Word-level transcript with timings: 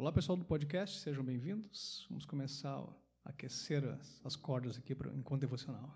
Olá, 0.00 0.12
pessoal 0.12 0.38
do 0.38 0.44
podcast, 0.44 1.00
sejam 1.00 1.24
bem-vindos. 1.24 2.06
Vamos 2.08 2.24
começar 2.24 2.78
a 3.24 3.30
aquecer 3.30 3.84
as, 3.84 4.24
as 4.24 4.36
cordas 4.36 4.78
aqui 4.78 4.94
para 4.94 5.10
o 5.10 5.18
encontro 5.18 5.40
devocional. 5.40 5.92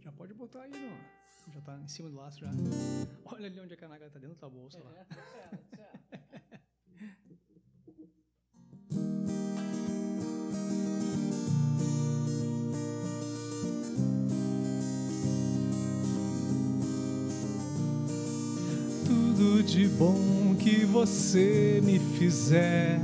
Já 0.00 0.10
pode 0.10 0.32
botar 0.32 0.62
aí, 0.62 0.70
não? 0.70 1.52
Já 1.52 1.58
está 1.58 1.78
em 1.78 1.88
cima 1.88 2.08
do 2.08 2.16
laço 2.16 2.40
já. 2.40 2.50
Olha 3.26 3.44
ali 3.44 3.60
onde 3.60 3.74
a 3.74 3.76
canaga 3.76 4.06
está 4.06 4.18
dentro 4.18 4.36
da 4.36 4.48
bolsa 4.48 4.82
lá. 4.82 5.06
Tudo 19.04 19.62
de 19.64 19.86
bom 19.86 20.47
que 20.68 20.84
você 20.84 21.80
me 21.82 21.98
fizer 22.18 23.00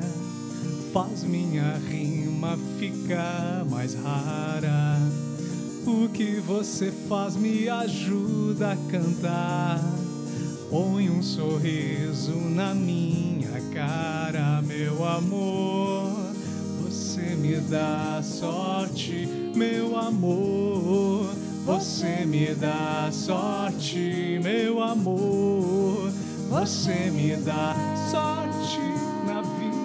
faz 0.92 1.24
minha 1.24 1.80
rima 1.88 2.58
ficar 2.78 3.64
mais 3.70 3.94
rara. 3.94 4.98
O 5.86 6.06
que 6.10 6.40
você 6.40 6.92
faz 7.08 7.36
me 7.36 7.66
ajuda 7.70 8.72
a 8.72 8.76
cantar. 8.90 9.80
Põe 10.68 11.08
um 11.08 11.22
sorriso 11.22 12.34
na 12.34 12.74
minha 12.74 13.58
cara, 13.72 14.60
meu 14.60 15.02
amor. 15.02 16.12
Você 16.82 17.34
me 17.34 17.56
dá 17.60 18.20
sorte, 18.22 19.26
meu 19.56 19.96
amor. 19.96 21.30
Você 21.64 22.26
me 22.26 22.54
dá 22.54 23.08
sorte, 23.10 24.38
meu 24.42 24.82
amor. 24.82 26.12
Você 26.50 27.10
me 27.10 27.36
dá 27.36 27.74
sorte 28.10 28.80
na 29.26 29.42
vida. 29.42 29.84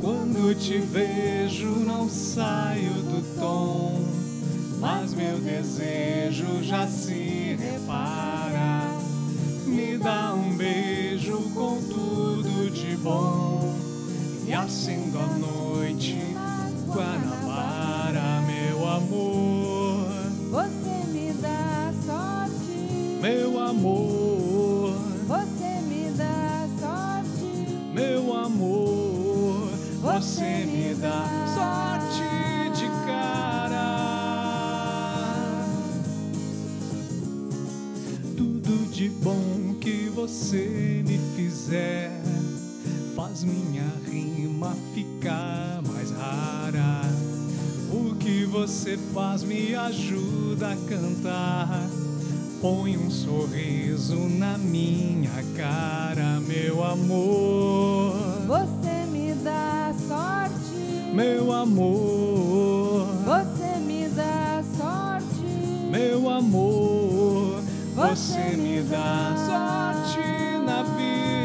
Quando 0.00 0.54
te 0.54 0.78
vejo, 0.78 1.66
não 1.66 2.08
saio 2.08 2.92
do 2.92 3.40
tom, 3.40 4.00
mas 4.80 5.14
meu 5.14 5.38
desejo 5.38 6.62
já 6.62 6.86
se 6.86 7.56
repara. 7.58 8.82
Me 9.66 9.98
dá 9.98 10.34
um 10.34 10.56
beijo 10.56 11.38
com 11.54 11.80
tudo 11.82 12.70
de 12.70 12.96
bom 12.96 13.74
e 14.46 14.52
acendo 14.52 15.18
a 15.18 15.26
noite 15.26 16.36
Guanabara, 16.86 18.40
meu 18.46 18.88
amor. 18.88 19.55
Amor, 23.86 24.96
você 25.26 25.80
me 25.82 26.10
dá 26.10 26.68
sorte, 26.80 27.68
meu 27.94 28.34
amor, 28.34 29.70
você 30.02 30.64
me 30.66 30.94
dá 30.94 31.46
sorte 31.54 32.22
de 32.78 32.86
cara. 33.06 33.96
Tudo 38.36 38.90
de 38.90 39.08
bom 39.08 39.74
que 39.80 40.10
você 40.14 41.02
me 41.06 41.18
fizer 41.36 42.10
faz 43.14 43.44
minha 43.44 43.92
rima 44.10 44.76
ficar 44.94 45.80
mais 45.86 46.10
rara. 46.10 47.02
O 47.92 48.16
que 48.16 48.44
você 48.44 48.98
faz 49.14 49.42
me 49.42 49.74
ajuda 49.74 50.72
a 50.72 50.76
cantar. 50.88 51.95
Põe 52.60 52.96
um 52.96 53.10
sorriso 53.10 54.16
na 54.16 54.56
minha 54.56 55.30
cara, 55.56 56.40
meu 56.40 56.82
amor. 56.82 58.14
você 58.46 59.06
me 59.12 59.34
dá 59.34 59.94
sorte, 60.08 61.12
Meu 61.12 61.52
amor, 61.52 63.06
você 63.24 63.78
me 63.78 64.08
dá 64.08 64.62
sorte, 64.76 65.46
meu 65.90 66.30
amor, 66.30 67.62
você 67.94 68.56
me 68.56 68.80
dá 68.82 69.34
sorte 69.46 70.18
na 70.64 70.82
vida. 70.82 71.35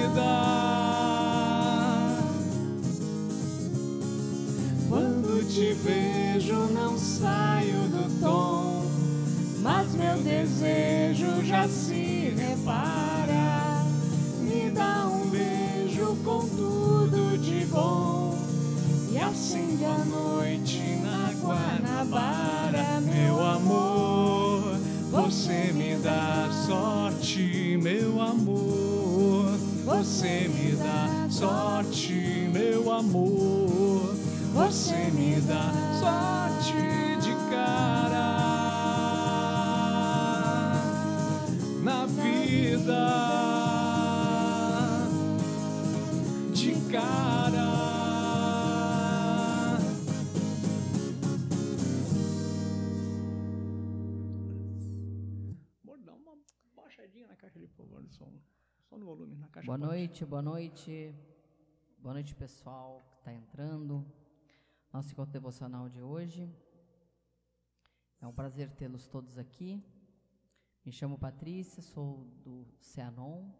Acende 19.51 19.83
a 19.83 19.97
noite 20.05 20.79
na 21.03 21.33
Guanabara, 21.41 23.01
meu 23.01 23.45
amor. 23.45 24.77
Você 25.11 25.73
me 25.73 25.97
dá 25.97 26.49
sorte, 26.65 27.77
meu 27.81 28.21
amor. 28.21 29.57
Você 29.83 30.47
me 30.47 30.71
dá 30.77 31.27
sorte, 31.29 32.13
meu 32.49 32.93
amor. 32.93 34.15
Você 34.53 35.11
me 35.11 35.41
dá 35.41 35.73
sorte 35.99 36.73
de 37.19 37.35
cara 37.53 38.30
favor 57.81 58.07
som. 58.09 58.31
Só 58.87 58.97
no 58.97 59.05
volume, 59.05 59.35
na 59.35 59.47
caixa 59.47 59.65
Boa 59.65 59.77
noite, 59.77 60.25
boa 60.25 60.41
noite. 60.41 61.15
Boa 61.97 62.13
noite, 62.13 62.35
pessoal 62.35 63.01
que 63.09 63.15
está 63.17 63.33
entrando. 63.33 64.05
Nosso 64.93 65.11
encontro 65.11 65.31
devocional 65.31 65.89
de 65.89 66.01
hoje. 66.01 66.47
É 68.21 68.27
um 68.27 68.33
prazer 68.33 68.69
tê-los 68.71 69.07
todos 69.07 69.37
aqui. 69.37 69.83
Me 70.85 70.91
chamo 70.91 71.17
Patrícia, 71.17 71.81
sou 71.81 72.25
do 72.43 72.67
CEANON, 72.79 73.51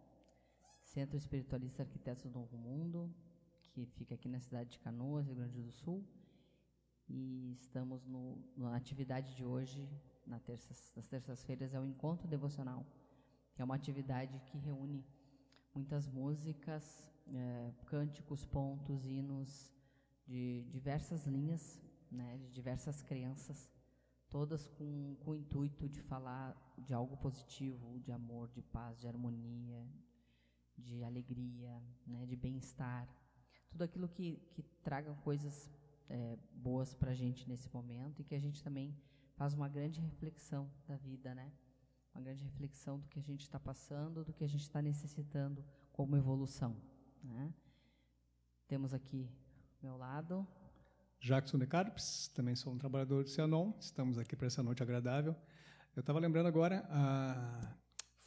Centro 0.82 1.16
Espiritualista 1.16 1.82
Arquitetos 1.82 2.24
do 2.24 2.30
Novo 2.30 2.56
Mundo, 2.56 3.12
que 3.70 3.86
fica 3.86 4.14
aqui 4.14 4.28
na 4.28 4.40
cidade 4.40 4.70
de 4.70 4.78
Canoas, 4.78 5.26
Rio 5.26 5.36
Grande 5.36 5.60
do 5.60 5.72
Sul. 5.72 6.04
E 7.08 7.52
estamos 7.60 8.06
no, 8.06 8.38
na 8.56 8.76
atividade 8.76 9.34
de 9.34 9.44
hoje, 9.44 9.88
na 10.26 10.38
terça, 10.38 10.74
nas 10.94 11.08
terças-feiras, 11.08 11.74
é 11.74 11.80
o 11.80 11.86
Encontro 11.86 12.28
Devocional, 12.28 12.86
é 13.62 13.64
uma 13.64 13.76
atividade 13.76 14.40
que 14.46 14.58
reúne 14.58 15.06
muitas 15.72 16.08
músicas, 16.08 17.08
eh, 17.28 17.72
cânticos, 17.86 18.44
pontos, 18.44 19.06
hinos 19.06 19.72
de 20.26 20.64
diversas 20.68 21.26
linhas, 21.26 21.80
né, 22.10 22.38
de 22.38 22.50
diversas 22.50 23.02
crenças, 23.02 23.70
todas 24.28 24.66
com, 24.66 25.16
com 25.20 25.30
o 25.30 25.34
intuito 25.36 25.88
de 25.88 26.02
falar 26.02 26.56
de 26.76 26.92
algo 26.92 27.16
positivo, 27.16 28.00
de 28.00 28.10
amor, 28.10 28.50
de 28.50 28.62
paz, 28.62 28.98
de 28.98 29.06
harmonia, 29.06 29.86
de 30.76 31.04
alegria, 31.04 31.80
né, 32.04 32.26
de 32.26 32.34
bem-estar, 32.34 33.08
tudo 33.70 33.82
aquilo 33.82 34.08
que, 34.08 34.42
que 34.50 34.62
traga 34.82 35.14
coisas 35.22 35.70
eh, 36.08 36.36
boas 36.52 36.94
para 36.94 37.12
a 37.12 37.14
gente 37.14 37.48
nesse 37.48 37.72
momento 37.72 38.20
e 38.20 38.24
que 38.24 38.34
a 38.34 38.40
gente 38.40 38.60
também 38.62 38.92
faz 39.36 39.54
uma 39.54 39.68
grande 39.68 40.00
reflexão 40.00 40.68
da 40.86 40.96
vida, 40.96 41.32
né? 41.34 41.52
Uma 42.14 42.22
grande 42.22 42.44
reflexão 42.44 42.98
do 42.98 43.08
que 43.08 43.18
a 43.18 43.22
gente 43.22 43.42
está 43.42 43.58
passando, 43.58 44.24
do 44.24 44.32
que 44.32 44.44
a 44.44 44.48
gente 44.48 44.62
está 44.62 44.82
necessitando 44.82 45.64
como 45.92 46.16
evolução, 46.16 46.76
né? 47.22 47.52
Temos 48.68 48.92
aqui 48.92 49.30
ao 49.76 49.82
meu 49.82 49.96
lado 49.96 50.46
Jackson 51.22 51.56
de 51.56 51.66
Carpes, 51.68 52.28
também 52.34 52.56
sou 52.56 52.72
um 52.72 52.78
trabalhador 52.78 53.22
do 53.22 53.30
Cianon, 53.30 53.72
estamos 53.78 54.18
aqui 54.18 54.34
para 54.34 54.48
essa 54.48 54.60
noite 54.60 54.82
agradável. 54.82 55.36
Eu 55.94 56.00
estava 56.00 56.18
lembrando 56.18 56.46
agora, 56.48 56.84
ah, 56.90 57.76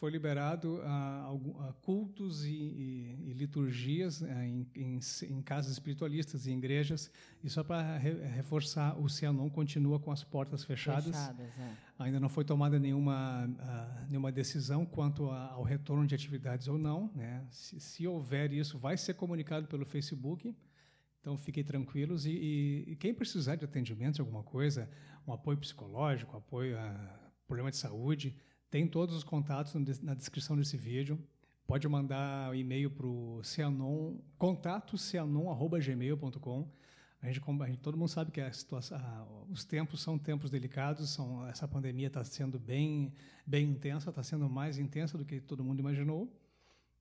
foi 0.05 0.11
liberado 0.11 0.79
ah, 0.83 1.23
algum- 1.25 1.59
ah, 1.61 1.73
cultos 1.81 2.45
e, 2.45 2.49
e- 2.51 3.29
e 3.29 3.33
liturgias 3.33 4.21
ah, 4.21 4.45
em, 4.45 4.67
em 4.75 4.99
em 5.31 5.41
casas 5.41 5.71
espiritualistas 5.71 6.45
e 6.45 6.51
igrejas, 6.51 7.09
e 7.43 7.49
só 7.49 7.63
para 7.63 7.97
re- 7.97 8.23
reforçar, 8.27 8.95
o 8.99 9.09
Cianon 9.09 9.49
continua 9.49 9.99
com 9.99 10.11
as 10.11 10.23
portas 10.23 10.63
fechadas. 10.63 11.05
fechadas, 11.05 11.39
é. 11.57 11.73
Ainda 11.97 12.19
não 12.19 12.29
foi 12.29 12.45
tomada 12.45 12.77
nenhuma, 12.77 13.49
ah, 13.59 14.05
nenhuma 14.07 14.31
decisão 14.31 14.85
quanto 14.85 15.27
a- 15.31 15.53
ao 15.53 15.63
retorno 15.63 16.05
de 16.05 16.13
atividades 16.13 16.67
ou 16.67 16.77
não. 16.77 17.09
Né? 17.15 17.43
Se, 17.49 17.79
se 17.79 18.05
houver 18.07 18.53
isso, 18.53 18.77
vai 18.77 18.97
ser 18.97 19.15
comunicado 19.15 19.65
pelo 19.67 19.85
Facebook. 19.87 20.55
Então, 21.19 21.35
fiquem 21.35 21.63
tranquilos. 21.63 22.27
E, 22.27 22.29
e- 22.31 22.91
e 22.91 22.95
quem 22.95 23.11
precisar 23.11 23.55
de 23.55 23.65
atendimento, 23.65 24.21
alguma 24.21 24.43
coisa, 24.43 24.87
um 25.27 25.33
apoio 25.33 25.57
psicológico, 25.57 26.37
apoio 26.37 26.77
a 26.77 27.19
problema 27.47 27.71
de 27.71 27.77
saúde, 27.77 28.35
tem 28.75 28.85
todos 28.85 29.15
os 29.15 29.23
contatos 29.23 29.73
na 30.01 30.13
descrição 30.13 30.57
desse 30.57 30.75
vídeo. 30.75 31.17
pode 31.65 31.87
mandar 31.87 32.51
um 32.51 32.53
e-mail 32.53 32.91
para 32.91 33.07
o 33.07 33.41
cianon, 33.41 34.17
contato 34.37 34.97
cianon.gmail.com. 34.97 36.69
A 37.21 37.27
gente, 37.31 37.41
a 37.41 37.67
gente, 37.67 37.79
todo 37.79 37.97
mundo 37.97 38.09
sabe 38.09 38.31
que 38.31 38.41
a 38.41 38.51
situação, 38.51 38.97
a, 38.97 39.45
os 39.49 39.63
tempos 39.63 40.01
são 40.01 40.19
tempos 40.19 40.49
delicados, 40.49 41.09
são, 41.11 41.47
essa 41.47 41.65
pandemia 41.65 42.07
está 42.07 42.21
sendo 42.25 42.59
bem, 42.59 43.13
bem 43.47 43.69
intensa, 43.69 44.09
está 44.09 44.21
sendo 44.21 44.49
mais 44.49 44.77
intensa 44.77 45.17
do 45.17 45.23
que 45.23 45.39
todo 45.39 45.63
mundo 45.63 45.79
imaginou. 45.79 46.29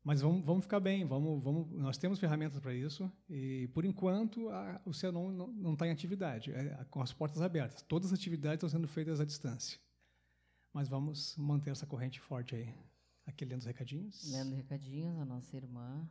Mas 0.05 0.21
vamos, 0.21 0.45
vamos 0.45 0.63
ficar 0.67 0.79
bem, 0.79 1.05
vamos, 1.05 1.43
vamos, 1.43 1.73
nós 1.73 1.99
temos 1.99 2.21
ferramentas 2.21 2.61
para 2.61 2.73
isso 2.73 3.11
e, 3.29 3.69
por 3.75 3.85
enquanto, 3.85 4.49
a, 4.49 4.81
o 4.87 4.93
Cianon 4.93 5.33
não 5.33 5.73
está 5.73 5.89
em 5.89 5.91
atividade, 5.91 6.53
é, 6.53 6.87
com 6.89 7.03
as 7.03 7.13
portas 7.13 7.43
abertas. 7.43 7.83
Todas 7.83 8.13
as 8.13 8.19
atividades 8.21 8.59
estão 8.63 8.69
sendo 8.69 8.87
feitas 8.87 9.21
à 9.21 9.25
distância. 9.25 9.83
Mas 10.75 10.89
vamos 10.89 11.37
manter 11.37 11.71
essa 11.71 11.87
corrente 11.87 12.19
forte 12.19 12.57
aí. 12.57 12.75
Aqui 13.25 13.45
lendo 13.45 13.61
os 13.61 13.65
recadinhos. 13.65 14.29
Lendo 14.33 14.57
recadinhos, 14.57 15.17
a 15.21 15.25
nossa 15.25 15.57
irmã, 15.57 16.11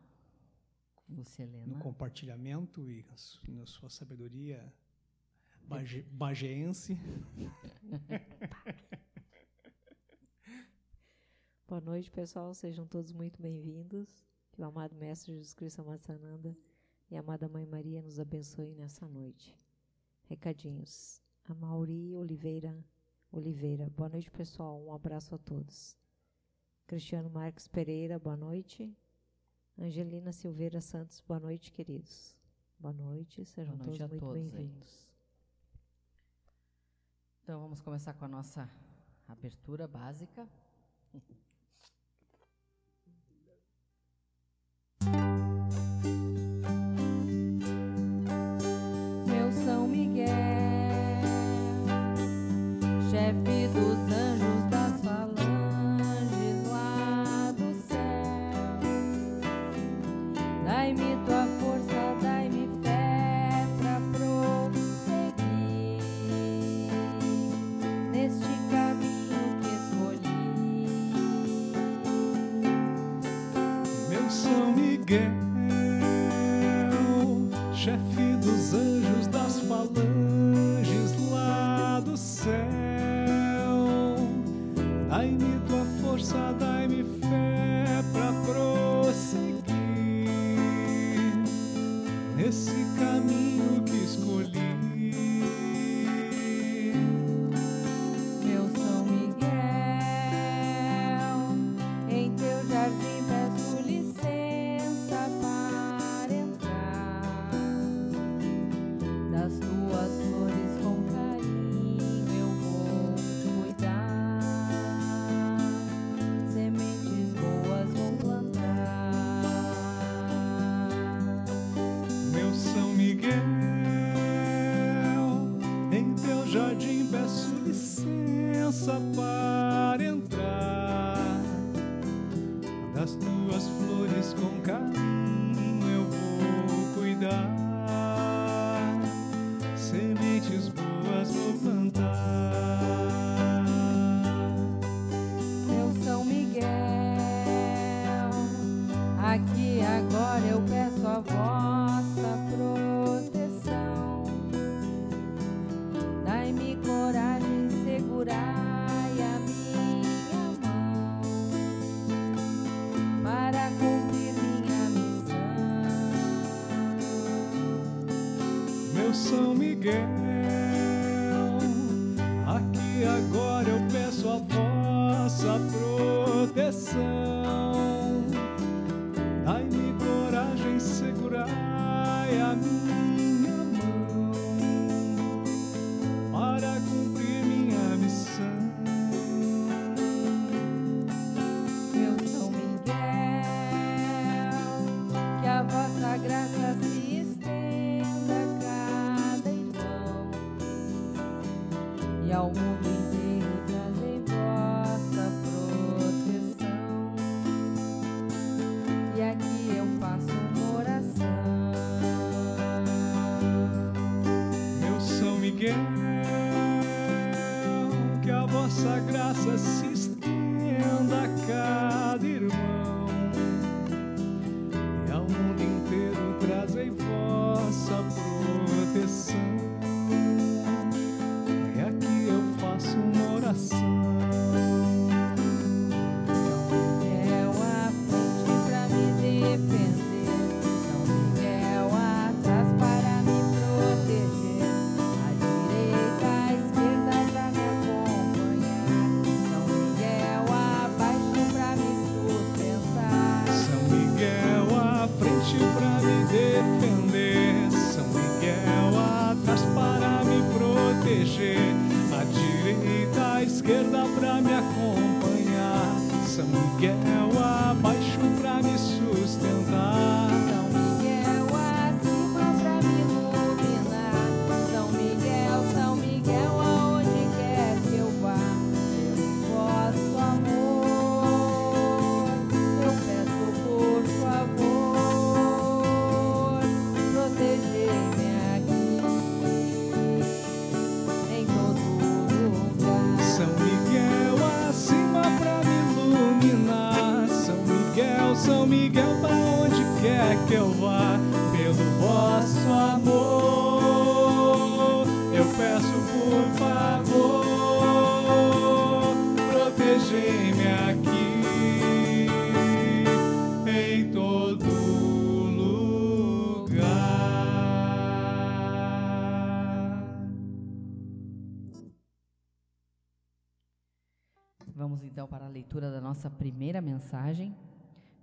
Lucelena. 1.09 1.67
No 1.67 1.79
compartilhamento 1.79 2.89
e 2.89 3.05
na 3.49 3.65
sua 3.65 3.89
sabedoria 3.89 4.73
bage, 5.67 6.03
bageense. 6.03 6.95
Boa 11.67 11.81
noite, 11.81 12.09
pessoal. 12.09 12.53
Sejam 12.53 12.87
todos 12.87 13.11
muito 13.11 13.41
bem-vindos. 13.41 14.25
Que 14.53 14.61
o 14.61 14.65
amado 14.65 14.95
Mestre 14.95 15.33
Jesus 15.33 15.53
Cristo 15.53 15.81
Amassananda 15.81 16.57
e 17.11 17.17
a 17.17 17.19
amada 17.19 17.49
Mãe 17.49 17.65
Maria 17.65 18.01
nos 18.01 18.17
abençoe 18.17 18.73
nessa 18.75 19.09
noite. 19.09 19.59
Recadinhos. 20.23 21.21
A 21.43 21.53
Mauri 21.53 22.15
Oliveira 22.15 22.81
Oliveira. 23.33 23.89
Boa 23.89 24.09
noite, 24.09 24.29
pessoal. 24.29 24.79
Um 24.79 24.93
abraço 24.93 25.33
a 25.33 25.39
todos. 25.39 25.97
Cristiano 26.85 27.31
Marques 27.31 27.67
Pereira, 27.67 28.19
boa 28.19 28.37
noite. 28.37 28.95
Angelina 29.77 30.31
Silveira 30.31 30.79
Santos, 30.79 31.19
boa 31.21 31.39
noite, 31.39 31.71
queridos. 31.71 32.35
Boa 32.77 32.93
noite, 32.93 33.43
sejam 33.43 33.75
boa 33.75 33.87
noite 33.87 33.97
todos 33.97 34.21
muito 34.21 34.33
bem-vindos. 34.33 35.09
Então 37.41 37.59
vamos 37.59 37.81
começar 37.81 38.13
com 38.13 38.25
a 38.25 38.27
nossa 38.27 38.69
abertura 39.27 39.87
básica. 39.87 40.47
Chefe 77.83 78.37
dos 78.37 78.73
anjos 78.73 79.27
das 79.27 79.59
falanges 79.67 81.29
lá 81.29 81.99
do 81.99 82.15
céu, 82.15 82.82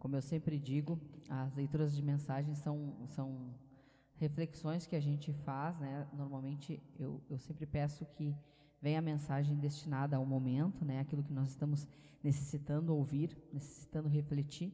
Como 0.01 0.17
eu 0.17 0.23
sempre 0.23 0.59
digo, 0.59 0.99
as 1.29 1.55
leituras 1.55 1.95
de 1.95 2.03
mensagens 2.03 2.57
são, 2.59 2.97
são 3.09 3.55
reflexões 4.17 4.87
que 4.87 4.97
a 4.97 5.01
gente 5.01 5.31
faz, 5.45 5.79
né? 5.79 6.09
Normalmente 6.15 6.83
eu, 6.99 7.23
eu 7.29 7.39
sempre 7.39 7.67
peço 7.67 8.07
que 8.07 8.35
venha 8.81 8.99
a 8.99 9.03
mensagem 9.03 9.59
destinada 9.59 10.17
ao 10.17 10.25
momento, 10.25 10.87
né? 10.87 11.01
Aquilo 11.01 11.23
que 11.23 11.35
nós 11.35 11.51
estamos 11.51 11.87
necessitando 12.25 12.97
ouvir, 12.97 13.37
necessitando 13.53 14.09
refletir. 14.09 14.73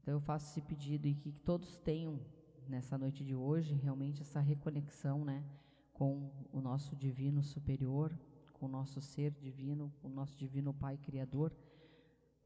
Então 0.00 0.14
eu 0.14 0.20
faço 0.20 0.46
esse 0.50 0.62
pedido 0.62 1.08
e 1.08 1.14
que 1.16 1.32
todos 1.32 1.78
tenham 1.78 2.20
nessa 2.68 2.96
noite 2.96 3.24
de 3.24 3.34
hoje 3.34 3.74
realmente 3.74 4.22
essa 4.22 4.38
reconexão, 4.38 5.24
né, 5.24 5.44
com 5.92 6.30
o 6.52 6.60
nosso 6.60 6.94
divino 6.94 7.42
superior, 7.42 8.16
com 8.52 8.66
o 8.66 8.68
nosso 8.68 9.00
ser 9.00 9.32
divino, 9.32 9.92
com 10.00 10.06
o 10.06 10.12
nosso 10.12 10.38
divino 10.38 10.72
Pai 10.72 10.96
criador, 10.96 11.52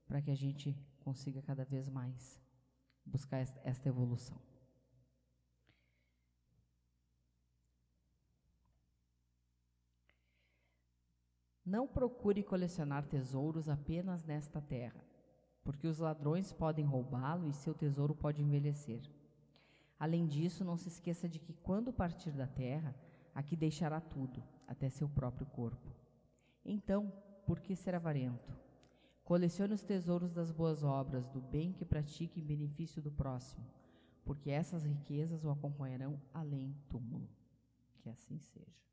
para 0.07 0.23
que 0.23 0.31
a 0.31 0.35
gente 0.35 0.75
consiga 1.05 1.43
cada 1.43 1.65
vez 1.65 1.89
mais 1.89 2.41
buscar 3.05 3.41
es- 3.43 3.61
esta 3.63 3.89
evolução. 3.89 4.41
Não 11.65 11.87
procure 11.87 12.43
colecionar 12.43 13.07
tesouros 13.07 13.69
apenas 13.69 14.23
nesta 14.25 14.61
terra, 14.61 15.03
porque 15.63 15.87
os 15.87 15.99
ladrões 15.99 16.53
podem 16.53 16.85
roubá-lo 16.85 17.49
e 17.49 17.55
seu 17.55 17.75
tesouro 17.75 18.15
pode 18.15 18.43
envelhecer. 18.43 19.03
Além 19.99 20.27
disso, 20.27 20.65
não 20.65 20.77
se 20.77 20.89
esqueça 20.89 21.27
de 21.29 21.39
que 21.39 21.55
quando 21.55 21.93
partir 21.93 22.33
da 22.33 22.47
terra, 22.47 22.95
aqui 23.35 23.57
deixará 23.57 24.01
tudo, 24.01 24.43
até 24.69 24.91
seu 24.91 25.09
próprio 25.09 25.47
corpo. 25.47 25.91
Então, 26.65 27.11
por 27.47 27.61
que 27.61 27.75
ser 27.75 27.95
avarento? 27.95 28.64
Colecione 29.25 29.73
os 29.73 29.83
tesouros 29.83 30.31
das 30.31 30.51
boas 30.53 30.85
obras, 30.85 31.27
do 31.31 31.41
bem 31.41 31.73
que 31.73 31.85
pratique 31.85 32.41
em 32.41 32.45
benefício 32.45 33.01
do 33.01 33.11
próximo, 33.11 33.65
porque 34.23 34.51
essas 34.51 34.85
riquezas 34.85 35.45
o 35.45 35.51
acompanharão 35.51 36.21
além 36.33 36.77
túmulo. 36.91 37.27
Que 38.03 38.11
assim 38.11 38.39
seja. 38.39 38.85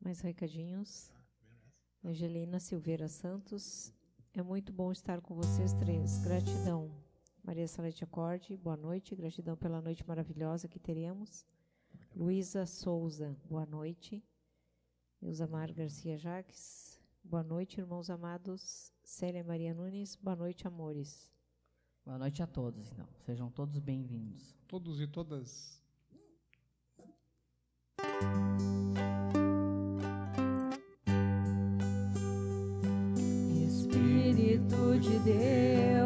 Mais 0.00 0.20
recadinhos. 0.20 1.12
Angelina 2.02 2.58
Silveira 2.58 3.08
Santos. 3.08 3.92
É 4.32 4.42
muito 4.42 4.72
bom 4.72 4.90
estar 4.90 5.20
com 5.20 5.34
vocês 5.34 5.74
três. 5.74 6.18
Gratidão. 6.24 7.01
Maria 7.42 7.66
Salete 7.66 8.04
Acorde, 8.04 8.56
boa 8.56 8.76
noite. 8.76 9.16
Gratidão 9.16 9.56
pela 9.56 9.80
noite 9.80 10.06
maravilhosa 10.06 10.68
que 10.68 10.78
teremos. 10.78 11.44
Luísa 12.14 12.66
Souza, 12.66 13.36
boa 13.44 13.66
noite. 13.66 14.22
Eusamar 15.20 15.72
Garcia 15.72 16.16
Jaques, 16.18 17.00
boa 17.22 17.42
noite, 17.42 17.78
irmãos 17.80 18.10
amados. 18.10 18.92
Célia 19.04 19.42
Maria 19.44 19.74
Nunes, 19.74 20.16
boa 20.16 20.36
noite, 20.36 20.66
amores. 20.66 21.30
Boa 22.04 22.18
noite 22.18 22.42
a 22.42 22.46
todos, 22.46 22.90
então. 22.90 23.06
Sejam 23.24 23.50
todos 23.50 23.78
bem-vindos. 23.78 24.56
Todos 24.66 25.00
e 25.00 25.06
todas. 25.06 25.80
Espírito 33.64 34.98
de 34.98 35.18
Deus, 35.20 36.01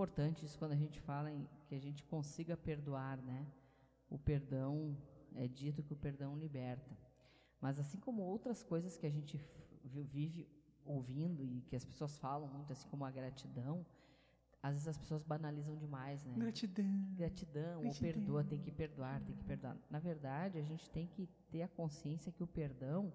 importante 0.00 0.46
isso 0.46 0.58
quando 0.58 0.72
a 0.72 0.76
gente 0.76 0.98
fala 0.98 1.30
em 1.30 1.46
que 1.66 1.74
a 1.74 1.78
gente 1.78 2.02
consiga 2.04 2.56
perdoar, 2.56 3.18
né? 3.18 3.46
O 4.08 4.18
perdão 4.18 4.96
é 5.34 5.46
dito 5.46 5.82
que 5.82 5.92
o 5.92 5.96
perdão 5.96 6.38
liberta. 6.38 6.96
Mas 7.60 7.78
assim 7.78 8.00
como 8.00 8.22
outras 8.22 8.62
coisas 8.62 8.96
que 8.96 9.06
a 9.06 9.10
gente 9.10 9.38
vive 9.84 10.48
ouvindo 10.86 11.44
e 11.44 11.60
que 11.68 11.76
as 11.76 11.84
pessoas 11.84 12.16
falam 12.16 12.48
muito, 12.48 12.72
assim 12.72 12.88
como 12.88 13.04
a 13.04 13.10
gratidão, 13.10 13.84
às 14.62 14.72
vezes 14.72 14.88
as 14.88 14.96
pessoas 14.96 15.22
banalizam 15.22 15.76
demais, 15.76 16.24
né? 16.24 16.34
Gratidão. 16.34 17.14
Gratidão, 17.14 17.84
ou 17.84 17.94
perdoa, 17.94 18.42
tem 18.42 18.58
que 18.58 18.72
perdoar, 18.72 19.20
tem 19.20 19.36
que 19.36 19.44
perdoar. 19.44 19.76
Na 19.90 19.98
verdade, 19.98 20.56
a 20.56 20.62
gente 20.62 20.88
tem 20.88 21.06
que 21.08 21.28
ter 21.50 21.60
a 21.60 21.68
consciência 21.68 22.32
que 22.32 22.42
o 22.42 22.46
perdão 22.46 23.12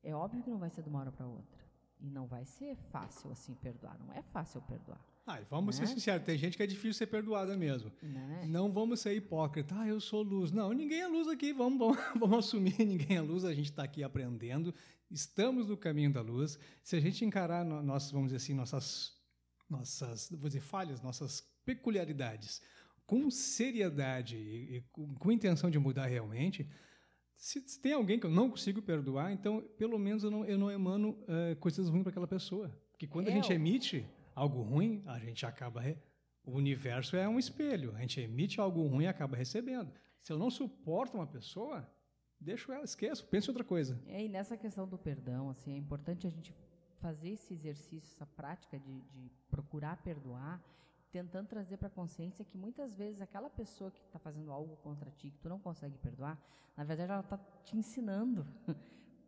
é 0.00 0.14
óbvio 0.14 0.44
que 0.44 0.50
não 0.50 0.58
vai 0.58 0.70
ser 0.70 0.82
de 0.82 0.88
uma 0.88 1.00
hora 1.00 1.10
para 1.10 1.26
outra. 1.26 1.66
E 1.98 2.08
não 2.08 2.28
vai 2.28 2.44
ser 2.44 2.76
fácil 2.76 3.32
assim 3.32 3.54
perdoar. 3.56 3.98
Não 3.98 4.12
é 4.12 4.22
fácil 4.22 4.62
perdoar. 4.62 5.04
Ah, 5.26 5.40
vamos 5.50 5.78
Né? 5.78 5.86
ser 5.86 5.92
sinceros, 5.92 6.24
tem 6.24 6.38
gente 6.38 6.56
que 6.56 6.62
é 6.62 6.66
difícil 6.66 6.94
ser 6.94 7.06
perdoada 7.08 7.56
mesmo. 7.56 7.90
Né? 8.00 8.46
Não 8.48 8.72
vamos 8.72 9.00
ser 9.00 9.14
hipócritas. 9.14 9.76
Ah, 9.76 9.86
eu 9.88 10.00
sou 10.00 10.22
luz. 10.22 10.52
Não, 10.52 10.72
ninguém 10.72 11.00
é 11.00 11.08
luz 11.08 11.26
aqui. 11.26 11.52
Vamos, 11.52 11.78
vamos, 11.78 11.98
vamos 12.18 12.38
assumir, 12.38 12.78
ninguém 12.78 13.16
é 13.16 13.20
luz. 13.20 13.44
A 13.44 13.52
gente 13.52 13.70
está 13.70 13.82
aqui 13.82 14.04
aprendendo. 14.04 14.72
Estamos 15.10 15.68
no 15.68 15.76
caminho 15.76 16.12
da 16.12 16.20
luz. 16.20 16.58
Se 16.82 16.94
a 16.96 17.00
gente 17.00 17.24
encarar 17.24 17.64
no, 17.64 17.82
nós, 17.82 18.10
vamos 18.12 18.28
dizer 18.28 18.36
assim, 18.36 18.54
nossas, 18.54 19.12
nossas, 19.68 20.28
vou 20.30 20.48
dizer, 20.48 20.60
falhas, 20.60 21.00
nossas 21.02 21.40
peculiaridades, 21.64 22.62
com 23.04 23.28
seriedade 23.30 24.36
e, 24.36 24.76
e 24.76 24.80
com, 24.92 25.14
com 25.14 25.32
intenção 25.32 25.70
de 25.70 25.78
mudar 25.78 26.06
realmente, 26.06 26.68
se, 27.36 27.60
se 27.68 27.80
tem 27.80 27.92
alguém 27.92 28.18
que 28.18 28.26
eu 28.26 28.30
não 28.30 28.48
consigo 28.48 28.80
perdoar, 28.80 29.32
então 29.32 29.60
pelo 29.76 29.98
menos 29.98 30.22
eu 30.24 30.30
não, 30.30 30.44
eu 30.44 30.56
não 30.58 30.70
emano 30.70 31.18
eh, 31.28 31.54
coisas 31.56 31.88
ruins 31.88 32.02
para 32.02 32.10
aquela 32.10 32.26
pessoa. 32.26 32.68
Porque 32.92 33.06
quando 33.06 33.28
a 33.28 33.30
É, 33.30 33.34
gente 33.34 33.52
emite 33.52 34.06
algo 34.36 34.62
ruim, 34.62 35.02
a 35.06 35.18
gente 35.18 35.44
acaba 35.44 35.80
re- 35.80 35.98
o 36.44 36.52
universo 36.52 37.16
é 37.16 37.26
um 37.28 37.38
espelho. 37.40 37.92
A 37.96 38.00
gente 38.00 38.20
emite 38.20 38.60
algo 38.60 38.86
ruim 38.86 39.04
e 39.04 39.08
acaba 39.08 39.36
recebendo. 39.36 39.90
Se 40.20 40.32
eu 40.32 40.38
não 40.38 40.50
suporto 40.50 41.16
uma 41.16 41.26
pessoa, 41.26 41.88
deixo 42.38 42.70
ela, 42.70 42.84
esqueço, 42.84 43.26
penso 43.26 43.50
em 43.50 43.52
outra 43.52 43.64
coisa. 43.64 44.00
É, 44.06 44.24
e 44.24 44.28
nessa 44.28 44.56
questão 44.56 44.86
do 44.86 44.96
perdão, 44.96 45.50
assim, 45.50 45.72
é 45.72 45.76
importante 45.76 46.26
a 46.26 46.30
gente 46.30 46.54
fazer 47.00 47.30
esse 47.30 47.52
exercício, 47.54 48.14
essa 48.14 48.26
prática 48.26 48.78
de, 48.78 49.00
de 49.02 49.30
procurar 49.50 49.96
perdoar, 50.02 50.62
tentando 51.10 51.48
trazer 51.48 51.76
para 51.78 51.88
a 51.88 51.90
consciência 51.90 52.44
que 52.44 52.56
muitas 52.58 52.94
vezes 52.94 53.20
aquela 53.20 53.48
pessoa 53.50 53.90
que 53.90 54.00
está 54.00 54.18
fazendo 54.18 54.52
algo 54.52 54.76
contra 54.76 55.10
ti, 55.10 55.30
que 55.30 55.38
tu 55.38 55.48
não 55.48 55.58
consegue 55.58 55.96
perdoar, 55.98 56.38
na 56.76 56.84
verdade 56.84 57.10
ela 57.10 57.20
está 57.22 57.38
te 57.64 57.76
ensinando 57.76 58.46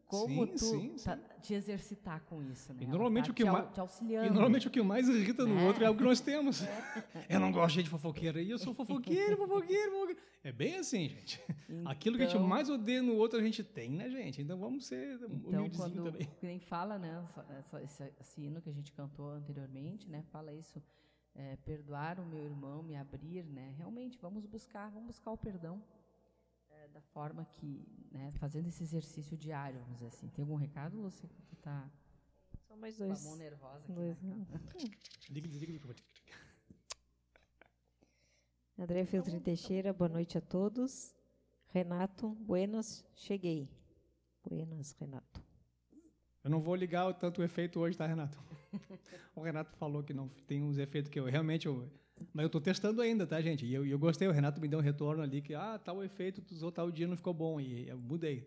como 0.08 0.46
Sim, 0.46 0.52
tu 0.52 0.58
sim, 0.58 0.96
tá- 1.04 1.16
te 1.42 1.52
exercitar 1.54 2.22
com 2.24 2.42
isso, 2.42 2.72
né? 2.72 2.80
E 2.82 2.86
normalmente 2.86 3.26
tá 3.26 3.30
o 3.30 3.34
que 3.34 3.44
te, 3.44 3.50
ma- 3.50 3.60
au- 3.60 3.70
te 3.70 3.78
auxiliando. 3.80 4.26
E 4.26 4.30
normalmente 4.30 4.66
o 4.66 4.70
que 4.70 4.82
mais 4.82 5.06
irrita 5.08 5.44
no 5.44 5.54
Né? 5.54 5.66
outro 5.66 5.84
é 5.84 5.86
algo 5.86 5.98
que 5.98 6.04
nós 6.04 6.18
temos. 6.20 6.62
Eu 7.28 7.38
não 7.38 7.52
gosto 7.52 7.74
de 7.74 7.80
gente 7.82 7.90
fofoqueira. 7.90 8.40
E 8.40 8.50
eu 8.50 8.58
sou 8.58 8.72
fofoqueiro, 8.74 9.36
fofoqueiro, 9.36 9.92
fofoqueiro. 9.92 10.20
É 10.42 10.50
bem 10.50 10.76
assim, 10.76 11.08
gente. 11.10 11.40
Aquilo 11.84 12.16
que 12.16 12.22
a 12.22 12.26
gente 12.26 12.36
Então- 12.36 12.48
mais 12.48 12.70
odeia 12.70 13.02
no 13.02 13.14
outro, 13.16 13.38
a 13.38 13.42
gente 13.42 13.62
tem, 13.62 13.90
né, 13.90 14.08
gente? 14.08 14.40
Então 14.40 14.58
vamos 14.58 14.86
ser 14.86 15.20
Então, 15.30 15.68
quando 15.70 16.04
também. 16.04 16.26
que 16.40 16.46
nem 16.46 16.58
fala, 16.58 16.98
né, 16.98 17.22
essa, 17.58 17.82
esse, 17.82 18.12
esse 18.18 18.40
hino 18.40 18.62
que 18.62 18.70
a 18.70 18.72
gente 18.72 18.90
cantou 18.92 19.30
anteriormente, 19.30 20.08
né, 20.08 20.22
fala 20.32 20.54
isso, 20.54 20.82
é, 21.34 21.56
perdoar 21.56 22.18
o 22.18 22.24
meu 22.24 22.42
irmão, 22.42 22.82
me 22.82 22.96
abrir, 22.96 23.44
né, 23.44 23.74
realmente, 23.76 24.18
vamos 24.20 24.46
buscar, 24.46 24.88
vamos 24.90 25.08
buscar 25.08 25.30
o 25.32 25.36
perdão 25.36 25.82
é, 25.94 25.97
da 26.98 27.02
forma 27.12 27.44
que, 27.44 27.86
né, 28.10 28.32
fazendo 28.32 28.66
esse 28.66 28.82
exercício 28.82 29.36
diário, 29.36 29.78
vamos 29.78 29.94
dizer 29.94 30.08
assim. 30.08 30.28
Tem 30.30 30.42
algum 30.42 30.56
recado, 30.56 31.00
Lúcia, 31.00 31.28
que 31.28 31.40
tu 31.42 31.54
tá 31.56 31.88
Só 32.66 32.76
mais 32.76 32.96
com 32.96 33.04
a 33.04 33.06
dois. 33.06 33.24
mão 33.24 33.36
nervosa 33.36 33.84
aqui, 33.84 33.92
dois 33.92 34.20
né? 34.20 34.46
Liga, 35.30 35.48
desliga, 35.48 35.72
liga. 35.72 35.94
André 38.76 39.04
Filtrin 39.04 39.40
Teixeira, 39.40 39.92
boa 39.92 40.08
noite 40.08 40.36
a 40.38 40.40
todos. 40.40 41.14
Renato, 41.68 42.30
buenas, 42.34 43.04
cheguei. 43.14 43.68
Buenas, 44.42 44.92
Renato. 44.92 45.42
Eu 46.42 46.50
não 46.50 46.60
vou 46.60 46.74
ligar 46.74 47.06
o 47.06 47.14
tanto 47.14 47.40
o 47.40 47.44
efeito 47.44 47.78
hoje, 47.78 47.96
tá, 47.96 48.06
Renato? 48.06 48.38
O 49.36 49.40
Renato 49.40 49.76
falou 49.76 50.02
que 50.02 50.12
não 50.12 50.28
tem 50.48 50.64
uns 50.64 50.78
efeitos 50.78 51.08
que 51.08 51.20
eu 51.20 51.24
realmente. 51.26 51.66
Eu, 51.66 51.88
mas 52.32 52.42
eu 52.42 52.46
estou 52.46 52.60
testando 52.60 53.00
ainda, 53.00 53.26
tá, 53.26 53.40
gente? 53.40 53.66
E 53.66 53.74
eu, 53.74 53.86
eu 53.86 53.98
gostei, 53.98 54.28
o 54.28 54.32
Renato 54.32 54.60
me 54.60 54.68
deu 54.68 54.78
um 54.78 54.82
retorno 54.82 55.22
ali 55.22 55.40
que, 55.40 55.54
ah, 55.54 55.78
tal 55.82 56.02
efeito, 56.02 56.40
tu 56.42 56.52
usou 56.54 56.70
tal 56.70 56.90
dia 56.90 57.06
não 57.06 57.16
ficou 57.16 57.34
bom. 57.34 57.60
E 57.60 57.88
eu 57.88 57.98
mudei. 57.98 58.46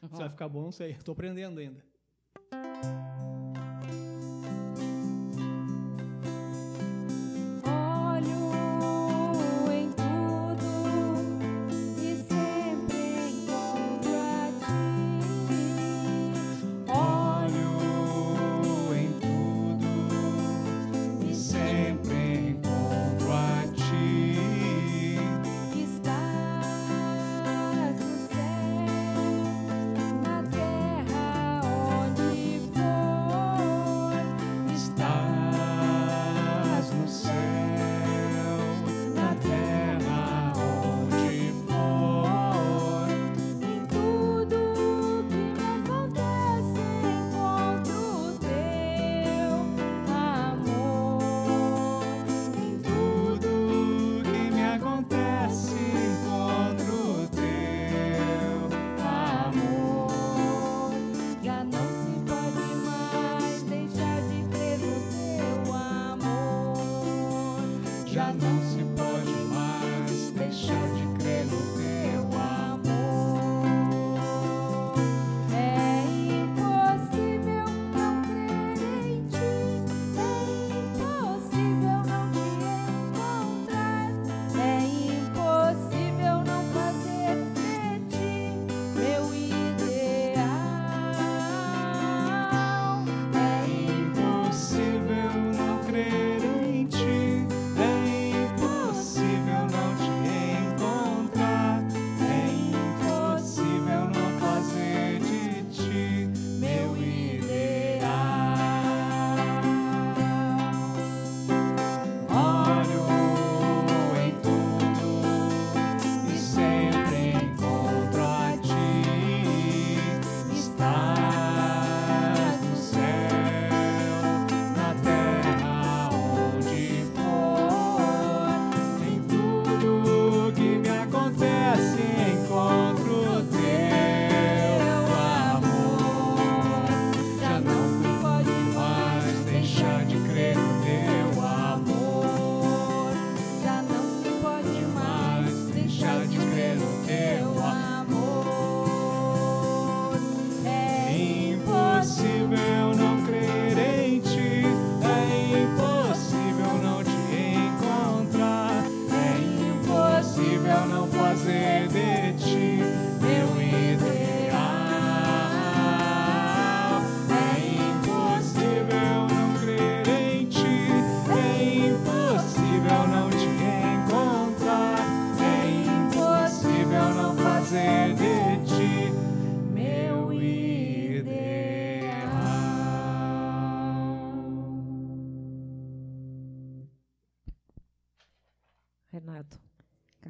Se 0.00 0.16
vai 0.16 0.28
ficar 0.28 0.48
bom, 0.48 0.62
não 0.62 0.72
sei. 0.72 0.92
Estou 0.92 1.12
aprendendo 1.12 1.58
ainda. 1.58 1.82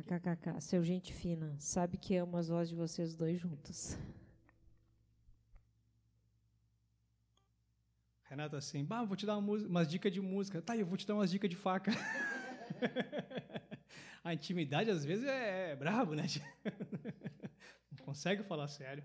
KKKK, 0.03 0.61
seu 0.61 0.85
gente 0.85 1.13
fina, 1.13 1.57
sabe 1.59 1.97
que 1.97 2.17
amo 2.17 2.37
as 2.37 2.49
vozes 2.49 2.69
de 2.69 2.75
vocês 2.75 3.15
dois 3.15 3.41
juntos. 3.41 3.97
Renato 8.25 8.57
assim, 8.57 8.85
bah, 8.85 9.05
vou 9.05 9.17
te 9.17 9.25
dar 9.25 9.39
uma 9.39 9.53
umas 9.53 9.89
dicas 9.89 10.13
de 10.13 10.21
música. 10.21 10.61
Tá, 10.61 10.77
eu 10.77 10.85
vou 10.85 10.97
te 10.97 11.07
dar 11.07 11.15
umas 11.15 11.31
dicas 11.31 11.49
de 11.49 11.57
faca. 11.57 11.93
A 14.23 14.35
intimidade 14.35 14.91
às 14.91 15.05
vezes 15.05 15.25
é, 15.25 15.71
é 15.71 15.77
brabo, 15.77 16.15
né? 16.15 16.27
Não 17.91 18.05
consegue 18.05 18.43
falar 18.43 18.69
sério. 18.69 19.05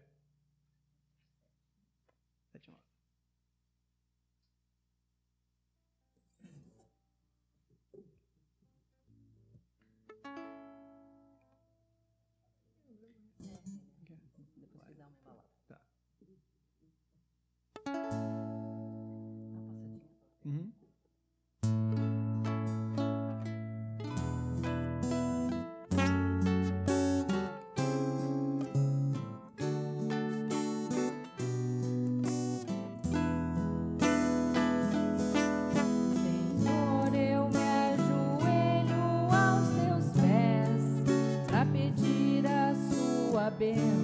Sua 43.59 44.00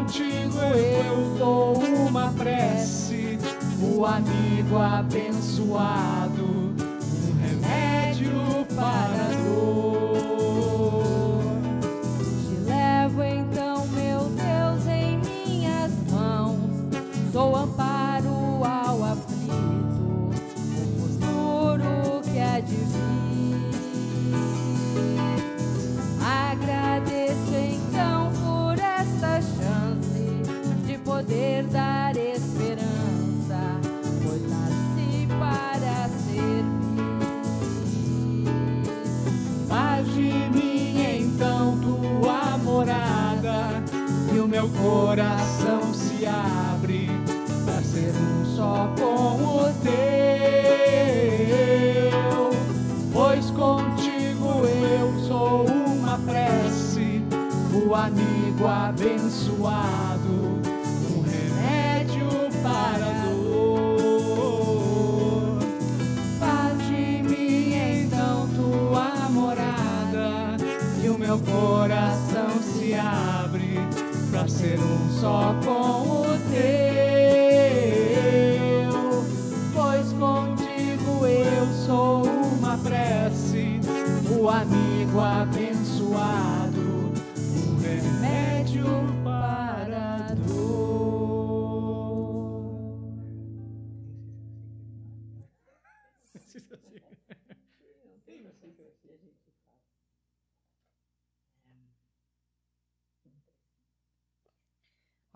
contigo 0.00 0.58
eu 0.58 1.36
sou 1.36 1.76
uma 2.08 2.32
prece, 2.32 3.38
o 3.82 4.06
amigo 4.06 4.78
abençoado, 4.78 6.42
um 6.42 7.36
remédio 7.42 8.32
para 8.74 9.39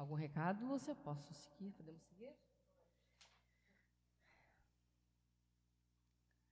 Algum 0.04 0.16
recado? 0.16 0.66
Você 0.66 0.94
posso 0.94 1.32
seguir? 1.32 1.72
Podemos 1.72 2.02
seguir? 2.02 2.36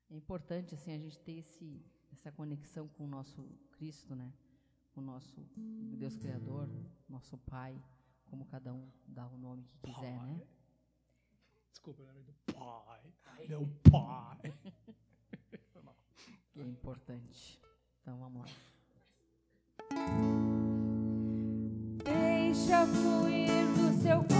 É 0.08 0.16
importante 0.16 0.74
assim 0.74 0.94
a 0.94 0.98
gente 0.98 1.18
ter 1.18 1.32
esse, 1.32 1.84
essa 2.10 2.32
conexão 2.32 2.88
com 2.88 3.04
o 3.04 3.06
nosso 3.06 3.46
Cristo, 3.72 4.14
né? 4.14 4.32
Com 4.92 5.02
o 5.02 5.04
nosso 5.04 5.46
Deus 5.54 6.16
Criador, 6.16 6.66
nosso 7.06 7.36
Pai, 7.36 7.78
como 8.24 8.46
cada 8.46 8.72
um 8.72 8.90
dá 9.06 9.28
o 9.28 9.36
nome 9.36 9.64
que 9.64 9.78
quiser, 9.80 10.18
né? 10.24 10.40
Desculpa, 11.70 12.04
era 12.04 12.22
do 12.22 12.32
pai. 12.54 13.12
Meu 13.46 13.68
pai. 13.90 14.54
Que 16.52 16.60
é 16.60 16.66
importante. 16.66 17.60
Então 18.00 18.18
vamos 18.18 18.42
lá. 18.42 18.48
Deixa 22.52 22.86
fluir 22.86 23.64
do 23.78 24.02
seu 24.02 24.31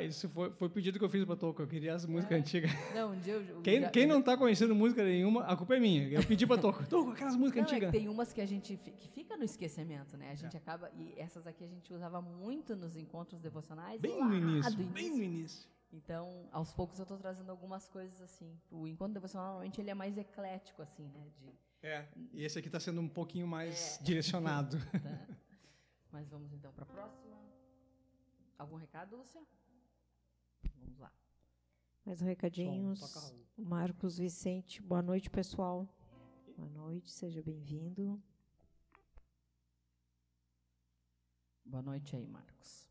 Ah, 0.00 0.04
isso 0.04 0.28
foi, 0.28 0.50
foi 0.52 0.68
pedido 0.68 0.98
que 0.98 1.04
eu 1.04 1.08
fiz 1.08 1.24
para 1.24 1.36
tocar. 1.36 1.62
Eu 1.62 1.68
queria 1.68 1.94
as 1.94 2.04
músicas 2.06 2.38
antigas. 2.38 2.70
Não, 2.94 3.12
um 3.12 3.18
dia 3.20 3.34
eu, 3.34 3.60
Quem, 3.62 3.80
já- 3.80 3.90
quem 3.90 4.06
não 4.06 4.20
tá 4.22 4.36
conhecendo 4.36 4.74
música 4.74 5.04
nenhuma, 5.04 5.44
a 5.44 5.56
culpa 5.56 5.76
é 5.76 5.80
minha. 5.80 6.08
Eu 6.08 6.24
pedi 6.26 6.46
para 6.46 6.60
tocar. 6.60 6.86
Toca 6.88 7.12
aquelas 7.12 7.36
músicas 7.36 7.62
Não, 7.64 7.70
é 7.70 7.72
antigas. 7.72 7.90
tem 7.92 8.08
umas 8.08 8.32
que 8.32 8.40
a 8.40 8.46
gente 8.46 8.76
que 8.76 9.08
fica 9.08 9.36
no 9.36 9.44
esquecimento, 9.44 10.16
né? 10.16 10.30
A 10.30 10.34
gente 10.34 10.56
acaba 10.56 10.90
e 10.96 11.14
essas 11.18 11.46
aqui 11.46 11.64
a 11.64 11.68
gente 11.68 11.92
usava 11.92 12.20
muito 12.20 12.74
nos 12.76 12.96
encontros 12.96 13.40
devocionais. 13.40 14.00
Bem 14.00 14.18
no 14.22 14.34
início, 14.34 14.76
do 14.76 14.84
bem 14.84 15.10
no 15.10 15.22
início. 15.22 15.68
Então, 15.92 16.48
aos 16.52 16.72
poucos 16.72 16.98
eu 16.98 17.02
estou 17.02 17.18
trazendo 17.18 17.50
algumas 17.50 17.88
coisas 17.88 18.20
assim. 18.22 18.56
O 18.70 18.86
encontro 18.86 19.14
devocional 19.14 19.46
normalmente 19.48 19.80
ele 19.80 19.90
é 19.90 19.94
mais 19.94 20.16
eclético 20.16 20.82
assim, 20.82 21.08
né? 21.08 21.26
De, 21.38 21.52
É, 21.82 22.06
e 22.32 22.44
esse 22.44 22.58
aqui 22.58 22.68
está 22.68 22.78
sendo 22.78 23.00
um 23.00 23.08
pouquinho 23.08 23.46
mais 23.46 23.98
É. 23.98 24.02
direcionado. 24.04 24.76
tá? 24.78 24.80
Mas 26.12 26.28
vamos 26.28 26.52
então 26.52 26.72
para 26.72 26.84
a 26.84 26.86
próxima. 26.86 27.36
Algum 28.58 28.76
recado, 28.76 29.16
Lúcia? 29.16 29.40
Mais 32.04 32.20
recadinhos. 32.20 33.00
Toca, 33.00 33.20
Raul. 33.20 33.46
Marcos 33.56 34.18
Vicente, 34.18 34.82
boa 34.82 35.02
noite, 35.02 35.28
pessoal. 35.30 35.88
Boa 36.56 36.68
noite, 36.68 37.10
seja 37.10 37.42
bem-vindo. 37.42 38.20
Boa 41.64 41.82
noite 41.82 42.16
aí, 42.16 42.26
Marcos. 42.26 42.90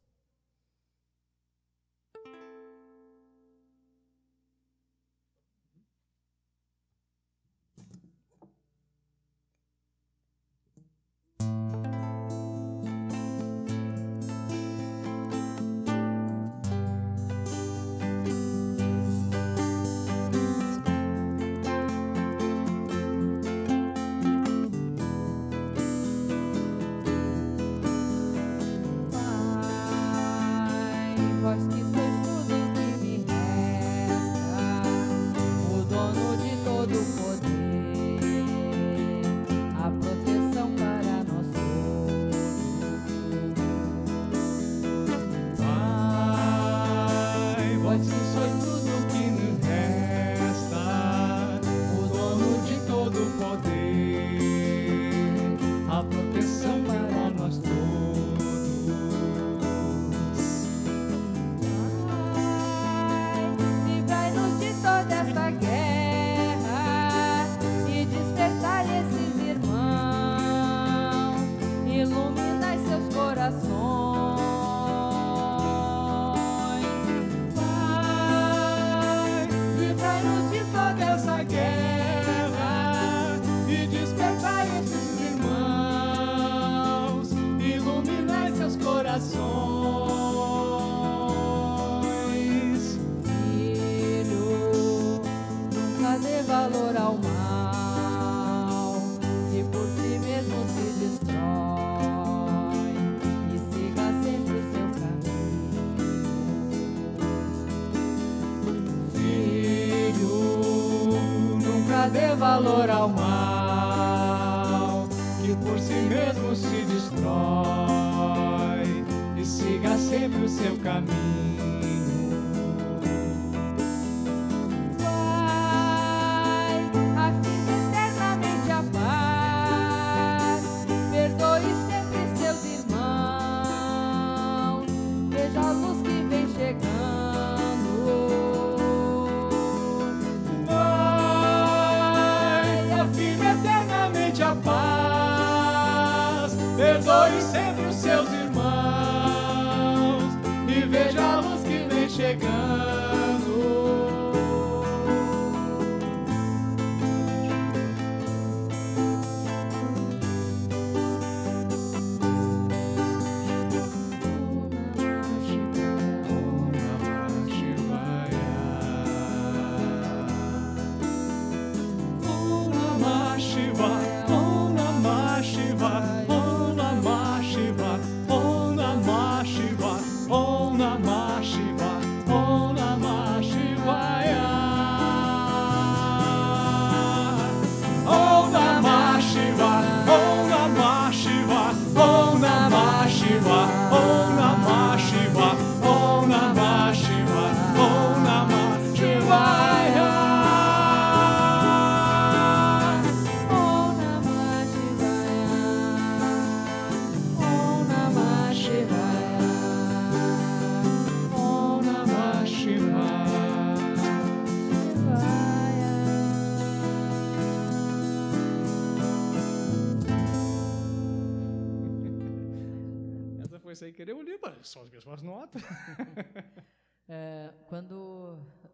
Querer 224.74 224.82
o 224.82 224.84
livro, 224.86 225.02
só 225.02 225.14
as 225.14 225.20
mesmas 225.20 225.22
notas. 225.22 225.62
É, 227.12 227.52
quando 227.68 227.96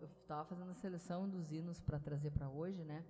eu 0.01 0.07
estava 0.21 0.43
fazendo 0.43 0.69
a 0.69 0.73
seleção 0.73 1.29
dos 1.29 1.53
hinos 1.53 1.79
para 1.79 1.97
trazer 1.97 2.31
para 2.31 2.49
hoje, 2.49 2.83
né? 2.83 3.05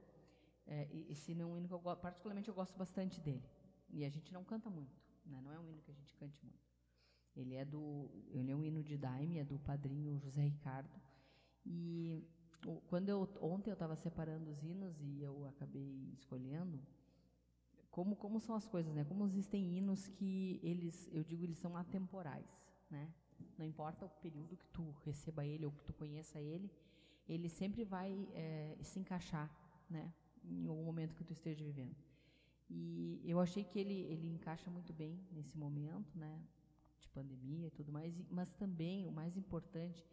É, 0.68 0.88
esse 1.10 1.32
hino 1.32 1.42
é 1.42 1.46
um 1.48 1.58
hino 1.58 1.68
que 1.68 1.74
eu, 1.74 1.80
go- 1.80 1.96
particularmente 1.96 2.48
eu 2.48 2.54
gosto 2.54 2.78
bastante 2.78 3.20
dele. 3.20 3.42
E 3.90 4.06
a 4.06 4.10
gente 4.10 4.32
não 4.32 4.44
canta 4.44 4.70
muito, 4.70 4.96
né? 5.26 5.42
Não 5.42 5.52
é 5.52 5.58
um 5.60 5.68
hino 5.68 5.82
que 5.82 5.90
a 5.90 5.96
gente 5.96 6.14
cante 6.14 6.38
muito. 6.46 6.60
Ele 7.36 7.56
é 7.56 7.66
do, 7.66 8.08
ele 8.30 8.52
é 8.52 8.56
um 8.56 8.64
hino 8.64 8.84
de 8.84 8.96
Daime, 9.00 9.40
é 9.40 9.44
do 9.44 9.58
padrinho 9.58 10.20
José 10.20 10.44
Ricardo. 10.44 11.02
E 11.66 12.24
o- 12.68 12.80
quando 12.82 13.10
eu 13.10 13.28
ontem 13.42 13.72
eu 13.72 13.74
estava 13.74 13.96
separando 13.96 14.52
os 14.52 14.62
hinos 14.64 15.02
e 15.02 15.24
eu 15.24 15.48
acabei 15.48 16.12
escolhendo 16.14 16.80
como 17.90 18.16
como 18.16 18.40
são 18.40 18.54
as 18.56 18.68
coisas, 18.68 18.94
né? 18.94 19.04
Como 19.06 19.26
existem 19.26 19.76
hinos 19.76 20.08
que 20.08 20.60
eles, 20.62 21.10
eu 21.12 21.24
digo, 21.24 21.44
eles 21.44 21.58
são 21.58 21.76
atemporais, 21.76 22.46
né? 22.90 23.14
Não 23.58 23.66
importa 23.66 24.06
o 24.06 24.10
período 24.10 24.58
que 24.58 24.68
tu 24.68 24.96
receba 25.04 25.46
ele 25.46 25.66
ou 25.66 25.72
que 25.72 25.84
tu 25.84 25.94
conheça 25.94 26.40
ele, 26.40 26.72
ele 27.28 27.50
sempre 27.50 27.84
vai 27.84 28.28
eh, 28.34 28.78
se 28.82 29.00
encaixar, 29.00 29.50
né? 29.90 30.14
Em 30.44 30.68
algum 30.68 30.84
momento 30.84 31.16
que 31.16 31.24
tu 31.24 31.34
esteja 31.34 31.64
vivendo. 31.64 31.96
E 32.70 33.22
eu 33.24 33.40
achei 33.40 33.64
que 33.64 33.80
ele 33.80 34.02
ele 34.02 34.28
encaixa 34.28 34.70
muito 34.70 34.94
bem 34.94 35.20
nesse 35.32 35.58
momento, 35.58 36.18
né? 36.18 36.42
De 37.00 37.10
pandemia 37.10 37.68
e 37.68 37.72
tudo 37.72 37.92
mais, 37.92 38.14
mas 38.30 38.52
também 38.54 39.08
o 39.08 39.12
mais 39.12 39.36
importante 39.38 40.06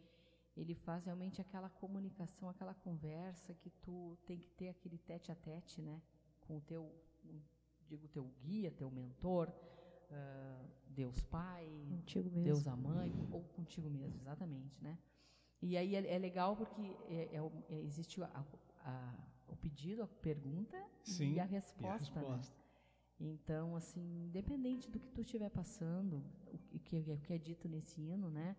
ele 0.55 0.75
faz 0.75 1.05
realmente 1.05 1.41
aquela 1.41 1.69
comunicação, 1.69 2.49
aquela 2.49 2.73
conversa 2.73 3.53
que 3.55 3.69
tu 3.69 4.17
tem 4.25 4.37
que 4.37 4.49
ter 4.51 4.69
aquele 4.69 4.97
tete 4.97 5.31
a 5.31 5.35
tete, 5.35 5.81
né, 5.81 6.01
com 6.41 6.57
o 6.57 6.61
teu, 6.61 6.93
digo, 7.87 8.07
teu 8.07 8.25
guia, 8.41 8.71
teu 8.71 8.89
mentor, 8.91 9.51
Deus 10.87 11.21
Pai, 11.23 11.67
Contigo 11.89 12.29
mesmo. 12.29 12.43
Deus 12.43 12.67
a 12.67 12.75
Mãe, 12.75 13.27
ou 13.31 13.43
contigo 13.55 13.89
mesmo, 13.89 14.19
exatamente, 14.21 14.81
né? 14.81 14.97
E 15.61 15.77
aí 15.77 15.95
é, 15.95 16.15
é 16.15 16.17
legal 16.17 16.55
porque 16.55 16.81
é, 17.07 17.29
é 17.35 17.41
é- 17.69 17.81
existe 17.81 18.21
a- 18.21 18.45
a- 18.85 19.15
o 19.47 19.55
pedido, 19.55 20.03
a 20.03 20.07
pergunta 20.07 20.77
Sim, 21.03 21.33
e 21.33 21.39
a 21.39 21.43
E 21.45 21.45
a 21.45 21.45
resposta, 21.45 22.21
né? 22.21 22.27
resposta. 22.27 22.63
Então, 23.19 23.75
assim, 23.75 24.25
independente 24.25 24.89
do 24.89 24.99
que 24.99 25.09
tu 25.09 25.21
estiver 25.21 25.49
passando, 25.49 26.23
o 26.73 26.79
que, 26.79 26.97
é- 26.97 27.13
o 27.13 27.17
que 27.19 27.33
é 27.33 27.37
dito 27.37 27.67
nesse 27.69 28.01
hino, 28.01 28.29
né? 28.29 28.55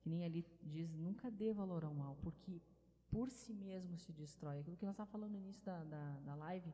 Que 0.00 0.08
nem 0.08 0.24
ali 0.24 0.44
diz, 0.62 0.90
nunca 0.94 1.30
dê 1.30 1.52
valor 1.52 1.84
ao 1.84 1.92
mal, 1.94 2.16
porque 2.22 2.62
por 3.10 3.30
si 3.30 3.52
mesmo 3.52 3.98
se 3.98 4.12
destrói. 4.12 4.60
Aquilo 4.60 4.76
que 4.76 4.86
nós 4.86 4.94
estávamos 4.94 5.12
falando 5.12 5.32
no 5.32 5.38
início 5.38 5.62
da, 5.64 5.84
da, 5.84 6.20
da 6.20 6.34
live, 6.34 6.72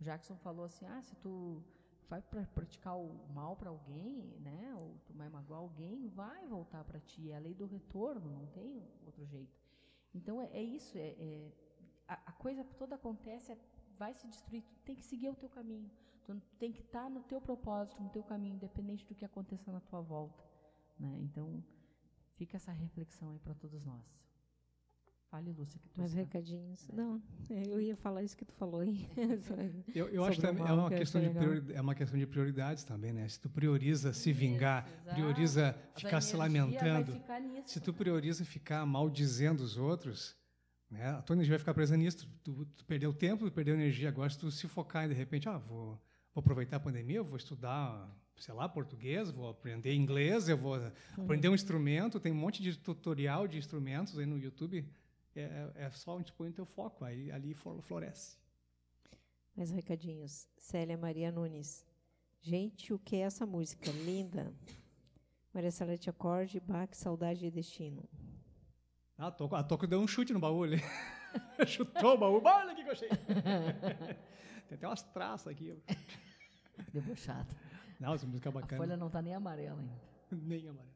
o 0.00 0.04
Jackson 0.04 0.36
falou 0.36 0.64
assim, 0.66 0.84
ah, 0.86 1.00
se 1.02 1.14
tu 1.16 1.62
vai 2.08 2.22
pra 2.22 2.42
praticar 2.46 2.96
o 2.96 3.28
mal 3.34 3.54
para 3.56 3.68
alguém, 3.70 4.38
né? 4.40 4.74
Ou 4.74 4.96
tu 5.06 5.12
vai 5.12 5.28
magoar 5.28 5.60
alguém, 5.60 6.08
vai 6.08 6.46
voltar 6.46 6.84
para 6.84 6.98
ti. 7.00 7.30
É 7.30 7.36
a 7.36 7.40
lei 7.40 7.54
do 7.54 7.66
retorno, 7.66 8.30
não 8.30 8.46
tem 8.46 8.82
outro 9.04 9.24
jeito. 9.26 9.58
Então, 10.14 10.40
é, 10.40 10.46
é 10.52 10.62
isso, 10.62 10.96
é, 10.96 11.08
é- 11.08 11.52
a, 12.08 12.14
a 12.26 12.32
coisa 12.32 12.64
toda 12.64 12.94
acontece, 12.94 13.52
é- 13.52 13.58
vai 13.98 14.14
se 14.14 14.26
destruir, 14.26 14.62
tu 14.62 14.74
tem 14.84 14.96
que 14.96 15.04
seguir 15.04 15.28
o 15.28 15.34
teu 15.34 15.48
caminho. 15.48 15.90
Tu 16.24 16.34
tem 16.58 16.72
que 16.72 16.80
estar 16.80 17.08
no 17.10 17.22
teu 17.22 17.40
propósito, 17.40 18.02
no 18.02 18.08
teu 18.10 18.22
caminho, 18.22 18.54
independente 18.54 19.06
do 19.06 19.14
que 19.14 19.24
aconteça 19.24 19.70
na 19.72 19.80
tua 19.80 20.00
volta. 20.00 20.42
Né? 20.98 21.18
Então, 21.20 21.62
fica 22.36 22.56
essa 22.56 22.72
reflexão 22.72 23.30
aí 23.30 23.38
para 23.38 23.54
todos 23.54 23.84
nós. 23.84 24.04
Fale, 25.30 25.52
Lúcia, 25.52 25.78
que 25.78 25.88
tu 25.90 25.98
Mais 25.98 26.12
recadinhos. 26.14 26.88
Não, 26.90 27.20
eu 27.50 27.78
ia 27.80 27.94
falar 27.96 28.22
isso 28.22 28.34
que 28.34 28.46
tu 28.46 28.54
falou 28.54 28.80
aí. 28.80 29.06
Eu, 29.94 30.08
eu 30.08 30.24
acho 30.24 30.40
também 30.40 30.66
é 30.66 30.72
uma 30.72 30.88
que 30.88 30.96
questão 30.96 31.20
de 31.20 31.28
priori- 31.30 31.72
é 31.74 31.80
uma 31.82 31.94
questão 31.94 32.18
de 32.18 32.26
prioridades 32.26 32.82
também, 32.84 33.12
né? 33.12 33.28
Se 33.28 33.38
tu 33.38 33.50
prioriza 33.50 34.12
se 34.14 34.32
vingar, 34.32 34.88
exato. 35.02 35.14
prioriza 35.14 35.76
A 35.94 35.98
ficar 36.00 36.20
se 36.22 36.34
lamentando, 36.36 37.12
ficar 37.12 37.40
nisso. 37.40 37.68
se 37.68 37.80
tu 37.80 37.92
prioriza 37.92 38.42
ficar 38.44 38.86
maldizendo 38.86 39.62
os 39.62 39.76
outros, 39.76 40.34
né? 40.90 41.10
A 41.10 41.20
tua 41.20 41.34
energia 41.34 41.52
vai 41.52 41.58
ficar 41.58 41.74
presa 41.74 41.94
nisso. 41.96 42.26
Tu, 42.42 42.64
tu 42.76 42.84
perdeu 42.86 43.12
tempo, 43.12 43.44
tu 43.44 43.52
perdeu 43.52 43.74
energia. 43.74 44.08
Agora, 44.08 44.30
se 44.30 44.38
tu 44.38 44.50
se 44.50 44.66
focar 44.66 45.04
em 45.04 45.08
de 45.08 45.14
repente, 45.14 45.46
ah, 45.46 45.58
vou, 45.58 45.88
vou 46.34 46.40
aproveitar 46.40 46.78
a 46.78 46.80
pandemia, 46.80 47.16
eu 47.18 47.24
vou 47.24 47.36
estudar, 47.36 48.08
sei 48.38 48.54
lá, 48.54 48.66
português, 48.66 49.30
vou 49.30 49.50
aprender 49.50 49.92
inglês, 49.94 50.48
eu 50.48 50.56
vou 50.56 50.80
aprender 51.18 51.50
um 51.50 51.54
instrumento. 51.54 52.18
Tem 52.18 52.32
um 52.32 52.36
monte 52.36 52.62
de 52.62 52.78
tutorial 52.78 53.46
de 53.46 53.58
instrumentos 53.58 54.18
aí 54.18 54.24
no 54.24 54.38
YouTube. 54.38 54.88
É, 55.40 55.72
é- 55.76 55.84
é 55.84 55.90
só 55.90 56.16
onde 56.16 56.32
põe 56.32 56.50
o 56.50 56.52
teu 56.52 56.66
foco, 56.66 57.04
aí 57.04 57.30
ali 57.30 57.54
flo- 57.54 57.80
floresce. 57.82 58.36
Mais 59.56 59.70
recadinhos. 59.70 60.48
Célia 60.56 60.96
Maria 60.96 61.30
Nunes. 61.32 61.84
Gente, 62.40 62.92
o 62.92 62.98
que 62.98 63.16
é 63.16 63.20
essa 63.20 63.44
música? 63.44 63.90
Linda. 63.90 64.52
Maria 65.52 65.70
Salete 65.72 66.08
Acorde, 66.08 66.60
Bach, 66.60 66.94
Saudade 66.94 67.44
e 67.46 67.50
Destino. 67.50 68.08
Ah, 69.16 69.26
a 69.26 69.30
Toco, 69.32 69.56
a 69.56 69.62
Toco 69.64 69.86
deu 69.86 70.00
um 70.00 70.06
chute 70.06 70.32
no 70.32 70.38
baú 70.38 70.62
ali. 70.62 70.76
Chutou 71.66 72.14
o 72.14 72.18
baú. 72.18 72.40
Olha 72.44 72.74
que 72.74 72.82
eu 72.82 72.92
achei. 72.92 73.08
Tem 74.68 74.76
até 74.76 74.86
umas 74.86 75.02
traças 75.02 75.48
aqui. 75.48 75.76
Debochado. 76.92 77.54
Não, 77.98 78.14
essa 78.14 78.26
música 78.26 78.48
é 78.48 78.50
A 78.50 78.52
bacana. 78.52 78.76
folha 78.82 78.96
não 78.96 79.08
está 79.08 79.20
nem 79.20 79.34
amarela 79.34 79.80
ainda. 79.80 80.00
Nem 80.30 80.68
amarelo. 80.68 80.94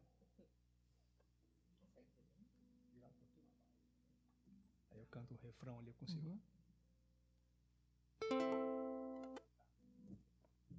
Aí 4.92 4.98
eu 5.00 5.06
canto 5.06 5.34
o 5.34 5.38
refrão 5.62 5.78
ali, 5.78 5.88
eu 5.88 5.94
consigo. 5.94 6.40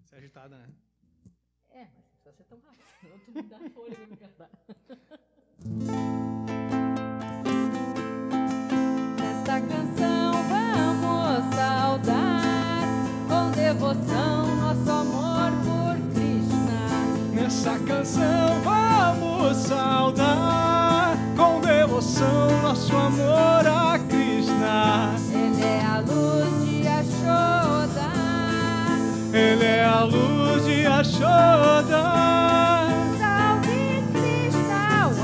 Você 0.03 0.15
é 0.15 0.17
agitada, 0.17 0.57
né? 0.57 0.67
É, 1.69 1.85
mas 1.85 2.03
não 2.03 2.09
precisa 2.09 2.33
ser 2.33 2.43
tão 2.43 2.59
rápido, 2.59 2.83
senão 2.99 3.19
tu 3.19 3.31
me 3.31 3.41
dá 3.43 3.59
folha 3.73 3.95
pra 3.95 4.07
me 4.07 4.17
cantar. 4.17 4.49
Nesta 9.19 9.61
canção 9.61 10.33
vamos 10.49 11.55
saudar 11.55 12.83
com 13.29 13.51
devoção 13.51 14.55
nosso 14.57 14.91
amor 14.91 15.51
por 15.63 15.95
Krishna. 16.13 17.33
Nessa 17.33 17.79
canção 17.79 18.61
vamos 18.61 19.57
saudar 19.57 21.15
com 21.37 21.61
devoção 21.61 22.61
nosso 22.61 22.95
amor 22.95 23.65
a 23.65 23.97
Krishna. 23.99 24.22
Ele 24.73 25.63
é 25.63 25.85
a 25.85 25.99
luz 25.99 26.65
de 26.65 26.87
Ashoda. 26.87 28.11
Ele 29.31 29.65
é 29.65 29.85
a 29.85 30.03
luz 30.03 30.65
de 30.65 30.85
Ashoda. 30.87 32.03
Salve 33.19 34.03
Krishna, 34.13 35.09
o 35.09 35.21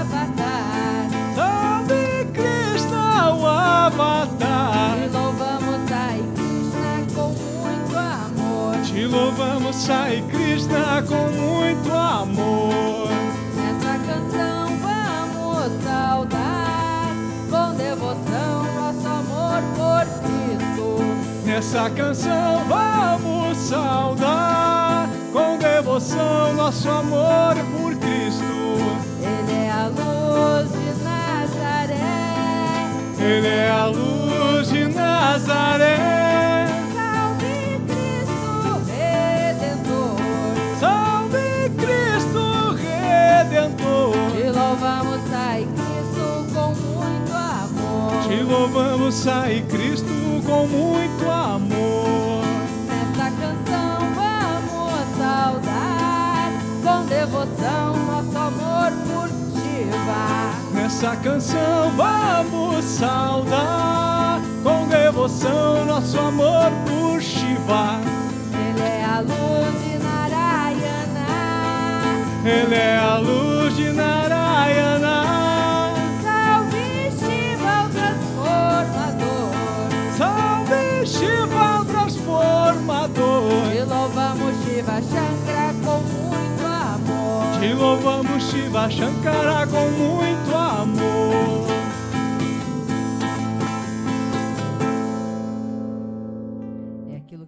Avatar. 0.00 1.08
Salve 1.36 2.24
Krishna, 2.32 3.34
o 3.34 3.46
Avatar. 3.46 4.98
E 4.98 5.08
louvamos 5.08 5.88
Sai 5.88 6.24
Krishna 6.34 7.06
com 7.14 7.28
muito 7.30 7.96
amor. 7.96 8.82
Te 8.84 9.06
louvamos, 9.06 9.76
Sai 9.76 10.22
Krishna, 10.30 11.02
com 11.08 11.30
muito 11.30 11.92
amor. 11.92 12.89
Nessa 21.52 21.90
canção 21.90 22.64
vamos 22.68 23.58
saudar 23.58 25.08
com 25.32 25.58
devoção 25.58 26.54
nosso 26.54 26.88
amor 26.88 27.56
por 27.72 27.92
Cristo. 27.96 28.44
Ele 29.20 29.52
é 29.66 29.68
a 29.68 29.88
luz 29.88 30.70
de 30.70 30.94
Nazaré. 31.02 31.98
Ele 33.18 33.48
é 33.48 33.68
a 33.68 33.86
luz 33.86 34.68
de 34.68 34.84
Nazaré. 34.94 36.68
Salve 36.94 37.80
Cristo 37.88 38.80
Redentor. 38.86 40.20
Salve 40.78 41.68
Cristo 41.76 42.76
Redentor. 42.78 44.14
Te 44.36 44.50
louvamos, 48.44 49.12
Sai 49.12 49.64
Cristo 49.68 50.14
com 50.46 50.68
muito 50.68 51.09
Nessa 61.00 61.16
canção 61.16 61.90
vamos 61.96 62.84
saudar 62.84 64.38
com 64.62 64.86
devoção 64.86 65.86
nosso 65.86 66.18
amor 66.18 66.70
por 66.84 67.22
Shiva. 67.22 67.98
Ele 68.52 68.82
é 68.82 69.02
a 69.02 69.20
luz 69.20 69.82
de 69.82 69.96
Narayana. 69.96 71.26
Ele 72.44 72.74
é 72.74 72.98
a 72.98 73.16
luz 73.16 73.76
de 73.76 73.92
Narayana. 73.92 75.24
Salve 76.22 77.10
Shiva, 77.12 77.86
o 77.86 77.88
transformador. 77.88 79.54
Salve 80.18 81.06
Shiva, 81.06 81.80
o 81.80 81.84
transformador. 81.86 83.70
Te 83.72 83.82
louvamos, 83.84 84.54
Shiva 84.64 85.00
Shankara, 85.00 85.74
com 85.82 86.00
muito 86.12 86.66
amor. 86.66 87.58
Te 87.58 87.72
louvamos, 87.72 88.42
Shiva 88.50 88.90
Shankara, 88.90 89.66
com 89.66 89.88
muito 89.92 90.39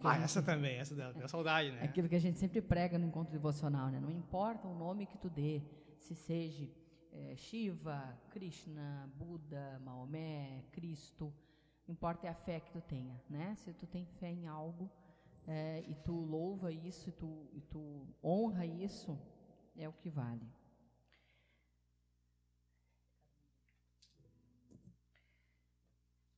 que 0.02 0.08
Ah, 0.08 0.14
gente 0.14 0.24
essa 0.24 0.42
também, 0.42 0.76
essa 0.76 0.94
da, 0.94 1.12
da 1.12 1.28
saudade, 1.28 1.68
É 1.68 1.72
né? 1.72 1.82
aquilo 1.84 2.08
que 2.08 2.14
a 2.14 2.20
gente 2.20 2.38
sempre 2.38 2.60
prega 2.60 2.98
no 2.98 3.06
encontro 3.06 3.32
devocional, 3.32 3.88
né? 3.88 4.00
Não 4.00 4.10
importa 4.10 4.66
o 4.68 4.74
nome 4.76 5.06
que 5.06 5.16
tu 5.16 5.30
dê, 5.30 5.62
se 5.98 6.14
seja 6.14 6.68
é, 7.12 7.36
Shiva, 7.36 8.18
Krishna, 8.30 9.10
Buda, 9.16 9.78
Maomé, 9.84 10.64
Cristo. 10.72 11.32
Importa 11.88 12.26
é 12.26 12.30
a 12.30 12.34
fé 12.34 12.60
que 12.60 12.70
tu 12.70 12.80
tenha, 12.80 13.20
né? 13.28 13.54
Se 13.56 13.72
tu 13.72 13.86
tem 13.86 14.04
fé 14.06 14.30
em 14.30 14.46
algo 14.46 14.90
é, 15.46 15.82
e 15.86 15.94
tu 15.94 16.12
louva 16.12 16.72
isso, 16.72 17.08
e 17.08 17.12
tu, 17.12 17.48
e 17.52 17.60
tu 17.60 18.06
honra 18.22 18.64
isso, 18.66 19.18
é 19.76 19.88
o 19.88 19.92
que 19.92 20.08
vale. 20.10 20.46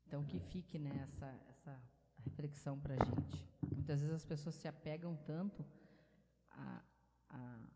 Então 0.06 0.24
que 0.24 0.38
fique 0.38 0.78
nessa 0.78 1.26
né, 1.26 1.40
essa 1.50 1.82
reflexão 2.24 2.78
para 2.78 2.94
a 2.94 3.04
gente. 3.04 3.53
Muitas 3.72 4.00
vezes 4.00 4.16
as 4.16 4.24
pessoas 4.24 4.54
se 4.54 4.68
apegam 4.68 5.16
tanto 5.16 5.64
a, 6.50 6.82
a, 7.28 7.68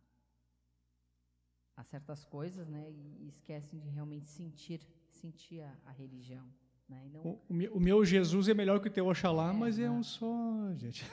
a 1.76 1.84
certas 1.84 2.24
coisas, 2.24 2.68
né, 2.68 2.90
e 2.90 3.28
esquecem 3.28 3.78
de 3.78 3.88
realmente 3.88 4.28
sentir 4.28 4.80
sentir 5.18 5.60
a, 5.60 5.76
a 5.86 5.90
religião. 5.90 6.46
Né? 6.88 7.08
Não... 7.12 7.20
O, 7.22 7.40
o, 7.76 7.80
meu 7.80 8.04
Jesus 8.04 8.48
é 8.48 8.54
melhor 8.54 8.80
que 8.80 8.88
o 8.88 8.90
teu 8.90 9.06
Oxalá, 9.08 9.50
é, 9.50 9.52
mas 9.52 9.78
é 9.78 9.90
um 9.90 10.02
só, 10.02 10.72
gente. 10.74 11.04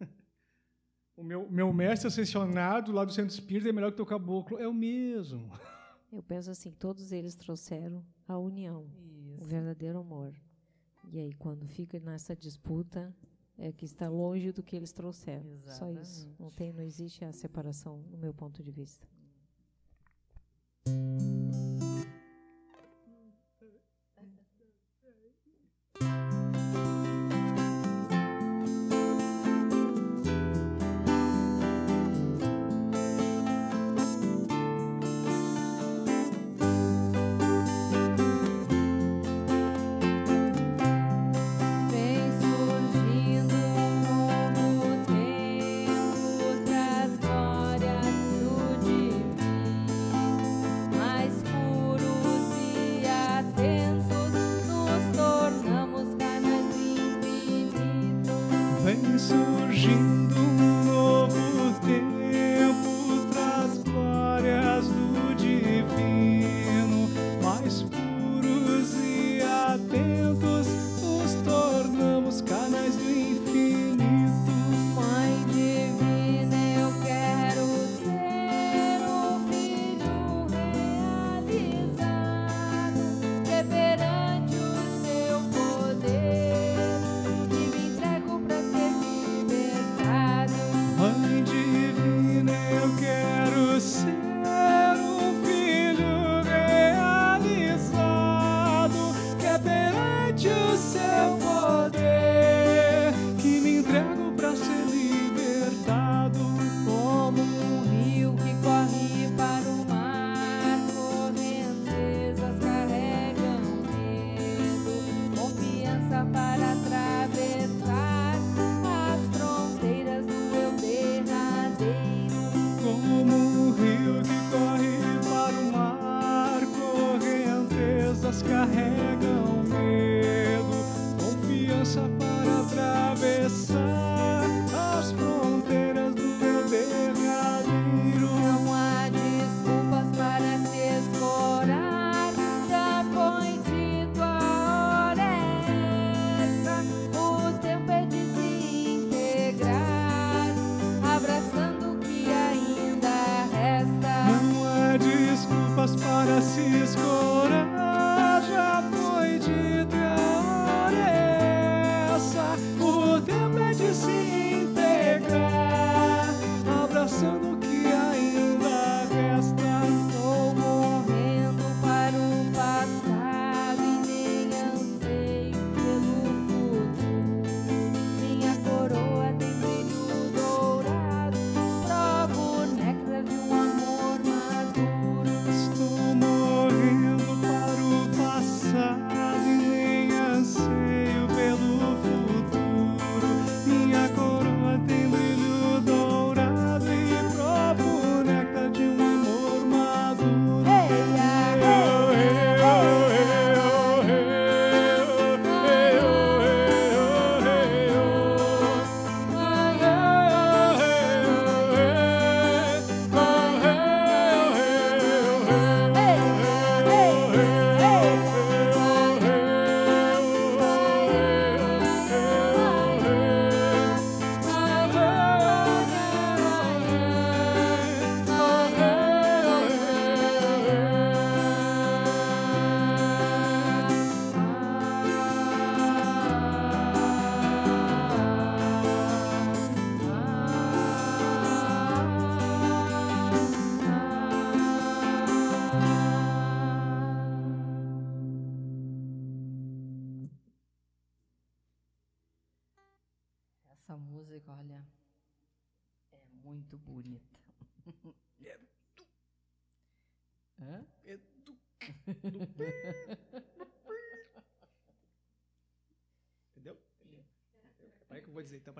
o 1.16 1.22
meu, 1.22 1.50
meu 1.50 1.72
mestre 1.72 2.08
ascensionado 2.08 2.92
lá 2.92 3.04
do 3.04 3.12
centro 3.12 3.34
espírita 3.34 3.68
é 3.68 3.72
melhor 3.72 3.88
que 3.88 3.94
o 3.94 3.96
teu 3.96 4.06
caboclo. 4.06 4.58
É 4.58 4.66
o 4.66 4.74
mesmo. 4.74 5.50
Eu 6.10 6.22
penso 6.22 6.50
assim, 6.50 6.70
todos 6.70 7.10
eles 7.10 7.34
trouxeram 7.34 8.04
a 8.28 8.36
união, 8.36 8.86
Isso. 9.24 9.42
o 9.42 9.46
verdadeiro 9.46 9.98
amor. 9.98 10.34
E 11.10 11.18
aí, 11.18 11.32
quando 11.32 11.66
fica 11.66 11.98
nessa 12.00 12.36
disputa, 12.36 13.14
é 13.58 13.72
que 13.72 13.84
está 13.84 14.08
longe 14.08 14.52
do 14.52 14.62
que 14.62 14.76
eles 14.76 14.92
trouxeram. 14.92 15.50
Exatamente. 15.50 15.78
Só 15.78 15.90
isso. 16.02 16.34
Não, 16.38 16.50
tem, 16.50 16.72
não 16.72 16.82
existe 16.82 17.24
a 17.24 17.32
separação, 17.32 17.98
no 18.10 18.18
meu 18.18 18.32
ponto 18.34 18.62
de 18.62 18.70
vista. 18.70 19.06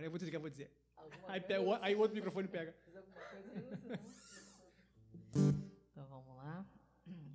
Eu 0.07 0.11
vou 0.11 0.11
dizer. 0.11 0.11
Peraí, 0.11 0.11
eu 0.11 0.11
vou 0.11 0.18
dizer 0.18 0.28
o 0.28 0.30
que 0.30 0.36
eu 0.36 0.40
vou 0.40 0.50
dizer. 0.50 0.70
Aí, 1.28 1.40
pega, 1.40 1.62
o- 1.62 1.74
aí 1.82 1.94
o 1.94 1.98
outro 2.00 2.14
microfone 2.14 2.48
pega. 2.48 2.74
Então 5.34 6.07
vamos 6.09 6.36
lá. 6.36 6.64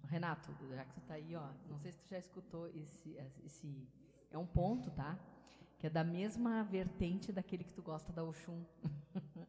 Renato, 0.06 0.52
já 0.74 0.86
que 0.86 0.94
tu 0.94 1.02
tá 1.02 1.16
aí, 1.16 1.36
ó, 1.36 1.50
não 1.70 1.78
sei 1.80 1.92
se 1.92 2.00
tu 2.00 2.08
já 2.10 2.18
escutou 2.18 2.68
esse, 2.70 3.18
esse 3.44 3.88
é 4.32 4.38
um 4.38 4.46
ponto, 4.46 4.90
tá? 4.92 5.20
Que 5.78 5.88
é 5.88 5.90
da 5.90 6.04
mesma 6.04 6.64
vertente 6.64 7.32
daquele 7.32 7.64
que 7.64 7.74
tu 7.74 7.82
gosta 7.82 8.12
da 8.14 8.24
Oxum. 8.24 8.64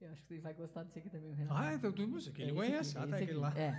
Eu 0.00 0.12
acho 0.12 0.22
que 0.22 0.36
tu 0.36 0.40
vai 0.40 0.54
gostar 0.54 0.84
desse 0.84 1.00
aqui 1.00 1.10
também, 1.10 1.28
o 1.32 1.34
Renato. 1.34 1.60
Ah, 1.60 1.74
então 1.74 1.92
tudo 1.92 2.16
isso 2.18 2.30
aqui. 2.30 2.42
Ele 2.42 2.52
É 2.52 2.54
conhece. 2.54 2.96
aqui, 2.96 3.06
Ah, 3.06 3.10
tá 3.10 3.16
aquele 3.16 3.34
lá. 3.34 3.58
É. 3.58 3.72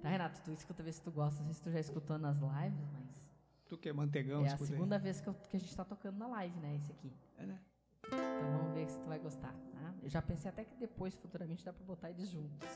Tá, 0.00 0.08
Renato, 0.08 0.40
tu 0.42 0.50
escuta, 0.52 0.82
vê 0.82 0.90
se 0.90 1.02
tu 1.02 1.10
gosta. 1.10 1.42
Não 1.42 1.52
sei 1.52 1.54
se 1.54 1.62
tu 1.62 1.70
já 1.70 1.80
escutou 1.80 2.18
nas 2.18 2.38
lives, 2.38 2.88
mas 2.94 3.22
Tu 3.68 3.76
que 3.76 3.90
é 3.90 3.92
mantegão, 3.92 4.40
é 4.40 4.44
a 4.44 4.46
escuta 4.46 4.64
aí. 4.64 4.68
segunda 4.70 4.98
vez 4.98 5.20
que, 5.20 5.28
eu- 5.28 5.34
que 5.34 5.56
a 5.56 5.60
gente 5.60 5.76
tá 5.76 5.84
tocando 5.84 6.16
na 6.16 6.26
live, 6.28 6.58
né? 6.60 6.74
Esse 6.76 6.90
aqui. 6.92 7.12
É, 7.36 7.44
né? 7.44 7.60
Vamos 8.50 8.72
ver 8.72 8.88
se 8.88 8.98
tu 8.98 9.06
vai 9.06 9.18
gostar, 9.18 9.52
tá? 9.72 9.94
Eu 10.02 10.08
já 10.08 10.20
pensei 10.22 10.48
até 10.48 10.64
que 10.64 10.74
depois, 10.76 11.14
futuramente, 11.14 11.64
dá 11.64 11.72
pra 11.72 11.84
botar 11.84 12.10
eles 12.10 12.28
juntos. 12.28 12.68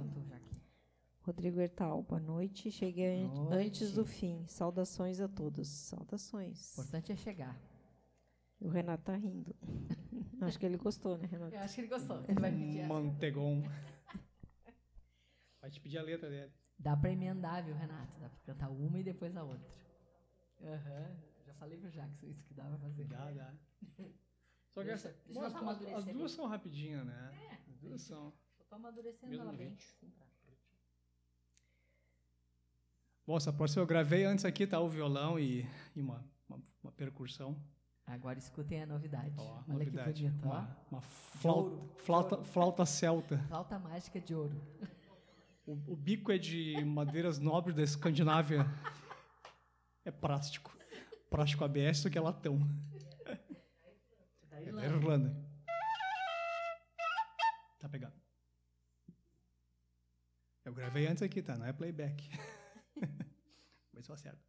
Aqui. 0.00 0.56
Rodrigo 1.20 1.60
Hertal, 1.60 2.02
boa 2.02 2.20
noite. 2.20 2.70
Cheguei 2.70 3.24
an- 3.24 3.28
Noite. 3.28 3.66
antes 3.68 3.92
do 3.92 4.04
fim. 4.04 4.44
Saudações 4.46 5.20
a 5.20 5.28
todos. 5.28 5.68
Saudações. 5.68 6.70
O 6.76 6.80
importante 6.80 7.12
é 7.12 7.16
chegar. 7.16 7.56
O 8.60 8.68
Renato 8.68 9.04
tá 9.04 9.14
rindo. 9.16 9.54
Acho 10.40 10.58
que 10.58 10.66
ele 10.66 10.76
gostou, 10.78 11.16
né, 11.18 11.26
Renato? 11.26 11.54
Eu 11.54 11.60
acho 11.60 11.74
que 11.76 11.80
ele 11.82 11.88
gostou. 11.88 12.24
Ele 12.26 12.40
vai 12.40 12.50
pedir 12.50 12.78
essa. 12.80 12.88
Mantegon. 12.92 13.62
Vai 15.60 15.70
te 15.70 15.80
pedir 15.80 15.98
a 15.98 16.02
letra 16.02 16.28
dele. 16.28 16.50
Dá 16.76 16.96
pra 16.96 17.12
emendar, 17.12 17.64
viu, 17.64 17.76
Renato? 17.76 18.18
Dá 18.18 18.28
pra 18.28 18.38
cantar 18.44 18.68
uma 18.70 18.98
e 18.98 19.04
depois 19.04 19.36
a 19.36 19.44
outra. 19.44 19.70
Aham. 20.60 21.16
Já 21.46 21.54
falei 21.54 21.78
pro 21.78 21.88
Jackson 21.88 22.26
isso 22.26 22.42
que 22.44 22.52
dá 22.54 22.64
pra 22.64 22.76
fazer. 22.78 23.04
Dá, 23.04 23.30
dá. 23.30 23.54
Só 24.74 24.80
que 24.80 24.86
Deixa- 24.88 25.08
essa, 25.10 25.16
deixa 25.26 25.50
bom, 25.50 25.68
as, 25.68 25.82
as 25.86 26.04
duas 26.06 26.32
são 26.32 26.46
rapidinhas, 26.48 27.06
né? 27.06 27.58
as 27.68 27.76
duas 27.78 28.02
são. 28.02 28.32
Tô 28.72 28.76
amadurecendo 28.76 29.28
Mesmo 29.28 29.44
ela 29.44 29.52
bem. 29.52 29.74
assim, 29.74 30.08
pra- 30.08 30.26
Bom, 33.26 33.36
essa 33.36 33.52
próxima 33.52 33.82
eu 33.82 33.86
gravei 33.86 34.24
antes 34.24 34.46
aqui, 34.46 34.66
tá? 34.66 34.80
O 34.80 34.88
violão 34.88 35.38
e, 35.38 35.68
e 35.94 36.00
uma, 36.00 36.24
uma, 36.48 36.58
uma 36.82 36.90
percussão. 36.92 37.62
Agora 38.06 38.38
escutem 38.38 38.82
a 38.82 38.86
novidade. 38.86 39.34
Ó, 39.38 39.58
Olha 39.58 39.66
novidade. 39.84 40.22
que 40.22 40.28
bonito. 40.30 40.46
Uma, 40.46 40.76
uma 40.90 41.00
flauta, 41.02 41.70
ouro, 41.76 41.94
flauta, 41.98 42.34
ouro. 42.36 42.46
flauta 42.48 42.86
celta. 42.86 43.38
Flauta 43.46 43.78
mágica 43.78 44.18
de 44.18 44.34
ouro. 44.34 44.58
O, 45.66 45.72
o 45.92 45.94
bico 45.94 46.32
é 46.32 46.38
de 46.38 46.82
madeiras 46.82 47.38
nobres 47.38 47.76
da 47.76 47.82
Escandinávia. 47.82 48.64
É 50.02 50.10
plástico. 50.10 50.74
Plástico 51.28 51.62
ABS, 51.62 51.98
só 51.98 52.08
que 52.08 52.16
é 52.16 52.20
latão. 52.22 52.58
Da 54.48 54.56
É 54.56 54.62
da 54.62 54.62
Irlanda. 54.62 54.86
Irlanda. 54.96 55.46
Tá 57.78 57.86
pegando. 57.90 58.21
Eu 60.64 60.72
gravei 60.72 61.06
antes 61.06 61.22
aqui, 61.22 61.42
tá? 61.42 61.56
Não 61.56 61.66
é 61.66 61.72
playback. 61.72 62.28
Mas 63.92 64.06
só 64.06 64.16
certo. 64.16 64.40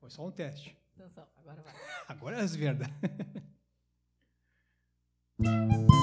Foi 0.00 0.10
só 0.10 0.26
um 0.26 0.32
teste. 0.32 0.76
Atenção, 0.96 1.26
agora 1.36 1.62
vai. 1.62 1.74
Agora 2.08 2.36
é 2.36 2.40
as 2.40 2.54
verdas. 2.54 2.88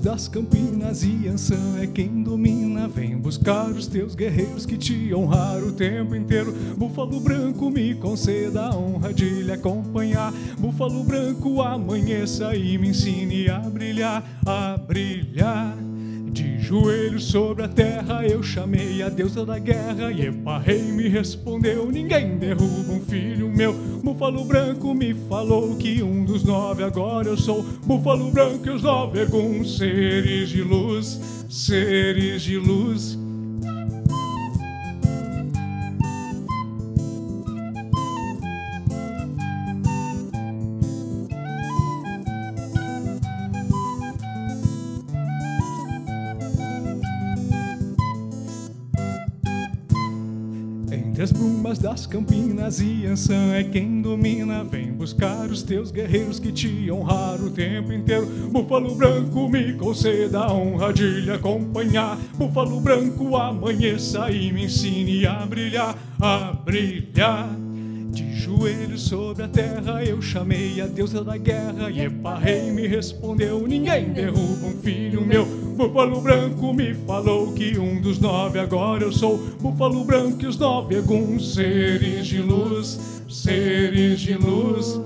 Das 0.00 0.26
campinas 0.26 1.02
e 1.02 1.28
Ançã 1.28 1.78
é 1.80 1.86
quem 1.86 2.22
domina. 2.22 2.88
Vem 2.88 3.16
buscar 3.18 3.70
os 3.70 3.86
teus 3.86 4.14
guerreiros 4.14 4.64
que 4.64 4.78
te 4.78 5.12
honrar 5.14 5.62
o 5.62 5.72
tempo 5.72 6.14
inteiro. 6.16 6.52
Búfalo 6.76 7.20
branco, 7.20 7.70
me 7.70 7.94
conceda 7.94 8.66
a 8.66 8.74
honra 8.74 9.12
de 9.12 9.42
lhe 9.42 9.52
acompanhar. 9.52 10.32
Búfalo 10.58 11.04
branco, 11.04 11.60
amanheça 11.60 12.56
e 12.56 12.78
me 12.78 12.88
ensine 12.88 13.50
a 13.50 13.58
brilhar, 13.58 14.24
a 14.46 14.76
brilhar. 14.78 15.76
De 16.32 16.58
joelhos 16.58 17.24
sobre 17.24 17.62
a 17.62 17.68
terra 17.68 18.26
eu 18.26 18.42
chamei 18.42 19.02
a 19.02 19.10
deusa 19.10 19.44
da 19.44 19.58
guerra 19.58 20.10
e 20.10 20.28
Epa 20.28 20.58
rei 20.58 20.80
me 20.80 21.06
respondeu: 21.06 21.90
Ninguém 21.92 22.38
derruba 22.38 22.90
um 22.90 23.00
filho 23.00 23.50
meu. 23.50 23.74
Búfalo 24.02 24.42
branco 24.42 24.94
me 24.94 25.12
falou 25.28 25.76
que 25.76 26.02
um 26.02 26.24
dos 26.24 26.42
nove 26.42 26.82
agora 26.82 27.28
eu 27.28 27.36
sou. 27.36 27.62
Búfalo 27.84 28.30
branco 28.30 28.66
e 28.66 28.70
os 28.70 28.82
nove 28.82 29.20
alguns 29.20 29.76
seres 29.76 30.48
de 30.48 30.62
luz, 30.62 31.20
seres 31.50 32.40
de 32.40 32.56
luz. 32.56 33.18
Das 51.82 52.06
campinas 52.06 52.80
e 52.80 53.04
Ançã 53.06 53.54
é 53.54 53.64
quem 53.64 54.00
domina. 54.00 54.62
Vem 54.62 54.92
buscar 54.92 55.50
os 55.50 55.64
teus 55.64 55.90
guerreiros 55.90 56.38
que 56.38 56.52
te 56.52 56.88
honrar 56.92 57.42
o 57.42 57.50
tempo 57.50 57.92
inteiro. 57.92 58.24
Búfalo 58.52 58.94
branco, 58.94 59.48
me 59.48 59.72
conceda 59.72 60.44
a 60.44 60.52
honra 60.52 60.92
de 60.92 61.22
lhe 61.22 61.30
acompanhar. 61.32 62.16
Búfalo 62.38 62.80
branco, 62.80 63.36
amanheça 63.36 64.30
e 64.30 64.52
me 64.52 64.66
ensine 64.66 65.26
a 65.26 65.44
brilhar, 65.44 65.98
a 66.20 66.52
brilhar. 66.52 67.50
De 68.12 68.32
joelhos 68.32 69.08
sobre 69.08 69.42
a 69.42 69.48
terra 69.48 70.04
eu 70.04 70.22
chamei 70.22 70.80
a 70.80 70.86
deusa 70.86 71.24
da 71.24 71.36
guerra 71.36 71.90
e 71.90 72.02
Epa 72.02 72.38
rei 72.38 72.70
me 72.70 72.86
respondeu: 72.86 73.66
Ninguém 73.66 74.12
derruba 74.12 74.68
um 74.68 74.76
filho 74.80 75.26
meu. 75.26 75.61
Búfalo 75.76 76.20
branco 76.20 76.72
me 76.74 76.94
falou 76.94 77.52
que 77.52 77.78
um 77.78 78.00
dos 78.00 78.18
nove 78.18 78.58
agora 78.58 79.04
eu 79.04 79.12
sou. 79.12 79.38
Búfalo 79.60 80.04
branco 80.04 80.42
e 80.42 80.46
os 80.46 80.58
nove 80.58 80.96
alguns 80.96 81.54
seres 81.54 82.26
de 82.26 82.40
luz, 82.40 83.22
seres 83.28 84.20
de 84.20 84.34
luz. 84.34 85.00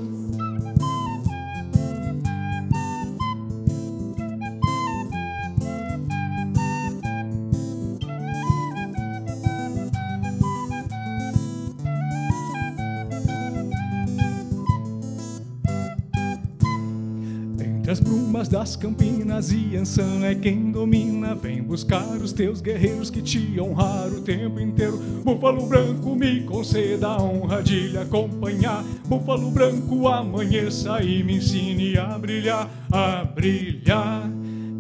Das 18.67 18.75
campinas 18.75 19.53
e 19.53 19.77
Ançã 19.77 20.25
é 20.25 20.35
quem 20.35 20.73
domina. 20.73 21.37
Vem 21.37 21.63
buscar 21.63 22.17
os 22.17 22.33
teus 22.33 22.61
guerreiros 22.61 23.11
que 23.11 23.23
te 23.23 23.61
honrar 23.61 24.09
o 24.09 24.23
tempo 24.23 24.59
inteiro. 24.59 24.99
Búfalo 25.25 25.67
branco, 25.67 26.17
me 26.17 26.41
conceda 26.41 27.07
a 27.07 27.23
honra 27.23 27.63
de 27.63 27.91
lhe 27.91 27.99
acompanhar. 27.99 28.85
Búfalo 29.07 29.53
branco, 29.53 30.09
amanheça 30.09 31.01
e 31.01 31.23
me 31.23 31.37
ensine 31.37 31.97
a 31.97 32.19
brilhar, 32.19 32.69
a 32.91 33.23
brilhar. 33.23 34.29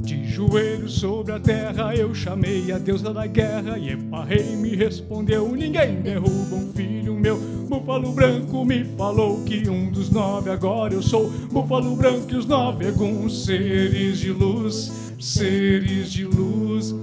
De 0.02 0.24
joelhos 0.24 0.94
sobre 0.94 1.32
a 1.32 1.38
terra 1.38 1.94
eu 1.94 2.12
chamei 2.12 2.72
a 2.72 2.78
deusa 2.78 3.12
da 3.12 3.26
guerra 3.28 3.78
e 3.78 3.90
Epa 3.90 4.24
rei 4.24 4.56
me 4.56 4.74
respondeu: 4.74 5.54
Ninguém 5.54 6.00
derruba 6.00 6.56
um 6.56 6.72
filho 6.72 7.14
meu. 7.14 7.55
Búfalo 7.68 8.12
branco 8.12 8.64
me 8.64 8.84
falou 8.96 9.42
que 9.44 9.68
um 9.68 9.90
dos 9.90 10.08
nove 10.08 10.50
agora 10.50 10.94
eu 10.94 11.02
sou. 11.02 11.28
Búfalo 11.50 11.96
branco 11.96 12.32
e 12.32 12.36
os 12.36 12.46
nove 12.46 12.86
alguns 12.86 13.44
seres 13.44 14.18
de 14.18 14.30
luz, 14.30 14.92
seres 15.18 16.12
de 16.12 16.24
luz. 16.24 16.94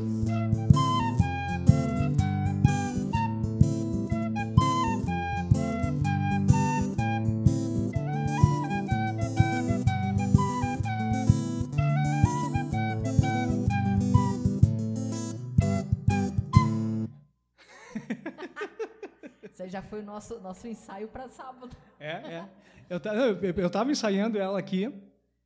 Nosso, 20.14 20.40
nosso 20.40 20.68
ensaio 20.68 21.08
para 21.08 21.28
sábado. 21.30 21.76
É, 22.00 22.12
é. 22.12 22.50
Eu, 22.90 23.00
eu, 23.42 23.54
eu- 23.64 23.70
tava 23.70 23.92
ensaiando 23.92 24.38
ela 24.38 24.58
aqui. 24.60 24.84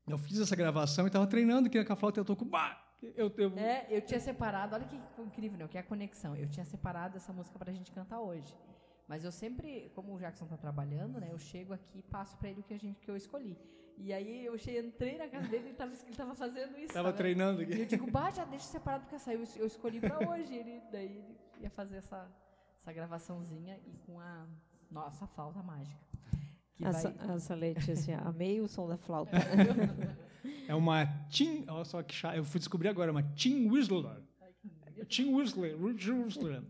Eu 0.08 0.18
fiz 0.18 0.40
essa 0.40 0.56
gravação 0.56 1.06
e 1.08 1.10
tava 1.10 1.28
treinando 1.28 1.68
aqui 1.68 1.84
com 1.84 1.94
a 1.94 1.96
flauta 1.96 2.20
e 2.20 2.22
eu 2.22 2.26
tô 2.26 2.36
com. 2.36 2.50
Eu, 3.16 3.32
eu, 3.38 3.58
É, 3.58 3.86
eu 3.90 4.02
tinha 4.02 4.20
separado, 4.20 4.74
olha 4.76 4.86
que 4.86 5.00
incrível, 5.22 5.58
né? 5.60 5.68
Que 5.68 5.78
é 5.78 5.82
a 5.82 5.84
conexão. 5.84 6.36
Eu 6.36 6.48
tinha 6.50 6.66
separado 6.66 7.18
essa 7.18 7.32
música 7.32 7.58
pra 7.60 7.72
gente 7.72 7.92
cantar 7.92 8.20
hoje. 8.20 8.54
Mas 9.08 9.24
eu 9.24 9.32
sempre, 9.32 9.92
como 9.96 10.14
o 10.16 10.20
Jackson 10.20 10.46
tá 10.48 10.58
trabalhando, 10.58 11.20
né? 11.20 11.30
Eu 11.32 11.38
chego 11.38 11.74
aqui 11.74 12.00
e 12.00 12.02
passo 12.02 12.36
pra 12.38 12.50
ele 12.50 12.60
o 12.60 12.64
que, 12.64 12.74
a 12.74 12.80
gente, 12.80 13.00
que 13.00 13.10
eu 13.10 13.16
escolhi. 13.16 13.58
E 13.98 14.12
aí 14.14 14.46
eu 14.46 14.58
cheguei, 14.58 14.82
entrei 14.86 15.18
na 15.18 15.28
casa 15.28 15.48
dele 15.48 15.66
e 15.66 15.68
ele 15.70 15.76
tava, 15.76 15.92
ele 16.06 16.16
tava 16.16 16.36
fazendo 16.36 16.78
isso. 16.78 16.94
tava 16.94 17.06
tá 17.06 17.12
vendo? 17.12 17.18
treinando 17.18 17.62
E 17.62 17.66
eu 17.66 17.72
aqui. 17.74 17.86
digo, 17.86 18.12
bah, 18.12 18.30
já 18.32 18.46
deixa 18.46 18.66
separado 18.66 19.06
porque 19.08 19.30
eu, 19.60 19.66
escolhi 19.68 20.00
pra 20.00 20.18
hoje. 20.30 20.54
Ele, 20.56 20.82
daí 20.92 21.06
ele 21.06 21.38
ia 21.62 21.70
fazer 21.70 21.98
essa, 21.98 22.28
essa 22.88 22.94
gravaçãozinha 22.94 23.78
e 23.86 23.98
com 24.06 24.18
a 24.18 24.46
nossa 24.90 25.28
flauta 25.28 25.62
mágica. 25.62 26.00
Que 26.74 26.86
A, 26.86 26.92
vai, 26.92 27.02
Sa- 27.02 27.14
a 27.20 27.40
Salete, 27.40 27.92
assim, 27.92 28.14
amei 28.14 28.62
o 28.62 28.68
som 28.68 28.88
da 28.88 28.96
flauta. 28.96 29.32
É 30.68 30.74
uma 30.74 31.06
Tim. 31.30 31.66
Olha 31.68 31.84
só 31.84 32.02
que 32.02 32.16
chá. 32.16 32.38
Eu 32.38 32.46
fui 32.46 32.60
descobrir 32.60 32.88
agora, 32.88 33.12
uma 33.12 33.24
Tim 33.24 33.70
Whistler. 33.70 34.22
Tim 35.10 35.34
Whistler. 35.34 35.76
Whistler. 35.78 36.64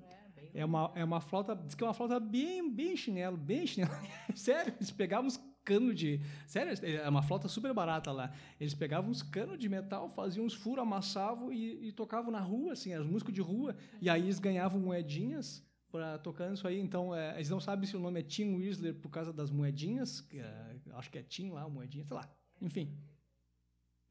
É 0.56 0.66
uma, 0.66 0.92
é 0.96 1.04
uma 1.04 1.22
flauta. 1.22 1.56
Diz 1.56 1.76
que 1.76 1.84
é 1.84 1.88
uma 1.88 1.94
flauta 1.94 2.20
bem, 2.20 2.68
bem 2.74 2.96
chinelo, 2.98 3.38
bem 3.38 3.68
chinelo. 3.68 3.92
Sério, 4.34 4.74
eles 4.76 4.90
pegavam 4.90 5.28
uns 5.28 5.40
canos 5.64 5.94
de. 5.96 6.20
Sério, 6.48 6.74
é 6.84 7.08
uma 7.08 7.22
flauta 7.22 7.48
super 7.48 7.74
barata 7.76 8.12
lá. 8.12 8.34
Eles 8.60 8.74
pegavam 8.74 9.12
uns 9.12 9.22
canos 9.22 9.60
de 9.60 9.70
metal, 9.70 10.10
faziam 10.10 10.46
uns 10.48 10.56
furos, 10.56 10.82
amassavam 10.82 11.52
e, 11.52 11.90
e 11.90 11.92
tocavam 11.92 12.32
na 12.32 12.40
rua, 12.40 12.74
assim, 12.74 12.92
as 12.94 13.06
músicas 13.06 13.36
de 13.36 13.42
rua. 13.42 13.76
E 14.02 14.10
aí 14.10 14.24
eles 14.24 14.40
ganhavam 14.40 14.80
moedinhas 14.80 15.67
para 15.98 16.20
tocando 16.20 16.54
isso 16.54 16.68
aí. 16.68 16.80
Então, 16.80 17.14
é, 17.16 17.36
eles 17.36 17.50
não 17.50 17.60
sabem 17.60 17.88
se 17.88 17.98
o 17.98 18.00
nome 18.00 18.20
é 18.20 18.24
Tim 18.24 18.56
Whistler 18.56 18.94
por 18.94 19.10
causa 19.10 19.34
das 19.34 19.50
moedinhas. 19.50 20.22
Que, 20.22 20.40
é, 20.40 20.80
acho 20.94 21.10
que 21.10 21.18
é 21.18 21.24
Tim 21.24 21.50
lá, 21.50 21.68
moedinha, 21.68 22.06
sei 22.06 22.16
lá. 22.16 22.30
Enfim. 22.62 22.96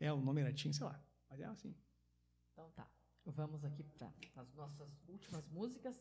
É, 0.00 0.12
o 0.12 0.20
nome 0.20 0.40
era 0.40 0.52
Tim, 0.52 0.72
sei 0.72 0.84
lá. 0.84 1.00
Mas 1.30 1.40
é 1.40 1.44
assim. 1.44 1.74
Então 2.52 2.70
tá. 2.72 2.90
Vamos 3.24 3.64
aqui 3.64 3.82
para 3.84 4.12
as 4.34 4.52
nossas 4.54 5.08
últimas 5.08 5.48
músicas. 5.48 5.96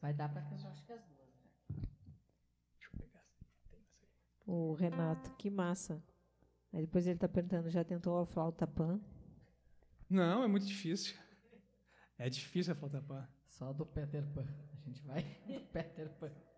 Vai 0.00 0.12
dar 0.12 0.28
para 0.28 0.42
cantar, 0.42 0.70
acho 0.70 0.84
que 0.84 0.92
as 0.92 1.04
duas. 1.04 1.28
né? 1.34 1.50
Deixa 1.68 2.88
eu 2.92 2.98
pegar. 2.98 3.24
Tem 3.70 3.80
essa 3.80 4.04
aí. 4.04 4.10
O 4.46 4.72
Renato, 4.74 5.32
que 5.36 5.50
massa. 5.50 6.02
Aí 6.72 6.82
depois 6.82 7.06
ele 7.06 7.18
tá 7.18 7.28
perguntando, 7.28 7.70
já 7.70 7.84
tentou 7.84 8.18
a 8.18 8.26
flauta 8.26 8.66
pan? 8.66 9.00
Não, 10.08 10.42
é 10.42 10.48
muito 10.48 10.66
difícil. 10.66 11.16
É 12.16 12.28
difícil 12.28 12.72
a 12.72 12.76
flauta 12.76 13.02
pan. 13.02 13.28
Só 13.48 13.72
do 13.72 13.84
Peter 13.84 14.24
Pan. 14.32 14.46
A 14.84 14.88
gente 14.88 15.02
vai 15.02 15.22
Peter 15.72 16.08
Pan. 16.18 16.49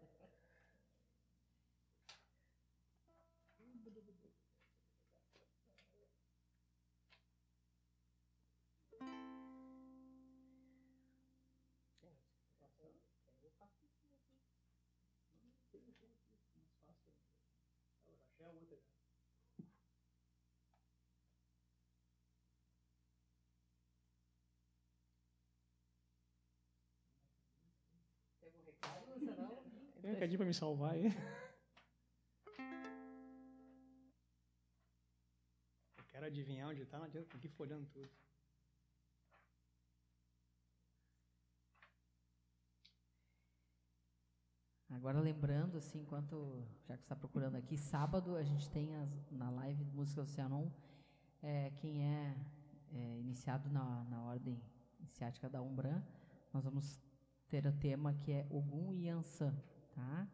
Um 30.13 30.15
recadinho 30.15 30.39
pra 30.39 30.47
me 30.47 30.55
salvar 30.55 30.93
aí. 30.93 31.07
Eu 35.99 36.05
quero 36.05 36.27
adivinhar 36.27 36.69
onde 36.69 36.85
tá, 36.85 36.99
não 36.99 37.07
adianta 37.07 37.27
ficar 37.27 37.39
aqui 37.39 37.49
folhando 37.49 37.87
tudo. 37.87 38.11
Agora 44.91 45.19
lembrando, 45.21 45.79
assim, 45.79 46.01
enquanto 46.01 46.63
já 46.87 46.97
que 46.99 47.03
está 47.03 47.17
procurando 47.17 47.57
aqui, 47.57 47.79
sábado 47.79 48.37
a 48.37 48.43
gente 48.43 48.71
tem 48.71 48.95
as, 48.95 49.31
na 49.31 49.51
live 49.51 49.83
Música 49.87 50.21
Oceanon 50.21 50.71
é, 51.43 51.71
quem 51.71 52.05
é, 52.05 52.37
é 52.93 53.19
iniciado 53.19 53.71
na, 53.71 54.05
na 54.05 54.23
ordem 54.23 54.63
iniciática 55.01 55.49
da 55.49 55.63
Umbran, 55.63 56.03
nós 56.53 56.63
vamos 56.63 57.01
ter 57.49 57.67
o 57.67 57.73
tema 57.73 58.15
que 58.15 58.33
é 58.33 58.47
Ogum 58.51 58.93
e 58.93 59.09
Ansan, 59.09 59.55
tá? 59.95 60.29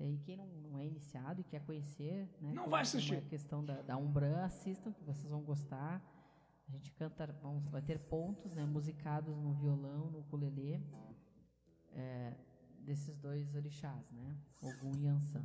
E 0.00 0.18
quem 0.24 0.36
não, 0.36 0.46
não 0.46 0.78
é 0.78 0.84
iniciado 0.86 1.40
e 1.40 1.44
quer 1.44 1.64
conhecer, 1.64 2.28
né, 2.40 2.52
Não 2.52 2.62
vai 2.64 2.64
como 2.64 2.76
assistir. 2.76 3.14
é 3.14 3.18
a 3.18 3.22
questão 3.22 3.64
da, 3.64 3.82
da 3.82 3.96
Umbran, 3.96 4.42
assistam 4.44 4.92
que 4.92 5.04
vocês 5.04 5.28
vão 5.30 5.42
gostar. 5.42 6.02
A 6.68 6.72
gente 6.72 6.90
canta, 6.92 7.26
vamos, 7.40 7.68
vai 7.68 7.82
ter 7.82 7.98
pontos, 8.00 8.52
né, 8.54 8.64
musicados 8.64 9.36
no 9.36 9.52
violão, 9.54 10.10
no 10.10 10.20
ukulele, 10.20 10.84
é, 11.92 12.34
desses 12.80 13.16
dois 13.18 13.54
orixás, 13.54 14.10
né, 14.10 14.36
Ogum 14.60 14.92
e 14.98 15.06
Ansan. 15.06 15.44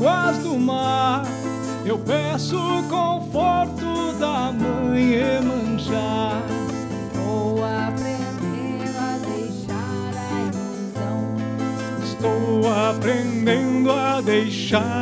Águas 0.00 0.38
do 0.38 0.58
mar. 0.58 1.24
Eu 1.84 1.98
peço 1.98 2.56
conforto 2.88 4.12
da 4.18 4.50
mãe 4.52 5.14
Emanjá. 5.14 6.40
Estou 7.12 7.62
aprendendo 7.64 8.98
a 8.98 9.18
deixar 9.28 10.12
a 10.16 10.30
ilusão. 10.48 11.36
Estou 12.02 12.72
aprendendo 12.88 13.92
a 13.92 14.20
deixar 14.20 14.99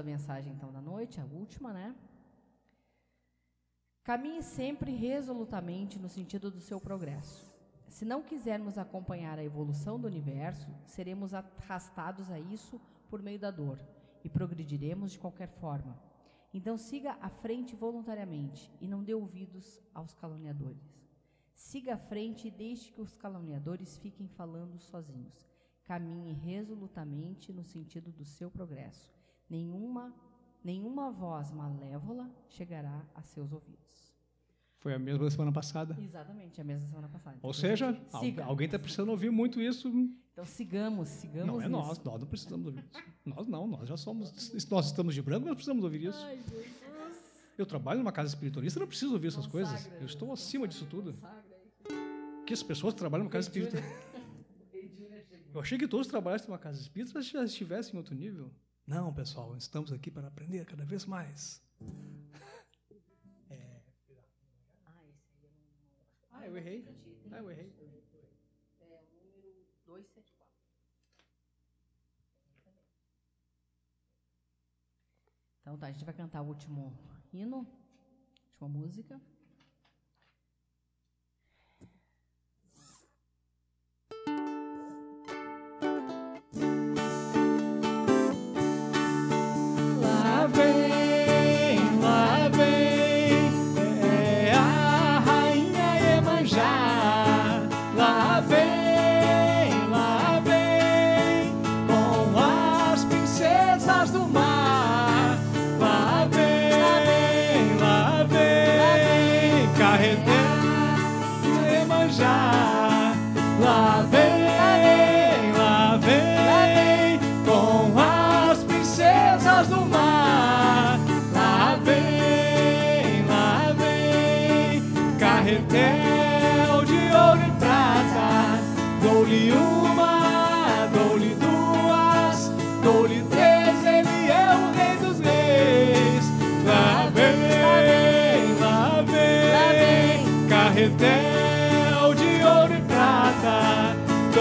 a 0.00 0.04
mensagem 0.04 0.52
então 0.52 0.72
da 0.72 0.80
noite, 0.80 1.20
a 1.20 1.24
última, 1.24 1.72
né? 1.72 1.94
Caminhe 4.02 4.42
sempre 4.42 4.90
resolutamente 4.92 5.98
no 5.98 6.08
sentido 6.08 6.50
do 6.50 6.60
seu 6.60 6.80
progresso. 6.80 7.50
Se 7.88 8.04
não 8.04 8.22
quisermos 8.22 8.78
acompanhar 8.78 9.38
a 9.38 9.44
evolução 9.44 10.00
do 10.00 10.06
universo, 10.06 10.68
seremos 10.86 11.34
arrastados 11.34 12.30
a 12.30 12.38
isso 12.38 12.80
por 13.08 13.20
meio 13.20 13.38
da 13.38 13.50
dor 13.50 13.78
e 14.24 14.28
progrediremos 14.28 15.12
de 15.12 15.18
qualquer 15.18 15.48
forma. 15.48 16.00
Então 16.52 16.76
siga 16.76 17.18
à 17.20 17.28
frente 17.28 17.76
voluntariamente 17.76 18.72
e 18.80 18.88
não 18.88 19.04
dê 19.04 19.14
ouvidos 19.14 19.80
aos 19.94 20.14
caluniadores. 20.14 20.98
Siga 21.54 21.94
à 21.94 21.98
frente 21.98 22.48
e 22.48 22.50
deixe 22.50 22.90
que 22.90 23.00
os 23.00 23.14
caluniadores 23.14 23.98
fiquem 23.98 24.26
falando 24.28 24.78
sozinhos. 24.78 25.48
Caminhe 25.84 26.32
resolutamente 26.32 27.52
no 27.52 27.64
sentido 27.64 28.10
do 28.10 28.24
seu 28.24 28.50
progresso. 28.50 29.19
Nenhuma, 29.50 30.14
nenhuma 30.64 31.10
voz 31.10 31.50
malévola 31.50 32.30
chegará 32.48 33.04
a 33.14 33.22
seus 33.22 33.52
ouvidos. 33.52 34.14
Foi 34.78 34.94
a 34.94 34.98
mesma 34.98 35.24
da 35.24 35.30
semana 35.30 35.52
passada. 35.52 35.94
Exatamente, 36.00 36.58
a 36.60 36.64
mesma 36.64 36.86
semana 36.88 37.08
passada. 37.08 37.36
Ou 37.42 37.50
Então, 37.50 37.52
seja, 37.52 37.92
gente, 38.22 38.40
alguém 38.40 38.64
está 38.66 38.78
precisando 38.78 39.10
ouvir 39.10 39.30
muito 39.30 39.60
isso. 39.60 39.88
Então 40.32 40.44
sigamos, 40.46 41.08
sigamos. 41.08 41.46
Não 41.48 41.56
é 41.60 41.68
nisso. 41.68 41.70
nós, 41.70 41.98
nós 42.02 42.20
não 42.20 42.26
precisamos 42.26 42.66
ouvir 42.66 42.84
isso. 42.86 43.04
Nós 43.26 43.46
não, 43.46 43.66
nós 43.66 43.86
já 43.88 43.96
somos. 43.98 44.30
Nós 44.70 44.86
estamos 44.86 45.14
de 45.14 45.20
branco, 45.20 45.44
nós 45.46 45.54
precisamos 45.56 45.84
ouvir 45.84 46.04
isso. 46.04 46.24
Ai. 46.24 46.40
Eu 47.58 47.66
trabalho 47.66 47.98
numa 47.98 48.12
casa 48.12 48.28
espiritualista, 48.30 48.78
eu 48.78 48.80
não 48.80 48.88
preciso 48.88 49.12
ouvir 49.12 49.26
essas 49.28 49.46
Consagra, 49.46 49.78
coisas. 49.82 50.00
Eu 50.00 50.06
estou 50.06 50.32
acima 50.32 50.66
disso 50.66 50.86
tudo. 50.86 51.12
consagra. 51.12 51.44
Que 52.46 52.54
as 52.54 52.62
pessoas 52.62 52.94
que 52.94 53.00
trabalham 53.00 53.24
numa 53.24 53.30
casa 53.30 53.48
espiritualista. 53.48 53.92
Eu 55.52 55.60
achei 55.60 55.76
que 55.76 55.86
todos 55.86 56.06
os 56.06 56.10
trabalhadores 56.10 56.46
de 56.46 56.50
uma 56.50 56.58
casa 56.58 56.80
espírita 56.80 57.20
já 57.20 57.44
estivessem 57.44 57.94
em 57.94 57.98
outro 57.98 58.14
nível. 58.14 58.50
Não, 58.86 59.12
pessoal, 59.14 59.56
estamos 59.56 59.92
aqui 59.92 60.10
para 60.10 60.28
aprender 60.28 60.64
cada 60.66 60.84
vez 60.84 61.04
mais. 61.06 61.62
É, 63.50 63.80
Ah, 66.30 66.46
eu 66.46 66.56
errei. 66.56 66.86
Ah, 67.32 67.38
eu 67.38 67.50
errei. 67.50 67.72
É 68.80 68.84
o 68.84 69.24
número 69.24 69.66
274. 69.84 70.50
Então 75.60 75.76
tá, 75.78 75.86
a 75.88 75.92
gente 75.92 76.04
vai 76.04 76.14
cantar 76.14 76.42
o 76.42 76.46
último 76.46 76.96
hino, 77.32 77.66
última 78.50 78.68
música. 78.68 79.20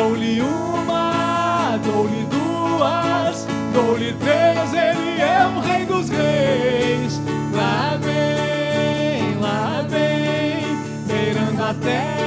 Dou-lhe 0.09 0.41
uma, 0.41 1.77
dou-lhe 1.85 2.25
duas, 2.31 3.45
dou-lhe 3.71 4.11
três, 4.13 4.73
ele 4.73 5.21
é 5.21 5.45
o 5.45 5.59
rei 5.59 5.85
dos 5.85 6.09
reis. 6.09 7.21
Lá 7.53 7.95
vem, 8.01 9.39
lá 9.39 9.85
vem, 9.87 10.65
beirando 11.05 11.63
a 11.63 11.75
terra, 11.75 12.18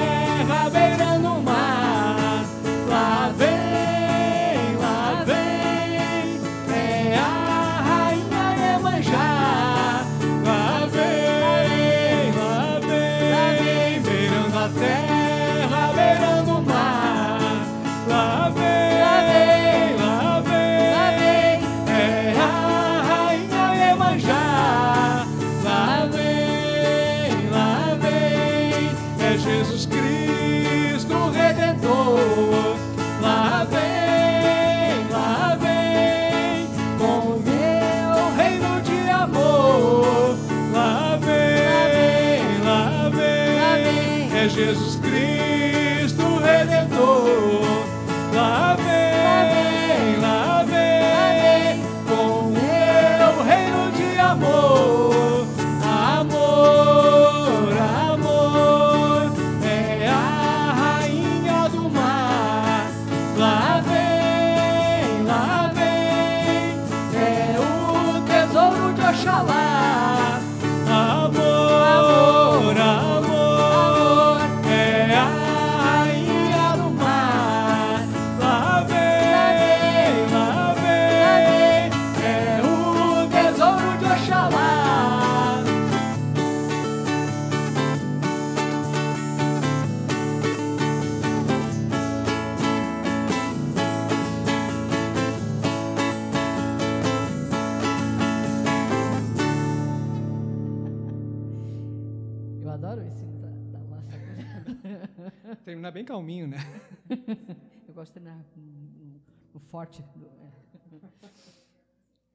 Eu 108.03 108.05
gosto 108.05 108.15
de 108.15 108.21
terminar 108.21 108.45
no, 108.57 109.21
no 109.55 109.61
forte. 109.61 110.03
é. 110.03 110.63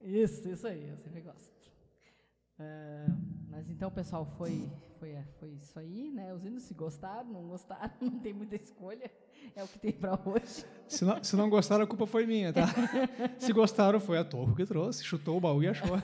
Isso, 0.00 0.48
isso 0.48 0.64
aí, 0.64 0.88
eu 0.88 0.96
sempre 0.96 1.20
gosto. 1.20 1.52
É, 2.56 3.04
mas 3.50 3.68
então, 3.68 3.90
pessoal, 3.90 4.24
foi, 4.24 4.70
foi, 5.00 5.10
é, 5.10 5.24
foi 5.40 5.48
isso 5.50 5.76
aí, 5.76 6.12
né? 6.12 6.32
Os 6.32 6.44
hinos 6.44 6.62
se 6.62 6.72
gostaram, 6.72 7.28
não 7.28 7.48
gostaram, 7.48 7.90
não 8.00 8.20
tem 8.20 8.32
muita 8.32 8.54
escolha. 8.54 9.10
É 9.56 9.62
o 9.64 9.66
que 9.66 9.80
tem 9.80 9.92
para 9.92 10.12
hoje. 10.24 10.64
Se 10.86 11.04
não, 11.04 11.22
se 11.22 11.34
não 11.34 11.50
gostaram, 11.50 11.82
a 11.82 11.86
culpa 11.86 12.06
foi 12.06 12.26
minha, 12.26 12.52
tá? 12.52 12.66
Se 13.40 13.52
gostaram, 13.52 13.98
foi 13.98 14.18
a 14.18 14.24
Torre 14.24 14.54
que 14.54 14.64
trouxe, 14.64 15.02
chutou 15.02 15.36
o 15.36 15.40
baú 15.40 15.62
e 15.62 15.68
achou. 15.68 15.96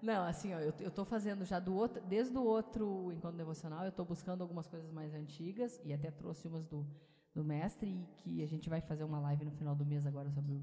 Não, 0.00 0.24
assim, 0.24 0.54
ó, 0.54 0.60
eu, 0.60 0.72
eu 0.80 0.90
tô 0.90 1.04
fazendo 1.04 1.44
já 1.44 1.60
do 1.60 1.74
outro, 1.74 2.02
desde 2.06 2.36
o 2.36 2.42
outro 2.42 3.12
encontro 3.12 3.36
devocional, 3.36 3.84
eu 3.84 3.92
tô 3.92 4.04
buscando 4.04 4.40
algumas 4.40 4.66
coisas 4.66 4.90
mais 4.90 5.14
antigas 5.14 5.78
e 5.84 5.92
até 5.92 6.10
trouxe 6.10 6.48
umas 6.48 6.64
do, 6.66 6.86
do 7.34 7.42
mestre 7.44 7.88
e 7.90 8.06
que 8.18 8.42
a 8.42 8.46
gente 8.46 8.68
vai 8.68 8.80
fazer 8.80 9.04
uma 9.04 9.18
live 9.20 9.44
no 9.44 9.50
final 9.52 9.74
do 9.74 9.84
mês 9.86 10.06
agora 10.06 10.30
sobre 10.30 10.52
o 10.52 10.62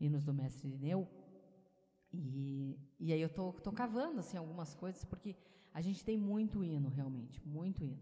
hinos 0.00 0.24
do 0.24 0.32
mestre 0.34 0.68
Irineu. 0.68 1.08
E, 2.12 2.78
e 3.00 3.12
aí 3.12 3.20
eu 3.20 3.28
tô, 3.28 3.52
tô 3.52 3.72
cavando 3.72 4.20
assim 4.20 4.36
algumas 4.36 4.74
coisas 4.74 5.04
porque 5.04 5.34
a 5.72 5.80
gente 5.80 6.04
tem 6.04 6.18
muito 6.18 6.62
hino 6.62 6.88
realmente, 6.90 7.40
muito 7.46 7.82
hino. 7.84 7.98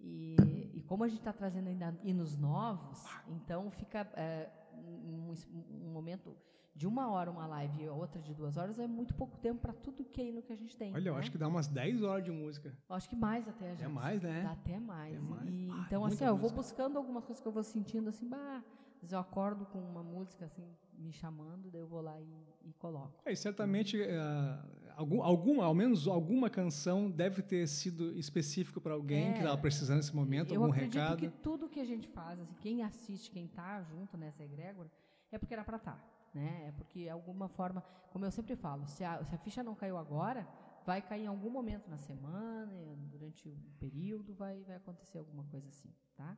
E, 0.00 0.36
e 0.74 0.82
como 0.82 1.04
a 1.04 1.08
gente 1.08 1.18
está 1.20 1.32
trazendo 1.32 1.68
ainda 1.68 1.94
hinos 2.02 2.36
novos, 2.36 3.04
então 3.28 3.70
fica 3.70 4.00
é, 4.14 4.48
um, 4.74 5.30
um- 5.32 5.86
um 5.86 5.92
momento 5.92 6.34
de 6.74 6.86
uma 6.86 7.10
hora 7.10 7.30
uma 7.30 7.46
live 7.46 7.82
e 7.82 7.88
outra 7.88 8.20
de 8.20 8.32
duas 8.34 8.56
horas 8.56 8.78
é 8.78 8.86
muito 8.86 9.14
pouco 9.14 9.36
tempo 9.38 9.60
para 9.60 9.72
tudo 9.72 10.04
que 10.04 10.20
é 10.20 10.28
hino 10.28 10.42
que 10.42 10.52
a 10.52 10.56
gente 10.56 10.76
tem. 10.76 10.92
Olha, 10.94 11.08
eu 11.08 11.14
né? 11.14 11.20
acho 11.20 11.30
que 11.30 11.38
dá 11.38 11.46
umas 11.46 11.66
10 11.68 12.02
horas 12.02 12.24
de 12.24 12.30
música. 12.30 12.76
Eu 12.88 12.96
acho 12.96 13.08
que 13.08 13.16
mais 13.16 13.46
até, 13.46 13.76
gente. 13.76 13.88
mais, 13.88 14.22
né? 14.22 14.42
Dá 14.42 14.52
até 14.52 14.78
mais. 14.78 15.14
É 15.14 15.18
mais. 15.20 15.48
E, 15.48 15.68
Ah, 15.70 15.84
então, 15.86 16.04
assim, 16.04 16.24
ó, 16.24 16.28
eu 16.28 16.36
vou 16.36 16.50
buscando 16.50 16.96
algumas 16.96 17.24
coisas 17.24 17.42
que 17.42 17.46
eu 17.48 17.52
vou 17.52 17.62
sentindo, 17.62 18.08
assim, 18.08 18.26
bah, 18.28 18.62
eu 19.10 19.18
acordo 19.18 19.66
com 19.66 19.78
uma 19.80 20.02
música, 20.02 20.44
assim, 20.46 20.64
me 20.98 21.12
chamando, 21.12 21.70
daí 21.70 21.80
eu 21.80 21.86
vou 21.88 22.00
lá 22.00 22.18
e, 22.20 22.68
e 22.68 22.72
coloco. 22.74 23.12
É, 23.26 23.32
e 23.32 23.36
certamente, 23.36 24.00
ah, 24.04 24.64
algum, 24.96 25.22
algum, 25.22 25.60
ao 25.60 25.74
menos 25.74 26.08
alguma 26.08 26.48
canção 26.48 27.10
deve 27.10 27.42
ter 27.42 27.66
sido 27.68 28.16
específico 28.16 28.80
para 28.80 28.94
alguém 28.94 29.28
É. 29.28 29.32
que 29.32 29.38
estava 29.40 29.58
precisando 29.60 29.96
nesse 29.98 30.14
momento, 30.16 30.54
eu 30.54 30.60
algum 30.62 30.72
acredito 30.72 31.00
recado. 31.00 31.18
que 31.18 31.28
tudo 31.28 31.68
que 31.68 31.80
a 31.80 31.84
gente 31.84 32.08
faz, 32.08 32.40
assim, 32.40 32.54
quem 32.60 32.82
assiste, 32.82 33.30
quem 33.30 33.46
tá 33.46 33.82
junto 33.82 34.16
nessa 34.16 34.42
egrégora, 34.42 34.90
é 35.30 35.38
porque 35.38 35.52
era 35.54 35.64
para 35.64 35.78
estar, 35.78 36.11
né? 36.34 36.66
É 36.68 36.72
porque, 36.72 37.04
de 37.04 37.08
alguma 37.10 37.48
forma, 37.48 37.82
como 38.10 38.24
eu 38.24 38.30
sempre 38.30 38.56
falo, 38.56 38.86
se 38.86 39.04
a, 39.04 39.22
se 39.24 39.34
a 39.34 39.38
ficha 39.38 39.62
não 39.62 39.74
caiu 39.74 39.96
agora, 39.96 40.46
vai 40.84 41.00
cair 41.02 41.22
em 41.24 41.26
algum 41.26 41.50
momento 41.50 41.88
na 41.88 41.98
semana, 41.98 42.72
durante 43.10 43.48
o 43.48 43.56
período, 43.78 44.34
vai, 44.34 44.62
vai 44.64 44.76
acontecer 44.76 45.18
alguma 45.18 45.44
coisa 45.44 45.68
assim, 45.68 45.92
tá? 46.16 46.36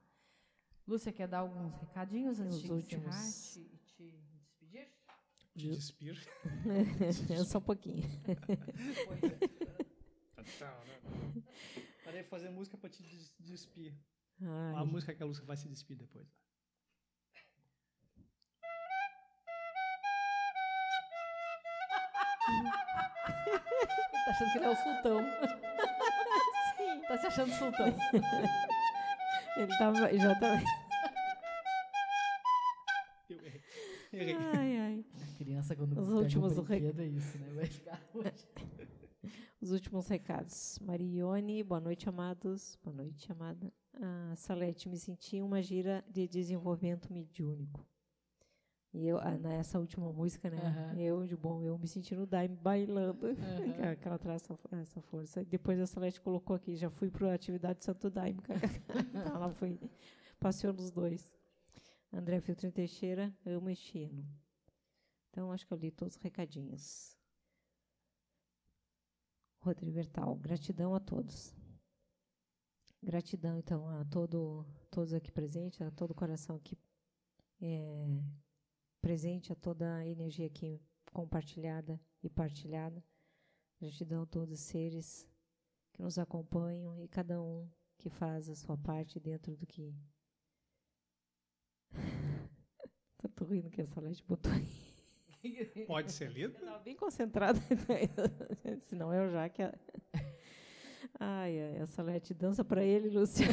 Lúcia, 0.86 1.10
quer 1.12 1.26
dar 1.28 1.38
alguns 1.38 1.74
recadinhos 1.76 2.38
antes 2.40 2.60
de 2.60 2.70
últimos. 2.70 3.06
encerrar 3.06 3.28
e 3.28 3.78
te, 3.78 3.80
te 3.96 4.38
despedir? 4.38 4.88
Te 5.54 5.68
despir. 5.70 6.28
Só 7.46 7.58
um 7.58 7.62
pouquinho. 7.62 8.02
Parei 12.04 12.22
de 12.22 12.28
fazer 12.28 12.50
música 12.50 12.76
pra 12.76 12.90
te 12.90 13.02
des- 13.02 13.32
despir. 13.38 13.94
Ai, 14.42 14.74
A 14.76 14.84
música 14.84 15.14
que 15.14 15.22
a 15.22 15.26
Lúcia 15.26 15.44
vai 15.44 15.56
se 15.56 15.68
despir 15.68 15.96
depois. 15.96 16.28
Tá 24.24 24.30
achando 24.30 24.52
que 24.52 24.58
ele 24.58 24.64
é 24.66 24.70
o 24.70 24.76
sultão. 24.76 25.20
Tá 27.08 27.18
se 27.18 27.26
achando 27.26 27.52
sultão. 27.52 27.86
ele 29.56 29.78
tava 29.78 30.12
exatamente. 30.12 30.70
Eu 33.30 33.36
errei. 33.44 33.62
Errei. 34.12 34.36
Ai, 34.54 34.76
ai. 34.78 35.04
A 35.22 35.36
criança, 35.38 35.76
quando 35.76 35.98
Os 35.98 36.08
últimos 36.10 36.58
um 36.58 36.62
rec- 36.62 36.98
é 36.98 37.04
isso, 37.06 37.38
né? 37.38 37.48
Vai 37.54 37.66
ficar 37.66 38.00
Os 39.60 39.72
últimos 39.72 40.06
recados. 40.08 40.78
Marione, 40.82 41.62
boa 41.62 41.80
noite, 41.80 42.08
amados. 42.08 42.78
Boa 42.84 42.96
noite, 42.96 43.30
amada. 43.32 43.72
Ah, 44.00 44.34
Salete, 44.36 44.88
me 44.88 44.98
senti 44.98 45.40
uma 45.40 45.62
gira 45.62 46.04
de 46.10 46.26
desenvolvimento 46.28 47.12
mediúnico. 47.12 47.86
E 48.94 49.08
eu, 49.08 49.18
ah, 49.18 49.32
nessa 49.32 49.78
última 49.80 50.12
música, 50.12 50.48
né? 50.48 50.56
Aham. 50.56 51.00
Eu, 51.00 51.26
de 51.26 51.36
bom, 51.36 51.60
eu 51.60 51.76
me 51.76 51.88
senti 51.88 52.14
no 52.14 52.26
Daime 52.26 52.54
bailando. 52.54 53.26
Que 54.00 54.06
ela 54.06 54.18
traz 54.18 54.42
essa, 54.42 54.56
essa 54.70 55.02
força. 55.02 55.42
E 55.42 55.44
depois 55.44 55.80
a 55.80 55.86
Salete 55.86 56.20
colocou 56.20 56.54
aqui, 56.54 56.76
já 56.76 56.88
fui 56.88 57.10
para 57.10 57.32
a 57.32 57.34
atividade 57.34 57.84
Santo 57.84 58.08
Daime. 58.08 58.40
então 59.10 59.34
ela 59.34 59.50
foi, 59.50 59.80
passeou 60.38 60.72
nos 60.72 60.92
dois. 60.92 61.34
André 62.12 62.40
Filtro 62.40 62.70
Teixeira, 62.70 63.34
amo 63.44 63.68
este 63.68 63.98
hino. 63.98 64.24
Então, 65.30 65.50
acho 65.50 65.66
que 65.66 65.72
eu 65.72 65.78
li 65.78 65.90
todos 65.90 66.14
os 66.14 66.22
recadinhos. 66.22 67.18
Rodrigo 69.58 69.96
Bertal, 69.96 70.36
gratidão 70.36 70.94
a 70.94 71.00
todos. 71.00 71.52
Gratidão, 73.02 73.58
então, 73.58 73.88
a 73.88 74.04
todo, 74.04 74.64
todos 74.88 75.12
aqui 75.12 75.32
presentes, 75.32 75.82
a 75.82 75.90
todo 75.90 76.12
o 76.12 76.14
coração 76.14 76.54
aqui 76.54 76.78
é, 77.60 78.06
presente, 79.08 79.52
a 79.52 79.54
toda 79.54 79.96
a 79.96 80.06
energia 80.06 80.46
aqui 80.46 80.80
compartilhada 81.12 82.00
e 82.22 82.30
partilhada. 82.30 83.04
Gratidão 83.78 84.22
a 84.22 84.26
todos 84.26 84.50
os 84.54 84.60
seres 84.60 85.26
que 85.92 86.00
nos 86.00 86.18
acompanham 86.18 86.98
e 86.98 87.06
cada 87.06 87.40
um 87.42 87.68
que 87.98 88.08
faz 88.08 88.48
a 88.48 88.54
sua 88.54 88.78
parte 88.78 89.20
dentro 89.20 89.54
do 89.56 89.66
que. 89.66 89.94
Tô 93.36 93.44
rindo 93.44 93.68
que 93.70 93.82
a 93.82 93.86
Salete 93.86 94.24
botou 94.26 94.50
aí. 94.52 94.66
Pode 95.86 96.10
ser 96.10 96.30
lido? 96.30 96.54
Eu 96.54 96.60
estava 96.60 96.78
bem 96.78 96.96
concentrada. 96.96 97.60
Se 98.84 98.94
não 98.94 99.12
é 99.12 99.20
o 99.26 99.30
Jaque. 99.30 99.62
a- 99.64 99.78
Ai, 101.20 101.60
ai, 101.60 101.78
a 101.78 101.86
Salete 101.86 102.32
dança 102.32 102.64
para 102.64 102.82
ele, 102.82 103.10
Lúcia. 103.10 103.46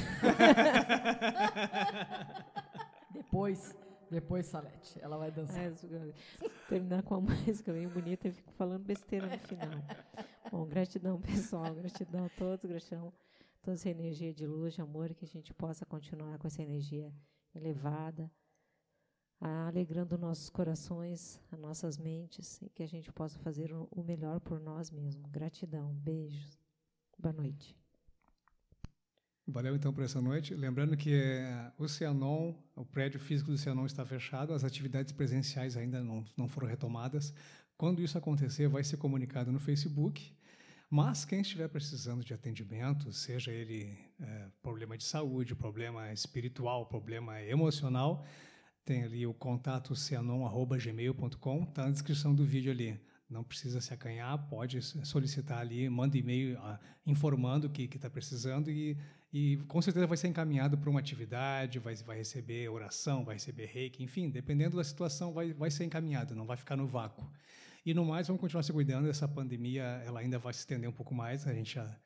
Depois, 3.12 3.76
depois, 4.12 4.45
Salete, 4.45 4.99
ela 5.01 5.18
vai 5.18 5.32
dançar. 5.32 5.57
É, 5.57 5.74
terminar 6.68 7.01
com 7.01 7.16
a 7.16 7.22
música 7.22 7.72
bem 7.72 7.88
bonita 7.88 8.28
e 8.28 8.32
fico 8.34 8.51
falando 8.51 8.84
besteira 8.84 9.26
no 9.26 9.39
final. 9.39 9.70
Bom, 10.51 10.66
gratidão, 10.66 11.20
pessoal. 11.22 11.74
Gratidão 11.74 12.26
a 12.26 12.30
todos. 12.30 12.66
Gratidão 12.66 13.07
a 13.07 13.62
toda 13.62 13.76
essa 13.76 13.89
energia 13.89 14.34
de 14.34 14.45
luz, 14.45 14.74
de 14.74 14.82
amor, 14.82 15.14
que 15.14 15.24
a 15.24 15.28
gente 15.28 15.53
possa 15.53 15.86
continuar 15.86 16.38
com 16.38 16.47
essa 16.47 16.62
energia 16.62 17.14
elevada, 17.55 18.30
alegrando 19.39 20.18
nossos 20.18 20.49
corações, 20.49 21.39
as 21.49 21.57
nossas 21.57 21.97
mentes, 21.97 22.62
e 22.62 22.70
que 22.70 22.84
a 22.84 22.88
gente 22.88 23.14
possa 23.14 23.39
fazer 23.39 23.72
o 23.74 24.03
melhor 24.03 24.41
por 24.41 24.59
nós 24.59 24.91
mesmos. 24.91 25.26
Gratidão. 25.32 25.93
Beijos. 25.93 26.59
Boa 27.18 27.34
noite. 27.34 27.81
Valeu 29.48 29.76
então 29.76 29.92
por 29.92 30.04
essa 30.04 30.22
noite. 30.22 30.54
Lembrando 30.54 30.96
que 30.96 31.14
eh, 31.14 31.72
o 31.78 31.88
Cianon, 31.88 32.54
o 32.76 32.86
prédio 32.86 33.20
físico 33.20 33.52
do 33.52 33.58
Cianon 33.58 33.86
está 33.86 34.06
fechado, 34.06 34.54
as 34.54 34.64
atividades 34.64 35.12
presenciais 35.12 35.76
ainda 35.76 36.04
não, 36.04 36.24
não 36.38 36.48
foram 36.48 36.68
retomadas. 36.68 37.34
Quando 37.76 38.02
isso 38.02 38.18
acontecer, 38.18 38.68
vai 38.68 38.84
ser 38.84 38.98
comunicado 38.98 39.52
no 39.52 39.60
Facebook. 39.60 40.32
Mas 40.89 41.26
quem 41.26 41.42
estiver 41.42 41.68
precisando 41.70 42.24
de 42.24 42.34
atendimento, 42.34 43.12
seja 43.12 43.52
ele 43.52 43.98
eh, 44.20 44.48
problema 44.62 44.98
de 44.98 45.04
saúde, 45.04 45.56
problema 45.56 46.12
espiritual, 46.14 46.86
problema 46.86 47.42
emocional, 47.42 48.24
tem 48.86 49.04
ali 49.04 49.26
o 49.26 49.34
contato 49.34 49.96
cianon.gmail.com, 49.96 51.64
está 51.64 51.86
na 51.86 51.92
descrição 51.92 52.36
do 52.36 52.46
vídeo 52.46 52.72
ali. 52.72 53.00
Não 53.30 53.44
precisa 53.44 53.80
se 53.80 53.94
acanhar, 53.94 54.38
pode 54.50 54.82
solicitar 54.82 55.60
ali, 55.60 55.89
manda 55.89 56.18
e-mail 56.18 56.60
ah, 56.60 56.78
informando 57.06 57.68
o 57.68 57.70
que 57.70 57.84
está 57.84 58.10
precisando 58.10 58.70
e, 58.70 58.98
e 59.34 59.58
com 59.68 59.82
certeza 59.82 60.06
vai 60.06 60.18
ser 60.18 60.28
encaminhado 60.28 60.78
para 60.78 60.90
uma 60.90 61.00
atividade, 61.00 61.80
vai, 61.80 61.96
vai 61.96 62.18
receber 62.18 62.68
oração, 62.70 63.24
vai 63.24 63.36
receber 63.36 63.66
reiki, 63.66 64.04
enfim, 64.04 64.30
dependendo 64.30 64.76
da 64.78 64.84
situação, 64.84 65.34
vai, 65.34 65.54
vai 65.54 65.72
ser 65.72 65.86
encaminhado, 65.86 66.36
não 66.36 66.46
vai 66.46 66.58
ficar 66.58 66.76
no 66.76 66.86
vácuo. 66.88 67.30
E 67.86 67.94
no 67.94 68.06
mais, 68.06 68.28
vamos 68.28 68.42
continuar 68.42 68.64
se 68.64 68.72
cuidando, 68.74 69.10
essa 69.10 69.28
pandemia 69.28 69.84
ela 70.06 70.20
ainda 70.20 70.38
vai 70.38 70.54
se 70.54 70.60
estender 70.60 70.90
um 70.90 70.94
pouco 70.94 71.14
mais, 71.16 71.48
a 71.48 71.54
gente 71.54 71.76
já 71.76 72.00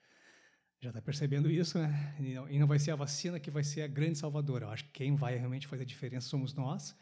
já 0.81 0.89
está 0.89 1.01
percebendo 1.01 1.49
isso, 1.49 1.79
né? 1.79 2.15
E 2.19 2.33
não, 2.33 2.49
e 2.49 2.59
não 2.59 2.67
vai 2.67 2.77
ser 2.77 2.91
a 2.91 2.95
vacina 2.95 3.39
que 3.39 3.49
vai 3.49 3.63
ser 3.63 3.81
a 3.81 3.87
grande 3.87 4.17
salvadora. 4.19 4.65
Eu 4.65 4.69
acho 4.69 4.83
que 4.85 4.91
quem 4.91 5.15
vai 5.15 5.35
realmente 5.35 5.67
fazer 5.67 5.83
a 5.83 5.85
diferença 5.85 6.27
somos 6.27 6.53
nós, 6.53 6.95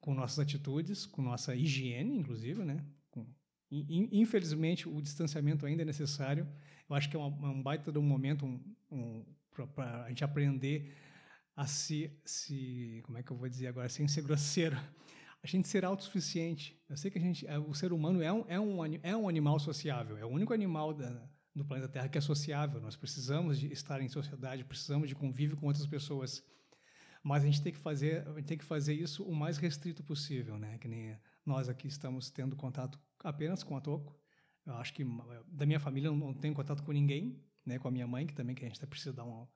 com 0.00 0.14
nossas 0.14 0.38
atitudes, 0.40 1.06
com 1.06 1.22
nossa 1.22 1.54
higiene, 1.54 2.16
inclusive, 2.18 2.64
né? 2.64 2.84
Com, 3.10 3.26
in- 3.70 4.08
infelizmente, 4.10 4.88
o 4.88 5.00
distanciamento 5.00 5.64
ainda 5.64 5.82
é 5.82 5.84
necessário. 5.84 6.48
Eu 6.88 6.96
acho 6.96 7.08
que 7.08 7.14
é 7.16 7.18
uma- 7.20 7.50
um 7.50 7.62
baita 7.62 7.92
de 7.92 7.98
um 7.98 8.02
momento 8.02 8.44
um, 8.46 8.60
um, 8.90 9.24
para 9.66 10.04
a 10.04 10.08
gente 10.08 10.24
aprender 10.24 10.94
a 11.56 11.66
se, 11.66 12.10
se, 12.24 13.02
como 13.04 13.18
é 13.18 13.22
que 13.22 13.30
eu 13.30 13.36
vou 13.36 13.48
dizer 13.48 13.66
agora, 13.66 13.88
sem 13.88 14.06
ser 14.08 14.22
grosseiro, 14.22 14.76
a 15.42 15.46
gente 15.46 15.68
ser 15.68 15.84
autossuficiente. 15.84 16.78
Eu 16.88 16.96
sei 16.96 17.10
que 17.10 17.18
a 17.18 17.20
gente, 17.20 17.46
é, 17.46 17.58
o 17.58 17.74
ser 17.74 17.92
humano 17.92 18.22
é 18.22 18.32
um, 18.32 18.44
é 18.48 18.60
um, 18.60 18.84
é 19.02 19.16
um 19.16 19.28
animal 19.28 19.58
sociável, 19.58 20.16
é 20.16 20.24
o 20.24 20.28
único 20.28 20.52
animal 20.52 20.92
da, 20.92 21.28
do 21.54 21.64
planeta 21.64 21.88
Terra 21.88 22.08
que 22.08 22.18
é 22.18 22.20
sociável. 22.20 22.80
Nós 22.80 22.96
precisamos 22.96 23.58
de 23.58 23.72
estar 23.72 24.00
em 24.00 24.08
sociedade, 24.08 24.64
precisamos 24.64 25.08
de 25.08 25.14
convívio 25.14 25.56
com 25.56 25.66
outras 25.66 25.86
pessoas. 25.86 26.42
Mas 27.22 27.42
a 27.42 27.46
gente 27.46 27.62
tem 27.62 27.72
que 27.72 27.78
fazer, 27.78 28.24
tem 28.44 28.56
que 28.56 28.64
fazer 28.64 28.94
isso 28.94 29.22
o 29.24 29.34
mais 29.34 29.58
restrito 29.58 30.02
possível, 30.02 30.58
né? 30.58 30.78
Que 30.78 30.88
nem 30.88 31.18
nós 31.44 31.68
aqui 31.68 31.86
estamos 31.86 32.30
tendo 32.30 32.56
contato 32.56 32.98
apenas 33.22 33.62
com 33.62 33.76
a 33.76 33.80
Toco. 33.80 34.18
Eu 34.64 34.74
acho 34.74 34.94
que 34.94 35.02
eh, 35.02 35.42
da 35.48 35.66
minha 35.66 35.80
família 35.80 36.08
eu 36.08 36.16
não 36.16 36.32
tenho 36.32 36.54
contato 36.54 36.82
com 36.82 36.92
ninguém, 36.92 37.42
né? 37.64 37.78
Com 37.78 37.88
a 37.88 37.90
minha 37.90 38.06
mãe, 38.06 38.26
que 38.26 38.34
também 38.34 38.54
que 38.54 38.64
a 38.64 38.68
gente 38.68 38.80
tá 38.80 38.86
precisa 38.86 39.12
dar 39.12 39.24
um 39.24 39.46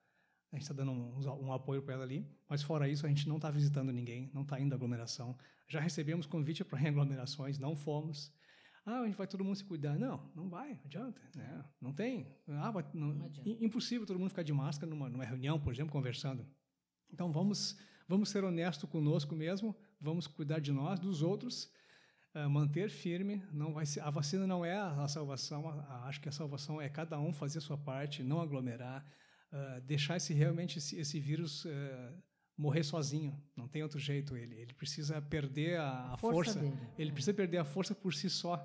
a 0.52 0.56
gente 0.56 0.62
está 0.62 0.74
dando 0.74 0.92
um, 0.92 1.46
um 1.46 1.52
apoio 1.52 1.82
para 1.82 1.94
ela 1.94 2.04
ali, 2.04 2.24
mas 2.48 2.62
fora 2.62 2.88
isso 2.88 3.04
a 3.04 3.08
gente 3.08 3.28
não 3.28 3.36
está 3.36 3.50
visitando 3.50 3.90
ninguém, 3.90 4.30
não 4.32 4.42
está 4.42 4.60
indo 4.60 4.72
à 4.72 4.76
aglomeração. 4.76 5.36
Já 5.68 5.80
recebemos 5.80 6.26
convite 6.26 6.64
para 6.64 6.78
aglomerações, 6.88 7.58
não 7.58 7.74
fomos. 7.74 8.32
Ah, 8.86 9.00
a 9.00 9.06
gente 9.06 9.16
vai 9.16 9.26
todo 9.26 9.42
mundo 9.42 9.56
se 9.56 9.64
cuidar. 9.64 9.98
Não, 9.98 10.30
não 10.32 10.48
vai, 10.48 10.80
adianta. 10.84 11.20
Né? 11.34 11.64
Não 11.80 11.92
tem. 11.92 12.32
Ah, 12.46 12.70
vai- 12.70 12.86
não- 12.94 13.14
Não 13.14 13.32
impossível 13.60 14.06
todo 14.06 14.16
mundo 14.18 14.28
ficar 14.28 14.44
de 14.44 14.52
máscara 14.52 14.88
numa, 14.88 15.08
numa 15.08 15.24
reunião, 15.24 15.58
por 15.58 15.72
exemplo, 15.72 15.90
conversando. 15.92 16.46
Então 17.12 17.32
vamos, 17.32 17.76
vamos 18.06 18.28
ser 18.28 18.44
honestos 18.44 18.88
conosco 18.88 19.34
mesmo, 19.34 19.74
vamos 20.00 20.28
cuidar 20.28 20.60
de 20.60 20.70
nós, 20.70 21.00
dos 21.00 21.20
outros, 21.20 21.68
manter 22.50 22.90
firme. 22.90 23.42
Não 23.52 23.72
vai 23.72 23.86
ser, 23.86 24.00
a 24.00 24.10
vacina 24.10 24.46
não 24.46 24.64
é 24.64 24.76
a, 24.76 25.06
salvação. 25.08 25.68
a- 25.68 26.08
acho 26.08 26.20
que 26.20 26.28
a 26.28 26.32
salvação 26.32 26.80
é 26.80 26.88
cada 26.88 27.18
um 27.20 27.32
fazer 27.32 27.58
a 27.58 27.62
sua 27.62 27.78
parte, 27.78 28.22
não 28.22 28.40
aglomerar, 28.40 29.04
ah, 29.52 29.80
deixar 29.84 30.16
esse 30.16 30.34
realmente 30.34 30.78
esse, 30.78 30.98
esse 30.98 31.20
vírus 31.20 31.64
ah, 31.66 32.12
morrer 32.56 32.82
sozinho. 32.82 33.40
Não 33.56 33.68
tem 33.68 33.82
outro 33.82 33.98
jeito. 33.98 34.36
Ele, 34.36 34.54
ele 34.56 34.74
precisa 34.74 35.20
perder 35.22 35.78
a, 35.78 36.12
a 36.12 36.16
força. 36.16 36.58
dele. 36.58 36.78
Ele 36.98 37.12
precisa 37.12 37.34
perder 37.34 37.58
a 37.58 37.64
força 37.64 37.94
por 37.94 38.14
si 38.14 38.28
só. 38.30 38.56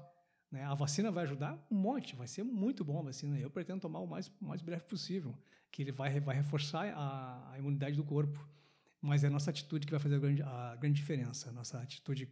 Né? 0.51 0.63
A 0.63 0.73
vacina 0.73 1.11
vai 1.11 1.23
ajudar 1.25 1.63
um 1.69 1.75
monte, 1.75 2.15
vai 2.15 2.27
ser 2.27 2.43
muito 2.43 2.83
bom 2.83 2.99
a 2.99 3.03
vacina. 3.03 3.37
Eu 3.39 3.49
pretendo 3.49 3.81
tomar 3.81 3.99
o 3.99 4.07
mais, 4.07 4.27
o 4.41 4.45
mais 4.45 4.61
breve 4.61 4.83
possível, 4.83 5.37
que 5.71 5.83
ele 5.83 5.91
vai, 5.91 6.19
vai 6.19 6.35
reforçar 6.35 6.91
a, 6.95 7.51
a 7.51 7.59
imunidade 7.59 7.95
do 7.95 8.03
corpo. 8.03 8.47
Mas 9.01 9.23
é 9.23 9.27
a 9.27 9.29
nossa 9.29 9.49
atitude 9.49 9.85
que 9.85 9.91
vai 9.91 9.99
fazer 9.99 10.15
a 10.15 10.19
grande, 10.19 10.41
a 10.41 10.75
grande 10.75 10.99
diferença. 10.99 11.49
A 11.49 11.53
nossa 11.53 11.79
atitude 11.79 12.27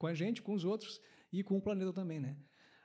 com 0.00 0.06
a 0.06 0.14
gente, 0.14 0.40
com 0.40 0.54
os 0.54 0.64
outros 0.64 0.98
e 1.30 1.44
com 1.44 1.58
o 1.58 1.60
planeta 1.60 1.92
também, 1.92 2.18
né? 2.18 2.34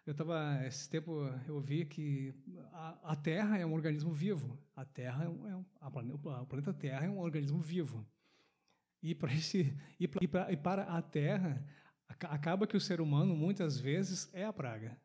Eu 0.06 0.12
estava 0.12 0.62
esse 0.68 0.88
tempo 0.90 1.22
eu 1.48 1.60
vi 1.62 1.86
que 1.86 2.36
a, 2.74 3.14
a 3.14 3.16
Terra 3.16 3.58
é 3.58 3.66
um 3.66 3.74
organismo 3.74 4.12
vivo. 4.12 4.60
A 4.76 4.84
Terra 4.86 5.24
é 5.24 5.30
um, 5.30 5.48
é 5.48 5.56
um- 5.56 5.66
a 5.80 5.90
plane- 5.90 6.12
o 6.12 6.46
planeta 6.46 6.74
Terra 6.74 7.06
é 7.06 7.10
um 7.10 7.18
organismo 7.20 7.60
vivo. 7.60 8.06
E 9.02 9.16
para 9.16 9.34
esse 9.34 9.74
e 10.00 10.08
pra- 10.10 10.52
e 10.52 10.58
para 10.58 10.84
a 10.84 11.02
Terra 11.02 11.66
aca- 12.08 12.28
acaba 12.28 12.68
que 12.68 12.76
o 12.78 12.82
ser 12.82 13.00
humano 13.00 13.34
muitas 13.36 13.80
vezes 13.80 14.30
é 14.34 14.44
a 14.44 14.52
praga. 14.54 15.00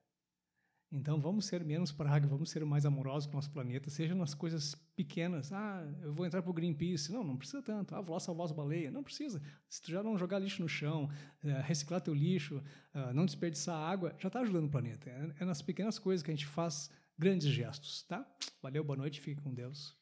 Então 0.92 1.20
vamos 1.20 1.44
ser 1.44 1.64
menos 1.64 1.92
praga, 1.92 2.26
vamos 2.26 2.50
ser 2.50 2.64
mais 2.64 2.84
amorosos 2.84 3.26
com 3.26 3.34
o 3.34 3.36
nosso 3.36 3.50
planeta, 3.50 3.88
seja 3.88 4.12
nas 4.12 4.34
coisas 4.34 4.74
pequenas. 4.96 5.52
Ah, 5.52 5.86
eu 6.02 6.12
vou 6.12 6.26
entrar 6.26 6.42
para 6.42 6.50
o 6.50 6.54
Greenpeace. 6.54 7.12
Não, 7.12 7.22
não 7.22 7.36
precisa 7.36 7.62
tanto. 7.62 7.94
Ah, 7.94 8.00
vou 8.00 8.14
lá 8.14 8.20
salvar 8.20 8.46
as 8.46 8.52
baleias. 8.52 8.92
Não 8.92 9.02
precisa. 9.02 9.40
Se 9.68 9.80
tu 9.80 9.90
já 9.92 10.02
não 10.02 10.18
jogar 10.18 10.40
lixo 10.40 10.60
no 10.60 10.68
chão, 10.68 11.08
eh, 11.44 11.60
reciclar 11.60 12.00
teu 12.00 12.12
lixo, 12.12 12.60
ah, 12.92 13.12
não 13.12 13.24
desperdiçar 13.24 13.76
água, 13.76 14.14
já 14.18 14.26
está 14.26 14.40
ajudando 14.40 14.66
o 14.66 14.70
planeta. 14.70 15.08
É, 15.08 15.34
é 15.40 15.44
nas 15.44 15.62
pequenas 15.62 15.96
coisas 15.96 16.24
que 16.24 16.30
a 16.32 16.34
gente 16.34 16.46
faz 16.46 16.90
grandes 17.16 17.48
gestos, 17.48 18.02
tá? 18.02 18.26
Valeu, 18.60 18.82
boa 18.82 18.96
noite, 18.96 19.20
fique 19.20 19.40
com 19.40 19.54
Deus. 19.54 19.96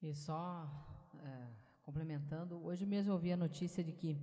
E 0.00 0.14
só 0.14 0.70
é, 1.20 1.48
complementando, 1.82 2.62
hoje 2.64 2.86
mesmo 2.86 3.10
eu 3.10 3.14
ouvi 3.14 3.32
a 3.32 3.36
notícia 3.36 3.82
de 3.82 3.90
que 3.90 4.16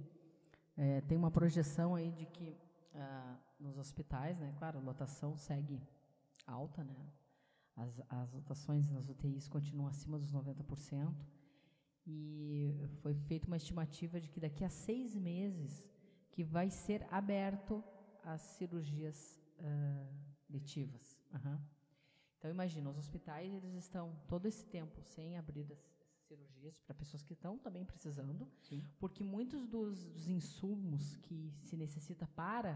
é, 0.78 1.02
tem 1.02 1.18
uma 1.18 1.32
projeção 1.32 1.94
aí 1.94 2.12
de 2.12 2.26
que 2.26 2.56
ah, 2.94 3.38
nos 3.60 3.78
hospitais, 3.78 4.38
né, 4.38 4.54
claro, 4.58 4.80
a 4.80 4.82
lotação 4.82 5.36
segue 5.36 5.82
alta, 6.46 6.84
né, 6.84 7.12
as, 7.76 8.00
as 8.10 8.32
lotações 8.32 8.90
nas 8.90 9.10
UTIs 9.10 9.48
continuam 9.48 9.88
acima 9.88 10.18
dos 10.18 10.32
90%, 10.32 11.14
e 12.08 12.74
foi 13.02 13.14
feita 13.14 13.48
uma 13.48 13.58
estimativa 13.58 14.20
de 14.22 14.30
que 14.30 14.40
daqui 14.40 14.64
a 14.64 14.70
seis 14.70 15.16
meses 15.16 15.84
que 16.32 16.44
vai 16.44 16.70
ser 16.70 17.06
aberto 17.12 17.84
as 18.24 18.42
cirurgias 18.42 19.42
uh, 19.60 20.16
letivas. 20.50 21.20
Uhum. 21.34 21.60
Então 22.38 22.52
imagina, 22.52 22.90
os 22.90 22.98
hospitais 22.98 23.54
eles 23.54 23.74
estão 23.74 24.16
todo 24.28 24.46
esse 24.46 24.66
tempo 24.66 25.02
sem 25.02 25.38
abrir 25.38 25.72
as 25.72 25.80
cirurgias 26.28 26.80
para 26.80 26.94
pessoas 26.94 27.24
que 27.24 27.34
estão 27.34 27.58
também 27.58 27.84
precisando, 27.86 28.48
Sim. 28.62 28.84
porque 29.00 29.24
muitos 29.24 29.68
dos, 29.68 30.06
dos, 30.06 30.28
insumos 30.28 31.16
que 31.18 31.52
se 31.64 31.76
necessita 31.78 32.28
para 32.28 32.76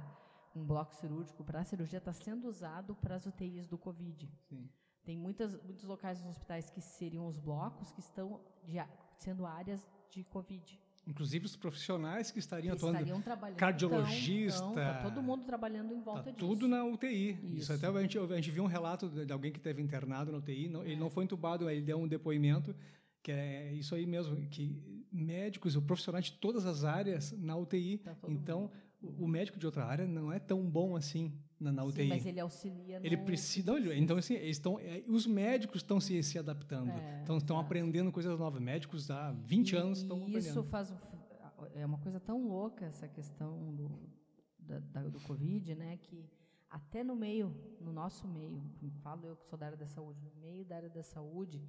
um 0.55 0.65
bloco 0.65 0.95
cirúrgico, 0.95 1.43
para 1.43 1.61
a 1.61 1.63
cirurgia, 1.63 1.99
está 1.99 2.13
sendo 2.13 2.47
usado 2.47 2.95
para 2.95 3.15
as 3.15 3.25
UTIs 3.25 3.67
do 3.67 3.77
Covid. 3.77 4.29
Sim. 4.47 4.69
Tem 5.03 5.17
muitas, 5.17 5.61
muitos 5.63 5.83
locais 5.85 6.19
nos 6.19 6.31
hospitais 6.31 6.69
que 6.69 6.81
seriam 6.81 7.27
os 7.27 7.37
blocos 7.37 7.91
que 7.91 7.99
estão 7.99 8.41
de, 8.63 8.79
sendo 9.17 9.45
áreas 9.45 9.87
de 10.09 10.23
Covid. 10.23 10.79
Inclusive 11.07 11.45
os 11.45 11.55
profissionais 11.55 12.29
que 12.29 12.37
estariam 12.37 12.75
que 12.75 12.77
atuando, 12.77 12.97
estariam 12.97 13.21
trabalhando, 13.21 13.57
cardiologista, 13.57 14.59
então, 14.59 14.75
tá 14.75 15.01
todo 15.01 15.23
mundo 15.23 15.43
trabalhando 15.45 15.93
em 15.93 16.01
volta 16.01 16.23
tá 16.25 16.31
disso. 16.31 16.45
Tudo 16.45 16.67
na 16.67 16.83
UTI. 16.83 17.31
Isso. 17.31 17.55
Isso. 17.55 17.73
até 17.73 17.87
a 17.87 18.01
gente, 18.01 18.17
a 18.19 18.35
gente 18.35 18.51
viu 18.51 18.63
um 18.63 18.67
relato 18.67 19.09
de 19.09 19.33
alguém 19.33 19.51
que 19.51 19.59
teve 19.59 19.81
internado 19.81 20.31
na 20.31 20.37
UTI, 20.37 20.67
não, 20.67 20.83
é. 20.83 20.87
ele 20.87 20.97
não 20.97 21.09
foi 21.09 21.23
entubado, 21.23 21.67
ele 21.69 21.81
deu 21.81 21.97
um 21.97 22.07
depoimento 22.07 22.75
que 23.21 23.31
é 23.31 23.73
isso 23.73 23.95
aí 23.95 24.05
mesmo, 24.05 24.35
que 24.47 25.05
médicos, 25.11 25.75
o 25.75 25.81
profissionais 25.81 26.25
de 26.25 26.33
todas 26.33 26.65
as 26.65 26.83
áreas 26.83 27.31
na 27.33 27.55
UTI. 27.55 27.97
Tá 27.97 28.15
então, 28.27 28.63
mundo 28.63 28.71
o 29.01 29.27
médico 29.27 29.57
de 29.57 29.65
outra 29.65 29.85
área 29.85 30.07
não 30.07 30.31
é 30.31 30.39
tão 30.39 30.69
bom 30.69 30.95
assim 30.95 31.33
na, 31.59 31.71
na 31.71 31.83
UTI. 31.83 32.03
Sim, 32.03 32.09
mas 32.09 32.25
ele 32.25 32.39
auxilia. 32.39 32.99
Ele 33.03 33.17
precisa. 33.17 33.71
Não, 33.71 33.93
então, 33.93 34.17
assim, 34.17 34.35
estão, 34.35 34.79
é, 34.79 35.03
os 35.07 35.25
médicos 35.25 35.81
estão 35.81 35.99
se, 35.99 36.21
se 36.23 36.37
adaptando, 36.37 36.91
é, 36.91 37.19
estão, 37.19 37.37
estão 37.37 37.59
aprendendo 37.59 38.11
coisas 38.11 38.37
novas. 38.37 38.61
Médicos 38.61 39.09
há 39.09 39.31
20 39.31 39.71
e, 39.71 39.75
anos 39.75 39.99
estão 39.99 40.17
aprendendo. 40.17 40.39
Isso 40.39 40.63
faz. 40.63 40.93
É 41.75 41.85
uma 41.85 41.99
coisa 41.99 42.19
tão 42.19 42.47
louca 42.47 42.85
essa 42.85 43.07
questão 43.07 43.73
do, 43.75 43.99
da, 44.59 44.79
da, 44.79 45.09
do 45.09 45.19
Covid, 45.21 45.75
né? 45.75 45.97
Que 45.97 46.29
até 46.69 47.03
no 47.03 47.15
meio, 47.15 47.55
no 47.79 47.91
nosso 47.91 48.27
meio, 48.27 48.61
falo 49.01 49.25
eu 49.25 49.35
que 49.35 49.45
sou 49.45 49.57
da 49.57 49.67
área 49.67 49.77
da 49.77 49.87
saúde, 49.87 50.21
no 50.21 50.41
meio 50.41 50.63
da 50.65 50.75
área 50.75 50.89
da 50.89 51.03
saúde, 51.03 51.61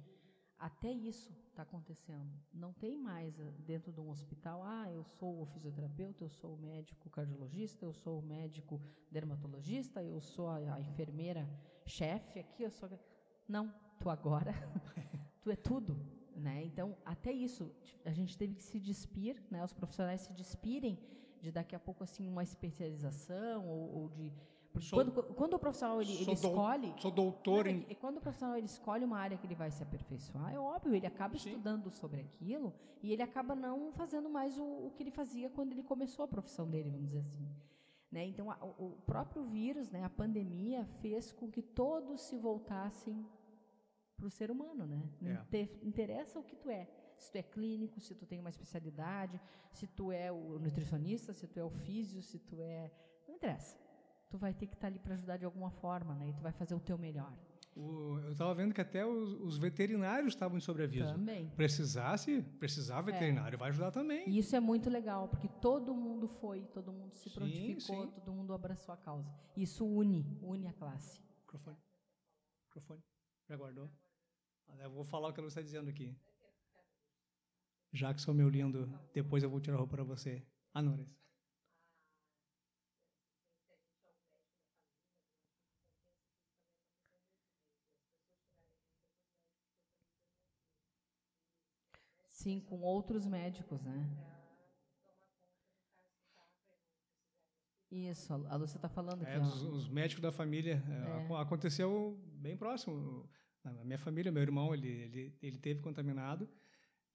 até 0.61 0.91
isso 0.91 1.33
está 1.49 1.63
acontecendo. 1.63 2.31
Não 2.53 2.71
tem 2.71 2.95
mais 2.95 3.39
eh, 3.39 3.51
dentro 3.65 3.91
de 3.91 3.99
um 3.99 4.11
hospital, 4.11 4.61
ah, 4.63 4.91
eu 4.91 5.03
sou 5.03 5.41
o 5.41 5.45
fisioterapeuta, 5.47 6.23
eu 6.23 6.29
sou 6.29 6.53
o 6.53 6.57
médico 6.57 7.09
cardiologista, 7.09 7.83
eu 7.83 7.91
sou 7.91 8.19
o 8.19 8.21
médico 8.21 8.79
dermatologista, 9.09 10.03
eu 10.03 10.21
sou 10.21 10.47
a, 10.47 10.75
a 10.75 10.79
enfermeira 10.79 11.49
chefe 11.83 12.39
aqui, 12.39 12.61
eu 12.61 12.69
sou. 12.69 12.87
Não, 13.47 13.73
tu 13.99 14.07
agora, 14.07 14.53
tu 15.41 15.49
é 15.49 15.55
tudo. 15.55 15.97
Né? 16.35 16.63
Então, 16.63 16.95
até 17.03 17.31
isso, 17.31 17.75
a 18.05 18.11
gente 18.11 18.37
teve 18.37 18.53
que 18.53 18.63
se 18.63 18.79
despir, 18.79 19.43
né? 19.49 19.63
os 19.63 19.73
profissionais 19.73 20.21
se 20.21 20.33
despirem 20.33 20.97
de 21.41 21.51
daqui 21.51 21.75
a 21.75 21.79
pouco 21.79 22.03
assim 22.03 22.27
uma 22.27 22.43
especialização 22.43 23.67
ou, 23.67 23.95
ou 23.95 24.09
de 24.09 24.31
quando, 24.89 25.11
quando 25.33 25.53
o 25.55 25.59
profissional 25.59 26.01
ele, 26.01 26.13
ele 26.13 26.31
escolhe. 26.31 26.93
Sou 26.97 27.11
doutor 27.11 27.65
não, 27.65 27.71
em. 27.71 27.85
É, 27.89 27.95
quando 27.95 28.17
o 28.17 28.21
profissional 28.21 28.57
ele 28.57 28.65
escolhe 28.65 29.03
uma 29.03 29.17
área 29.17 29.37
que 29.37 29.45
ele 29.45 29.55
vai 29.55 29.69
se 29.69 29.83
aperfeiçoar, 29.83 30.53
é 30.53 30.59
óbvio, 30.59 30.95
ele 30.95 31.05
acaba 31.05 31.37
Sim. 31.37 31.49
estudando 31.49 31.89
sobre 31.89 32.21
aquilo 32.21 32.73
e 33.03 33.11
ele 33.11 33.21
acaba 33.21 33.53
não 33.53 33.91
fazendo 33.91 34.29
mais 34.29 34.57
o, 34.57 34.63
o, 34.63 34.91
que 34.95 35.03
ele 35.03 35.11
fazia 35.11 35.49
quando 35.49 35.73
ele 35.73 35.83
começou 35.83 36.23
a 36.23 36.27
profissão 36.27 36.69
dele, 36.69 36.89
vamos 36.89 37.07
dizer 37.07 37.19
assim. 37.19 37.47
Né? 38.11 38.25
Então, 38.27 38.49
a, 38.49 38.57
o 38.77 38.97
próprio 39.05 39.43
vírus, 39.43 39.89
né, 39.89 40.03
a 40.03 40.09
pandemia, 40.09 40.85
fez 41.01 41.31
com 41.31 41.49
que 41.49 41.61
todos 41.61 42.21
se 42.21 42.37
voltassem 42.37 43.25
para 44.15 44.27
o 44.27 44.29
ser 44.29 44.51
humano. 44.51 44.85
Né? 44.85 45.09
Não 45.19 45.31
é. 45.31 45.45
te, 45.49 45.69
interessa 45.83 46.39
o 46.39 46.43
que 46.43 46.55
tu 46.55 46.69
é. 46.69 46.87
Se 47.17 47.31
tu 47.31 47.37
é 47.37 47.43
clínico, 47.43 47.99
se 47.99 48.15
tu 48.15 48.25
tem 48.25 48.39
uma 48.39 48.49
especialidade, 48.49 49.39
se 49.71 49.85
tu 49.85 50.11
é 50.11 50.31
o 50.31 50.57
nutricionista, 50.59 51.33
se 51.33 51.47
tu 51.47 51.59
é 51.59 51.63
o 51.63 51.69
físio, 51.69 52.21
se 52.21 52.39
tu 52.39 52.61
é. 52.61 52.91
Não 53.27 53.35
interessa 53.35 53.80
tu 54.31 54.37
vai 54.37 54.53
ter 54.53 54.65
que 54.65 54.73
estar 54.73 54.87
tá 54.87 54.87
ali 54.87 54.97
para 54.97 55.13
ajudar 55.13 55.37
de 55.37 55.45
alguma 55.45 55.69
forma, 55.69 56.15
né? 56.15 56.29
E 56.29 56.33
tu 56.33 56.41
vai 56.41 56.53
fazer 56.53 56.73
o 56.73 56.79
teu 56.79 56.97
melhor. 56.97 57.31
O, 57.75 58.17
eu 58.19 58.31
estava 58.31 58.53
vendo 58.53 58.73
que 58.73 58.81
até 58.81 59.05
os, 59.05 59.33
os 59.41 59.57
veterinários 59.57 60.33
estavam 60.33 60.57
em 60.57 60.61
sobreaviso. 60.61 61.13
Também. 61.13 61.49
Precisasse, 61.49 62.41
precisar 62.59 63.01
veterinário, 63.01 63.55
é. 63.55 63.57
vai 63.57 63.69
ajudar 63.69 63.91
também. 63.91 64.27
E 64.29 64.39
isso 64.39 64.55
é 64.55 64.59
muito 64.59 64.89
legal, 64.89 65.27
porque 65.27 65.47
todo 65.47 65.93
mundo 65.93 66.27
foi, 66.27 66.63
todo 66.67 66.91
mundo 66.91 67.13
se 67.13 67.29
prontificou, 67.29 68.05
sim. 68.05 68.11
todo 68.11 68.33
mundo 68.33 68.53
abraçou 68.53 68.93
a 68.93 68.97
causa. 68.97 69.29
Isso 69.55 69.85
une, 69.85 70.25
une 70.41 70.67
a 70.67 70.73
classe. 70.73 71.21
Microfone. 71.41 71.77
Microfone. 72.65 73.03
Já 73.47 73.55
guardou? 73.57 73.89
Eu 74.79 74.91
vou 74.91 75.03
falar 75.03 75.29
o 75.29 75.33
que 75.33 75.39
ela 75.39 75.49
está 75.49 75.61
dizendo 75.61 75.89
aqui. 75.89 76.15
Jackson, 77.93 78.33
meu 78.33 78.49
lindo, 78.49 78.87
depois 79.13 79.43
eu 79.43 79.49
vou 79.49 79.59
tirar 79.59 79.75
a 79.75 79.79
roupa 79.79 79.95
para 79.95 80.03
você. 80.03 80.41
Anores. 80.73 81.17
Sim, 92.41 92.59
com 92.59 92.81
outros 92.81 93.27
médicos, 93.27 93.83
né? 93.83 94.09
Isso, 97.91 98.33
a 98.33 98.55
Lúcia 98.55 98.77
está 98.77 98.89
falando 98.89 99.23
é, 99.27 99.39
Os, 99.39 99.61
os, 99.61 99.89
médicos 99.89 100.23
da 100.23 100.31
família. 100.31 100.81
É. 100.89 101.33
é. 101.33 101.37
Aconteceu 101.37 102.19
bem 102.33 102.57
próximo. 102.57 103.29
Na 103.63 103.83
minha 103.83 103.99
família, 103.99 104.31
meu 104.31 104.41
irmão, 104.41 104.73
ele, 104.73 104.87
ele, 104.87 105.37
ele 105.39 105.57
teve 105.59 105.81
contaminado. 105.81 106.49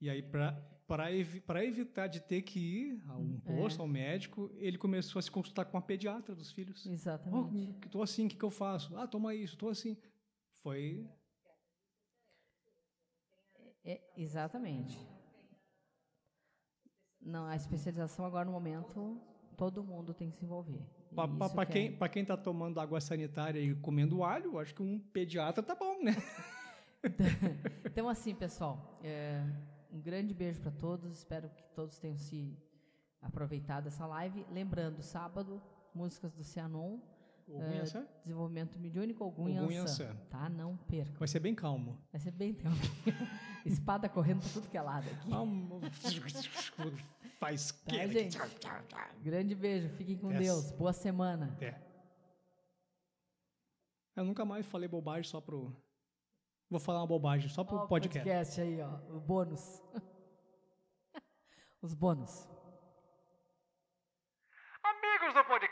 E 0.00 0.08
aí, 0.08 0.22
para 0.22 1.12
evi 1.12 1.42
evitar 1.64 2.06
de 2.06 2.20
ter 2.20 2.42
que 2.42 2.60
ir 2.60 3.02
a 3.08 3.16
um 3.16 3.40
é. 3.46 3.56
posto, 3.56 3.80
é. 3.80 3.82
ao 3.82 3.88
médico, 3.88 4.48
ele 4.54 4.78
começou 4.78 5.18
a 5.18 5.22
se 5.22 5.30
consultar 5.30 5.64
com 5.64 5.76
a 5.76 5.82
pediatra 5.82 6.36
dos 6.36 6.52
filhos. 6.52 6.86
Exatamente. 6.86 7.84
Estou 7.84 8.00
oh, 8.00 8.04
assim, 8.04 8.26
o 8.26 8.28
que, 8.28 8.36
que 8.36 8.44
eu 8.44 8.50
faço? 8.50 8.96
Ah, 8.96 9.08
toma 9.08 9.34
isso, 9.34 9.54
estou 9.54 9.70
assim. 9.70 9.96
Foi. 10.62 11.04
É, 13.82 14.00
exatamente. 14.16 15.15
Não, 17.26 17.44
a 17.44 17.56
especialização 17.56 18.24
agora 18.24 18.44
no 18.44 18.52
momento, 18.52 19.20
todo 19.56 19.82
mundo 19.82 20.14
tem 20.14 20.30
que 20.30 20.36
se 20.36 20.44
envolver. 20.44 20.80
Para 21.12 21.66
que 21.66 21.72
quem 22.08 22.20
é... 22.20 22.22
está 22.22 22.36
tomando 22.36 22.78
água 22.78 23.00
sanitária 23.00 23.58
e 23.58 23.74
comendo 23.74 24.22
alho, 24.22 24.60
acho 24.60 24.72
que 24.72 24.82
um 24.82 25.00
pediatra 25.00 25.60
tá 25.60 25.74
bom, 25.74 26.04
né? 26.04 26.14
então, 27.84 28.08
assim, 28.08 28.32
pessoal, 28.32 29.00
é, 29.02 29.44
um 29.92 30.00
grande 30.00 30.32
beijo 30.32 30.60
para 30.60 30.70
todos. 30.70 31.10
Espero 31.10 31.48
que 31.48 31.64
todos 31.74 31.98
tenham 31.98 32.16
se 32.16 32.56
aproveitado 33.20 33.84
dessa 33.84 34.06
live. 34.06 34.46
Lembrando, 34.52 35.02
sábado, 35.02 35.60
músicas 35.92 36.32
do 36.32 36.44
Cianon. 36.44 37.00
Uh, 37.48 38.08
desenvolvimento 38.24 38.76
mediúnico 38.76 39.24
Ogum 39.24 39.48
Yansan. 39.48 40.16
Tá? 40.28 40.48
Não 40.48 40.76
perca. 40.76 41.16
Vai 41.16 41.28
ser 41.28 41.38
bem 41.38 41.54
calmo. 41.54 41.96
Vai 42.10 42.20
ser 42.20 42.32
bem 42.32 42.52
calmo. 42.52 42.76
Espada 43.64 44.08
correndo 44.08 44.42
por 44.42 44.50
tudo 44.50 44.68
que 44.68 44.76
é 44.76 44.82
lado 44.82 45.06
aqui. 45.08 45.30
Faz 47.38 47.70
tá, 47.70 48.06
gente? 48.08 48.36
Grande 49.22 49.54
beijo. 49.54 49.88
Fiquem 49.90 50.16
com. 50.16 50.28
Deus. 50.28 50.72
Boa 50.72 50.92
semana. 50.92 51.56
É. 51.60 51.76
Eu 54.16 54.24
nunca 54.24 54.44
mais 54.44 54.66
falei 54.66 54.88
bobagem 54.88 55.30
só 55.30 55.40
pro. 55.40 55.72
Vou 56.68 56.80
falar 56.80 57.00
uma 57.00 57.06
bobagem 57.06 57.48
só 57.48 57.62
pro 57.62 57.76
oh, 57.76 57.86
podcast. 57.86 58.28
podcast 58.28 58.60
aí, 58.60 58.80
ó. 58.80 58.96
O 59.14 59.20
bônus. 59.20 59.80
Os 61.80 61.94
bônus 61.94 62.48
do 65.36 65.44
podcast, 65.44 65.65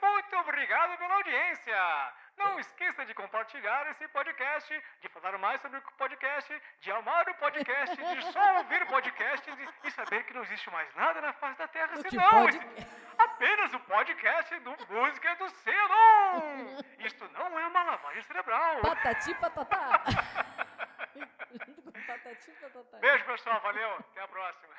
muito 0.00 0.36
obrigado 0.36 0.98
pela 0.98 1.14
audiência. 1.14 2.12
Não 2.36 2.58
esqueça 2.58 3.04
de 3.06 3.14
compartilhar 3.14 3.88
esse 3.90 4.08
podcast, 4.08 4.82
de 5.00 5.08
falar 5.08 5.38
mais 5.38 5.60
sobre 5.60 5.78
o 5.78 5.82
podcast, 5.96 6.62
de 6.80 6.90
amar 6.90 7.28
o 7.28 7.34
podcast, 7.34 7.96
de 7.96 8.22
só 8.32 8.56
ouvir 8.58 8.84
podcasts 8.86 9.56
e, 9.58 9.86
e 9.86 9.90
saber 9.92 10.24
que 10.24 10.34
não 10.34 10.42
existe 10.42 10.68
mais 10.70 10.92
nada 10.96 11.20
na 11.20 11.32
face 11.34 11.56
da 11.58 11.68
Terra 11.68 11.96
senão 11.96 12.30
pode... 12.30 12.60
apenas 13.16 13.72
o 13.74 13.80
podcast 13.80 14.58
do 14.60 14.70
Música 14.90 15.36
do 15.36 15.48
Selo. 15.50 16.84
Isto 16.98 17.28
não 17.28 17.58
é 17.58 17.66
uma 17.66 17.82
lavagem 17.84 18.22
cerebral. 18.22 18.80
Patati 18.80 19.34
patatá. 19.36 20.02
Beijo, 23.00 23.24
pessoal. 23.24 23.60
Valeu. 23.60 23.94
Até 23.98 24.20
a 24.20 24.28
próxima. 24.28 24.74